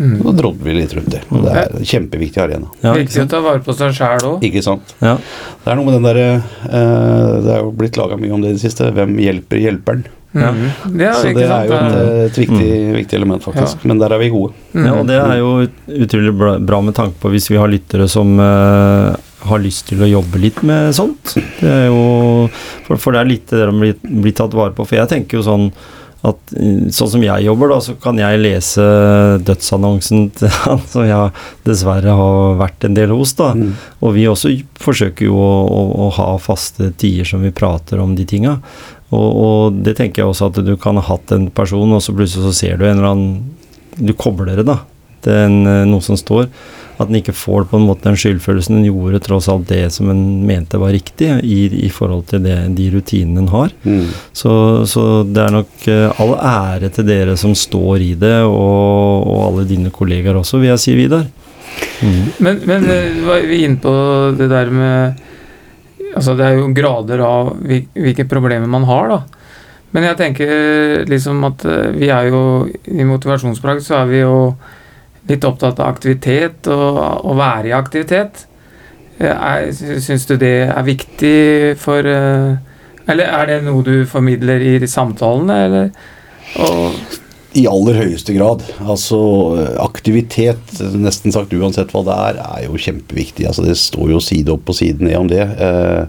Da 0.00 0.32
drodde 0.32 0.64
vi 0.64 0.72
litt 0.78 0.94
rundt 0.96 1.10
det. 1.12 1.18
Og 1.28 1.42
det 1.44 1.50
er 1.52 1.74
en 1.76 1.84
kjempeviktig 1.84 2.40
arena. 2.40 2.70
Ja, 2.80 2.94
ikke 2.94 3.02
Viktig 3.02 3.24
å 3.26 3.30
ta 3.34 3.40
vare 3.44 3.60
på 3.66 3.74
seg 3.76 3.92
sjæl 3.98 4.22
òg. 4.30 4.46
Ikke 4.48 4.62
sant? 4.64 4.94
Ja. 5.02 5.16
Det 5.64 5.72
er 5.72 5.76
noe 5.76 5.84
med 5.90 5.98
den 5.98 6.06
derre 6.06 6.28
uh, 6.40 7.34
Det 7.44 7.52
er 7.52 7.60
jo 7.66 7.74
blitt 7.76 7.98
laga 8.00 8.16
mye 8.16 8.32
om 8.32 8.40
det 8.40 8.54
i 8.54 8.56
det 8.56 8.62
siste. 8.62 8.88
Hvem 8.96 9.18
hjelper 9.20 9.60
hjelperen? 9.60 10.06
Ja. 10.32 10.50
Ja, 10.94 11.14
Så 11.18 11.32
det 11.34 11.46
er 11.46 11.66
jo 11.66 11.74
et, 11.74 11.96
et 12.28 12.38
viktig, 12.38 12.70
viktig 12.94 13.18
element, 13.18 13.42
faktisk. 13.42 13.84
Men 13.88 13.98
der 13.98 14.14
er 14.14 14.22
vi 14.22 14.30
gode. 14.30 14.54
Ja, 14.76 14.94
og 15.00 15.08
det 15.10 15.18
er 15.18 15.40
jo 15.40 15.50
utrolig 16.04 16.34
bra, 16.38 16.80
med 16.86 16.94
tanke 16.98 17.18
på 17.22 17.32
hvis 17.34 17.50
vi 17.50 17.58
har 17.58 17.70
lyttere 17.70 18.06
som 18.10 18.36
uh, 18.38 19.16
har 19.50 19.62
lyst 19.62 19.88
til 19.90 20.04
å 20.04 20.10
jobbe 20.10 20.42
litt 20.42 20.60
med 20.66 20.92
sånt. 20.94 21.34
Det 21.60 21.70
er 21.70 21.88
jo 21.88 22.04
For, 22.86 23.00
for 23.00 23.16
det 23.16 23.24
er 23.24 23.32
litt 23.32 23.48
det 23.50 23.64
de 23.64 23.72
blir, 23.74 23.96
bli, 24.02 24.20
bli 24.28 24.36
tatt 24.36 24.54
vare 24.54 24.76
på. 24.76 24.86
For 24.86 25.00
jeg 25.00 25.10
tenker 25.10 25.40
jo 25.40 25.46
sånn 25.46 25.70
at 26.26 26.52
eh, 26.52 26.88
sånn 26.92 27.10
som 27.14 27.22
jeg 27.24 27.46
jobber, 27.46 27.70
da, 27.72 27.78
så 27.84 27.94
kan 28.00 28.18
jeg 28.20 28.40
lese 28.42 28.84
dødsannonsen 29.46 30.28
til 30.38 30.52
han 30.62 30.82
som 30.90 31.06
jeg 31.08 31.34
dessverre 31.66 32.16
har 32.20 32.58
vært 32.60 32.86
en 32.86 32.96
del 32.98 33.14
hos, 33.16 33.34
da. 33.38 33.52
Mm. 33.56 33.72
Og 34.04 34.16
vi 34.16 34.28
også 34.28 34.52
forsøker 34.80 35.30
jo 35.30 35.38
å, 35.40 35.52
å, 35.64 35.84
å 36.06 36.08
ha 36.20 36.30
faste 36.42 36.92
tider 37.00 37.28
som 37.28 37.44
vi 37.44 37.54
prater 37.56 38.02
om 38.02 38.14
de 38.18 38.28
tinga. 38.28 38.58
Og, 39.10 39.28
og 39.44 39.80
det 39.84 39.96
tenker 39.98 40.22
jeg 40.22 40.30
også 40.30 40.50
at 40.50 40.60
du 40.66 40.76
kan 40.80 40.98
ha 41.00 41.06
hatt 41.08 41.32
en 41.34 41.48
person, 41.54 41.96
og 41.96 42.02
så 42.04 42.14
plutselig 42.14 42.46
så 42.46 42.56
ser 42.56 42.78
du 42.78 42.86
en 42.86 42.98
eller 42.98 43.10
annen 43.10 43.40
Du 43.98 44.14
kobler 44.14 44.60
det, 44.60 44.68
da. 44.68 44.80
Det 45.24 45.32
er 45.34 45.48
eh, 45.50 45.88
noe 45.88 46.04
som 46.04 46.18
står. 46.18 46.46
At 47.00 47.08
en 47.08 47.16
ikke 47.16 47.34
får 47.36 47.64
på 47.70 47.78
en 47.78 47.86
måte 47.88 48.04
den 48.06 48.18
skyldfølelsen. 48.20 48.76
En 48.76 48.86
gjorde 48.86 49.22
tross 49.24 49.48
alt 49.48 49.66
det 49.70 49.86
som 49.94 50.10
en 50.12 50.22
mente 50.46 50.78
var 50.80 50.92
riktig 50.92 51.30
i, 51.44 51.62
i 51.86 51.88
forhold 51.92 52.26
til 52.30 52.44
det, 52.44 52.56
de 52.76 52.88
rutinene 52.92 53.42
en 53.42 53.50
har. 53.52 53.72
Mm. 53.82 54.06
Så, 54.36 54.52
så 54.88 55.04
det 55.24 55.42
er 55.42 55.56
nok 55.56 55.88
eh, 55.90 56.22
all 56.22 56.36
ære 56.36 56.92
til 56.96 57.08
dere 57.08 57.36
som 57.40 57.56
står 57.56 58.04
i 58.04 58.12
det, 58.20 58.36
og, 58.44 59.26
og 59.26 59.46
alle 59.48 59.68
dine 59.68 59.92
kollegaer 59.94 60.38
også, 60.40 60.60
vil 60.60 60.74
jeg 60.74 60.84
si, 60.84 60.96
Vidar. 60.98 61.26
Mm. 62.00 62.22
Men, 62.38 62.62
men 62.68 62.88
eh, 62.92 63.20
var 63.26 63.48
vi 63.48 63.64
inne 63.64 63.80
på 63.80 63.92
det 64.36 64.50
der 64.52 64.72
med 64.72 65.26
Altså 66.16 66.34
det 66.38 66.46
er 66.46 66.58
jo 66.58 66.72
grader 66.74 67.22
av 67.22 67.52
hvilke 67.62 68.26
problemer 68.30 68.70
man 68.70 68.86
har, 68.88 69.12
da. 69.12 69.40
Men 69.90 70.06
jeg 70.06 70.18
tenker 70.20 71.08
liksom 71.10 71.42
at 71.48 71.64
eh, 71.66 71.88
vi 71.96 72.10
er 72.14 72.28
jo 72.30 72.42
I 72.86 73.06
motivasjonsprakt 73.08 73.82
så 73.82 74.02
er 74.02 74.10
vi 74.10 74.20
jo 74.22 74.36
litt 75.30 75.44
opptatt 75.46 75.80
av 75.82 75.90
aktivitet 75.90 76.68
og 76.70 77.00
å 77.26 77.34
være 77.38 77.70
i 77.70 77.74
aktivitet. 77.76 78.44
Eh, 79.18 79.70
syns 80.02 80.26
du 80.30 80.36
det 80.40 80.70
er 80.70 80.86
viktig 80.86 81.76
for 81.80 82.06
eh, 82.06 82.54
Eller 83.10 83.34
er 83.34 83.50
det 83.50 83.58
noe 83.66 83.82
du 83.84 84.06
formidler 84.06 84.62
i 84.62 84.78
de 84.78 84.88
samtalene, 84.90 85.56
eller? 85.66 85.90
Og, 86.62 86.94
I 87.58 87.64
aller 87.66 87.96
høyeste 87.98 88.34
grad. 88.36 88.62
Altså 88.78 89.18
aktivitet, 89.82 90.76
nesten 90.94 91.34
sagt 91.34 91.54
uansett 91.56 91.90
hva 91.94 92.04
det 92.06 92.18
er, 92.28 92.38
er 92.44 92.66
jo 92.68 92.78
kjempeviktig. 92.78 93.48
Altså 93.48 93.64
Det 93.66 93.74
står 93.80 94.12
jo 94.12 94.20
side 94.22 94.54
opp 94.54 94.70
og 94.70 94.78
side 94.78 95.02
ned 95.02 95.16
om 95.18 95.30
det. 95.30 95.42
Eh, 95.42 96.04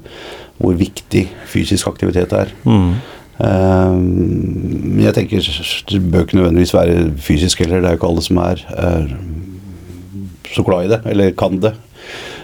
hvor 0.61 0.77
viktig 0.77 1.25
fysisk 1.49 1.89
aktivitet 1.89 2.33
er. 2.37 2.53
Mm. 2.67 2.91
Eh, 3.41 3.95
Men 3.97 5.01
jeg 5.07 5.17
tenker 5.17 5.41
det 5.41 6.01
bør 6.11 6.27
ikke 6.27 6.37
nødvendigvis 6.37 6.75
være 6.77 6.97
fysisk 7.17 7.63
heller. 7.65 7.81
Det 7.81 7.89
er 7.89 7.95
jo 7.95 8.01
ikke 8.01 8.11
alle 8.11 8.25
som 8.27 8.41
er, 8.45 8.65
er 8.77 9.07
så 10.51 10.65
glad 10.67 10.85
i 10.85 10.91
det, 10.93 11.01
eller 11.09 11.33
kan 11.39 11.57
det. 11.63 11.73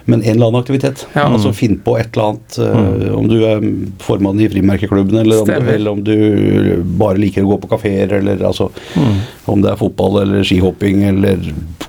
Men 0.09 0.21
en 0.23 0.37
eller 0.37 0.47
annen 0.47 0.61
aktivitet. 0.61 1.01
Ja. 1.13 1.25
Altså 1.27 1.51
Finn 1.53 1.77
på 1.83 1.97
et 1.99 2.15
eller 2.15 2.29
annet. 2.29 2.57
eh, 2.63 3.13
Om 3.17 3.27
du 3.27 3.35
er 3.43 3.59
formann 3.99 4.39
i 4.39 4.47
frimerkeklubben, 4.49 5.17
eller 5.19 5.41
om, 5.41 5.47
du, 5.47 5.71
eller 5.73 5.91
om 5.91 6.03
du 6.03 6.83
bare 6.97 7.19
liker 7.19 7.43
å 7.43 7.49
gå 7.51 7.57
på 7.65 7.69
kafeer, 7.75 8.13
eller 8.21 8.39
altså 8.47 8.69
Mm. 8.95 9.17
om 9.51 9.61
det 9.61 9.71
er 9.71 9.75
fotball 9.75 10.21
eller 10.21 10.43
skihopping 10.47 11.03
eller 11.03 11.37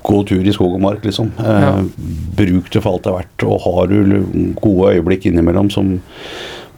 gå 0.02 0.26
tur 0.26 0.42
i 0.46 0.52
skog 0.52 0.74
og 0.74 0.80
mark, 0.82 1.04
liksom. 1.04 1.30
Eh, 1.38 1.60
Ja. 1.62 1.72
Bruk 2.36 2.70
det 2.70 2.82
for 2.82 2.92
alt 2.96 3.02
det 3.04 3.12
er 3.12 3.18
verdt. 3.22 3.46
Og 3.46 3.60
har 3.62 3.86
du 3.86 4.54
gode 4.60 4.94
øyeblikk 4.96 5.26
innimellom 5.30 5.70
som 5.70 6.00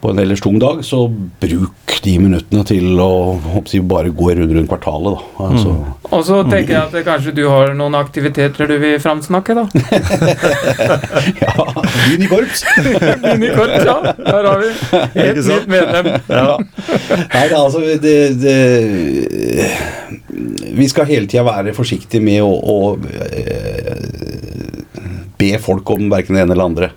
på 0.01 0.11
en 0.11 0.19
ellers 0.21 0.41
tung 0.41 0.57
dag, 0.61 0.81
så 0.85 1.05
bruk 1.41 1.97
de 2.01 2.15
minuttene 2.17 2.63
til 2.65 2.97
å 3.01 3.37
håper 3.53 3.75
jeg, 3.75 3.83
bare 3.85 4.09
gå 4.15 4.31
rundt 4.37 4.53
rundt 4.55 4.69
kvartalet, 4.71 5.13
da. 5.13 5.21
Altså, 5.45 5.73
og 6.09 6.23
så 6.25 6.39
tenker 6.49 6.73
jeg 6.73 6.81
at 6.81 6.95
kanskje 7.05 7.33
du 7.37 7.43
har 7.45 7.73
noen 7.77 7.95
aktiviteter 7.99 8.69
du 8.69 8.75
vil 8.81 8.97
framsnakke, 9.01 9.55
da? 9.57 9.65
ja, 11.43 11.53
Byen 12.07 12.25
i 12.25 12.29
korps! 12.31 12.65
Byen 12.81 13.45
i 13.47 13.51
korps, 13.53 13.85
ja. 13.85 13.97
Der 14.17 14.49
har 14.49 14.63
vi 14.63 14.69
et 15.27 15.41
nytt 15.45 15.67
medlem. 15.71 16.05
Ja. 16.29 16.57
Nei, 17.35 17.45
det, 17.51 17.57
altså 17.57 17.79
det, 18.01 18.15
det, 18.41 18.57
Vi 20.77 20.87
skal 20.89 21.09
hele 21.11 21.29
tida 21.29 21.45
være 21.47 21.75
forsiktige 21.77 22.23
med 22.23 22.41
å, 22.45 22.49
å 22.49 22.79
eh, 22.97 24.01
be 25.41 25.53
folk 25.61 25.93
om 25.93 26.09
verken 26.11 26.37
det 26.37 26.45
ene 26.45 26.57
eller 26.57 26.69
andre. 26.71 26.91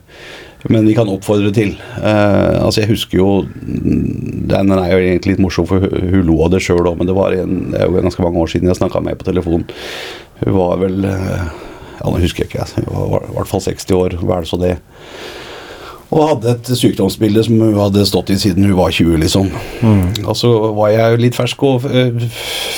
Men 0.73 0.87
vi 0.89 0.95
kan 0.97 1.11
oppfordre 1.13 1.51
til. 1.53 1.75
Eh, 2.01 2.57
altså 2.65 2.81
Jeg 2.81 2.89
husker 2.95 3.19
jo 3.19 3.29
Den 3.53 4.73
er 4.73 4.87
jo 4.95 5.01
egentlig 5.03 5.35
litt 5.35 5.43
morsom, 5.45 5.67
for 5.69 5.85
hun, 5.85 6.23
lo 6.25 6.39
av 6.47 6.55
det 6.55 6.63
sjøl 6.65 6.87
òg, 6.89 6.97
men 7.01 7.09
det, 7.11 7.17
var 7.17 7.37
en, 7.37 7.71
det 7.73 7.83
er 7.83 7.89
jo 7.91 8.01
ganske 8.01 8.25
mange 8.25 8.41
år 8.41 8.53
siden 8.55 8.71
jeg 8.71 8.81
snakka 8.81 9.03
med 9.03 9.13
henne 9.15 9.21
på 9.21 9.29
telefon. 9.29 9.67
Hun 10.41 10.57
var 10.57 10.81
vel 10.81 11.05
eh, 11.09 11.47
Ja, 12.01 12.11
nå 12.11 12.19
husker 12.21 12.45
jeg 12.45 12.51
ikke, 12.53 12.65
jeg. 12.65 12.85
hun 12.89 13.11
var 13.13 13.29
i 13.29 13.35
hvert 13.39 13.51
fall 13.53 13.65
60 13.65 13.97
år, 13.97 14.17
hva 14.25 14.39
er 14.39 14.47
det 14.47 14.51
så 14.51 14.61
det. 14.61 14.75
Og 16.15 16.21
hadde 16.29 16.51
et 16.53 16.69
sykdomsbilde 16.79 17.43
som 17.47 17.59
hun 17.59 17.79
hadde 17.81 18.05
stått 18.07 18.31
i 18.31 18.37
siden 18.39 18.67
hun 18.69 18.77
var 18.79 18.93
20, 18.95 19.17
liksom. 19.25 19.49
Og 20.29 20.37
så 20.39 20.51
var 20.77 20.93
jeg 20.93 21.15
jo 21.15 21.23
litt 21.25 21.39
fersk 21.39 21.65
og 21.67 21.87
eh, 21.91 22.27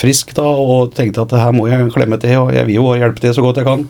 frisk 0.00 0.32
da, 0.36 0.46
og 0.46 0.94
tenkte 0.96 1.24
at 1.26 1.34
her 1.36 1.52
må 1.56 1.66
jeg 1.68 1.90
klemme 1.94 2.18
til, 2.22 2.36
og 2.46 2.54
jeg 2.56 2.66
vil 2.68 2.78
jo 2.78 2.94
hjelpe 2.96 3.22
til 3.24 3.34
så 3.36 3.44
godt 3.44 3.60
jeg 3.62 3.68
kan. 3.68 3.84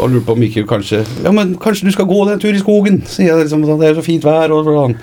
Og 0.00 0.14
lurte 0.14 0.28
på 0.28 0.38
om 0.38 0.46
ikke 0.46 0.64
kanskje 0.70 1.02
Ja, 1.24 1.34
men 1.36 1.52
kanskje 1.60 1.90
du 1.90 1.94
skal 1.94 2.08
gå 2.08 2.22
deg 2.24 2.36
en 2.36 2.42
tur 2.42 2.56
i 2.56 2.62
skogen? 2.62 3.02
Sier 3.08 3.34
jeg 3.34 3.44
liksom, 3.44 3.66
sånn, 3.68 3.82
det 3.82 3.90
er 3.90 4.00
så 4.00 4.06
fint 4.06 4.24
vær. 4.24 4.54
Og 4.56 4.64
sånn. 4.68 4.96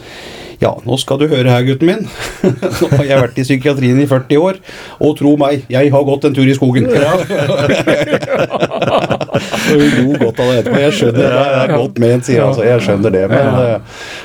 Ja, 0.58 0.72
nå 0.82 0.96
skal 0.98 1.20
du 1.22 1.28
høre 1.30 1.52
her, 1.54 1.62
gutten 1.68 1.92
min. 1.92 2.08
Nå 2.82 2.88
har 2.96 3.06
jeg 3.06 3.22
vært 3.22 3.38
i 3.38 3.46
psykiatrien 3.46 4.00
i 4.02 4.08
40 4.10 4.42
år, 4.42 4.58
og 5.06 5.14
tro 5.20 5.36
meg, 5.38 5.68
jeg 5.70 5.92
har 5.94 6.08
gått 6.08 6.26
en 6.26 6.34
tur 6.34 6.50
i 6.50 6.56
skogen. 6.58 6.90
Ja. 6.90 7.14
hun 9.68 9.90
lo 9.98 10.18
godt 10.18 10.40
av 10.42 10.50
det 10.50 10.58
etterpå. 10.62 10.80
Jeg 10.82 10.96
skjønner 10.98 11.36
det 11.36 11.44
er 11.62 11.74
godt 11.76 12.02
ment, 12.02 12.28
sier 12.28 12.42
han. 12.42 12.52
Altså, 12.52 12.66
jeg 12.68 12.84
skjønner 12.88 13.14
det. 13.14 13.24
Men, 13.32 13.46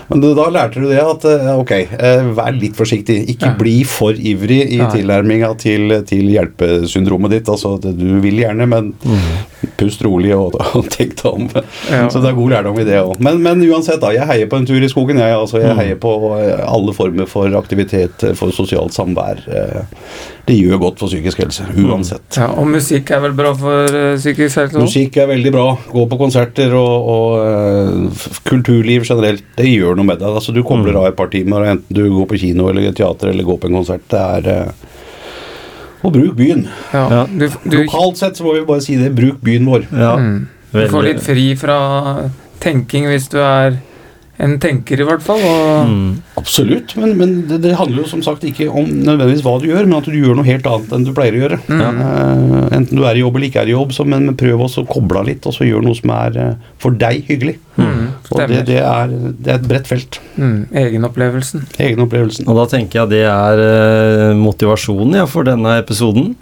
men 0.09 0.22
da 0.36 0.46
lærte 0.53 0.82
du 0.82 0.88
det 0.90 1.00
at 1.00 1.24
eh, 1.28 1.48
ok, 1.59 1.72
eh, 1.72 2.24
vær 2.36 2.57
litt 2.57 2.76
forsiktig. 2.78 3.18
Ikke 3.34 3.53
bli 3.59 3.78
for 3.88 4.16
ivrig 4.16 4.61
i 4.66 4.80
ja. 4.80 4.88
tilnærminga 4.92 5.53
til, 5.61 5.94
til 6.09 6.30
hjelpesyndromet 6.32 7.36
ditt. 7.36 7.50
Altså, 7.53 7.76
du 7.82 8.18
vil 8.24 8.42
gjerne, 8.42 8.68
men 8.70 8.92
pust 9.80 10.03
rolig 10.07 10.34
og, 10.36 10.59
og 10.78 10.88
tenk 10.92 11.16
deg 11.20 11.30
om. 11.30 11.48
Ja. 11.90 12.07
Så 12.12 12.22
det 12.22 12.32
er 12.32 12.38
god 12.38 12.55
lærdom 12.57 12.82
i 12.82 12.86
det 12.88 13.00
òg. 13.03 13.16
Men, 13.22 13.40
men 13.44 13.64
uansett, 13.70 14.00
da. 14.03 14.12
Jeg 14.14 14.28
heier 14.30 14.50
på 14.50 14.61
en 14.61 14.68
tur 14.68 14.82
i 14.82 14.90
skogen. 14.92 15.22
Jeg, 15.22 15.38
altså, 15.38 15.61
jeg 15.62 15.78
heier 15.78 16.00
på 16.03 16.14
eh, 16.38 16.62
alle 16.66 16.96
former 16.96 17.30
for 17.30 17.59
aktivitet, 17.59 18.26
for 18.38 18.55
sosialt 18.55 18.96
samvær. 18.96 19.44
Eh, 20.43 20.49
Det 20.53 20.57
gjør 20.59 20.78
godt 20.82 20.99
for 20.99 21.07
psykisk 21.07 21.38
helse, 21.38 21.64
uansett. 21.78 22.36
Ja, 22.36 22.49
og 22.59 22.66
musikk 22.66 23.11
er 23.14 23.20
vel 23.22 23.32
bra 23.38 23.53
for 23.55 23.86
eh, 23.95 24.16
psykisk 24.18 24.59
helse 24.59 24.74
også? 24.74 24.82
Musikk 24.88 25.16
er 25.22 25.28
veldig 25.30 25.53
bra. 25.55 25.66
Gå 25.93 26.07
på 26.11 26.18
konserter 26.18 26.74
og, 26.74 27.11
og 27.12 27.45
eh, 27.47 28.24
kulturliv 28.51 29.05
generelt. 29.07 29.45
Det 29.57 29.68
gjør 29.70 29.95
noe 30.01 30.09
med 30.09 30.18
deg. 30.18 30.28
Altså, 30.34 30.53
du 30.53 30.62
kobler 30.66 30.99
av 30.99 31.07
et 31.12 31.16
par 31.16 31.30
timer, 31.30 31.68
enten 31.76 31.95
du 31.95 32.03
går 32.11 32.26
på 32.32 32.40
kino 32.43 32.66
eller 32.72 32.90
teater 32.93 33.30
eller 33.30 33.47
går 33.47 33.61
på 33.62 33.70
en 33.70 33.78
konsert. 33.80 34.03
Det 34.11 34.18
er 34.18 34.51
eh, 34.51 34.88
Og 36.03 36.11
bruk 36.16 36.34
byen. 36.34 36.66
Ja, 36.93 37.05
Ja. 37.11 37.22
Du, 37.30 37.47
du, 37.62 37.76
Lokalt 37.84 38.18
sett 38.18 38.36
så 38.36 38.43
må 38.49 38.57
vi 38.59 38.64
bare 38.66 38.82
si 38.82 38.97
det. 38.99 39.12
Bruk 39.14 39.38
byen 39.47 39.66
vår. 39.70 39.86
Ja, 39.95 40.16
mm, 40.18 40.49
du 40.72 40.88
får 40.90 41.07
litt 41.07 41.22
fri 41.22 41.53
fra 41.61 41.78
tenking 42.62 43.07
hvis 43.07 43.28
du 43.30 43.38
er 43.38 43.78
en 44.43 44.57
tenker, 44.62 45.01
i 45.01 45.07
hvert 45.07 45.22
fall. 45.24 45.43
Og, 45.47 45.68
Mm. 45.82 46.22
Absolutt. 46.38 46.95
Men, 46.99 47.12
men 47.18 47.32
det, 47.49 47.61
det 47.62 47.72
handler 47.78 48.03
jo 48.03 48.09
som 48.11 48.22
sagt 48.24 48.45
ikke 48.47 48.66
om 48.68 48.86
nødvendigvis 48.86 49.43
hva 49.45 49.55
du 49.62 49.68
gjør, 49.68 49.86
men 49.86 49.99
at 49.99 50.09
du 50.11 50.14
gjør 50.16 50.36
noe 50.38 50.47
helt 50.47 50.66
annet 50.68 50.93
enn 50.97 51.05
du 51.07 51.12
pleier 51.14 51.36
å 51.36 51.40
gjøre. 51.43 51.59
Mm. 51.68 51.80
Uh, 52.03 52.66
enten 52.76 52.99
du 52.99 53.05
er 53.07 53.18
i 53.18 53.22
jobb 53.22 53.38
eller 53.38 53.49
ikke 53.49 53.62
er 53.62 53.70
i 53.70 53.74
jobb, 53.76 53.95
så, 53.95 54.07
men, 54.09 54.26
men 54.28 54.38
prøv 54.38 54.64
også 54.66 54.82
å 54.84 54.88
koble 54.90 55.20
av 55.22 55.28
litt, 55.28 55.47
og 55.47 55.55
så 55.57 55.66
gjør 55.68 55.84
noe 55.86 55.99
som 55.99 56.12
er 56.16 56.38
uh, 56.38 56.70
for 56.82 56.99
deg 56.99 57.26
hyggelig. 57.30 57.57
mm, 57.78 58.07
Og 58.32 58.43
det, 58.51 58.62
det, 58.70 58.78
er, 58.82 59.12
det 59.38 59.55
er 59.55 59.61
et 59.61 59.68
bredt 59.70 59.90
felt. 59.90 60.18
Mm, 60.36 60.57
egenopplevelsen. 60.84 61.66
Egenopplevelsen. 61.82 62.49
Og 62.51 62.59
da 62.62 62.68
tenker 62.74 63.03
jeg 63.03 63.12
det 63.14 63.22
er 63.30 63.62
uh, 63.66 64.32
motivasjonen 64.38 65.20
ja, 65.22 65.28
for 65.30 65.47
denne 65.49 65.76
episoden. 65.82 66.32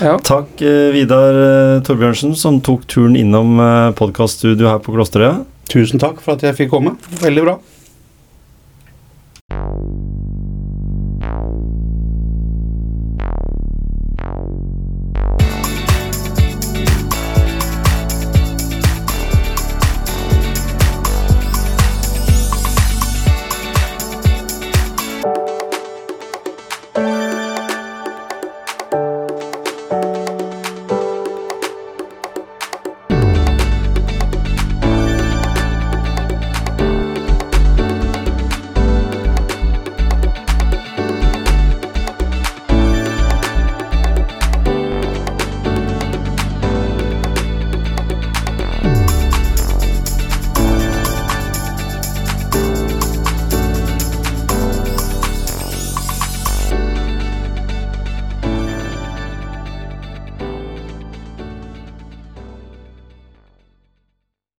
Ja. 0.00 0.14
Takk 0.24 0.62
Vidar 0.94 1.36
Torbjørnsen 1.84 2.32
som 2.40 2.56
tok 2.64 2.86
turen 2.88 3.18
innom 3.20 3.58
podkaststudio 3.98 4.70
her 4.70 4.78
på 4.80 4.94
Klosterøya. 4.94 5.42
Tusen 5.70 6.02
takk 6.02 6.18
for 6.24 6.34
at 6.34 6.42
jeg 6.42 6.56
fikk 6.58 6.72
komme. 6.72 6.96
Veldig 7.22 7.44
bra. 7.46 7.58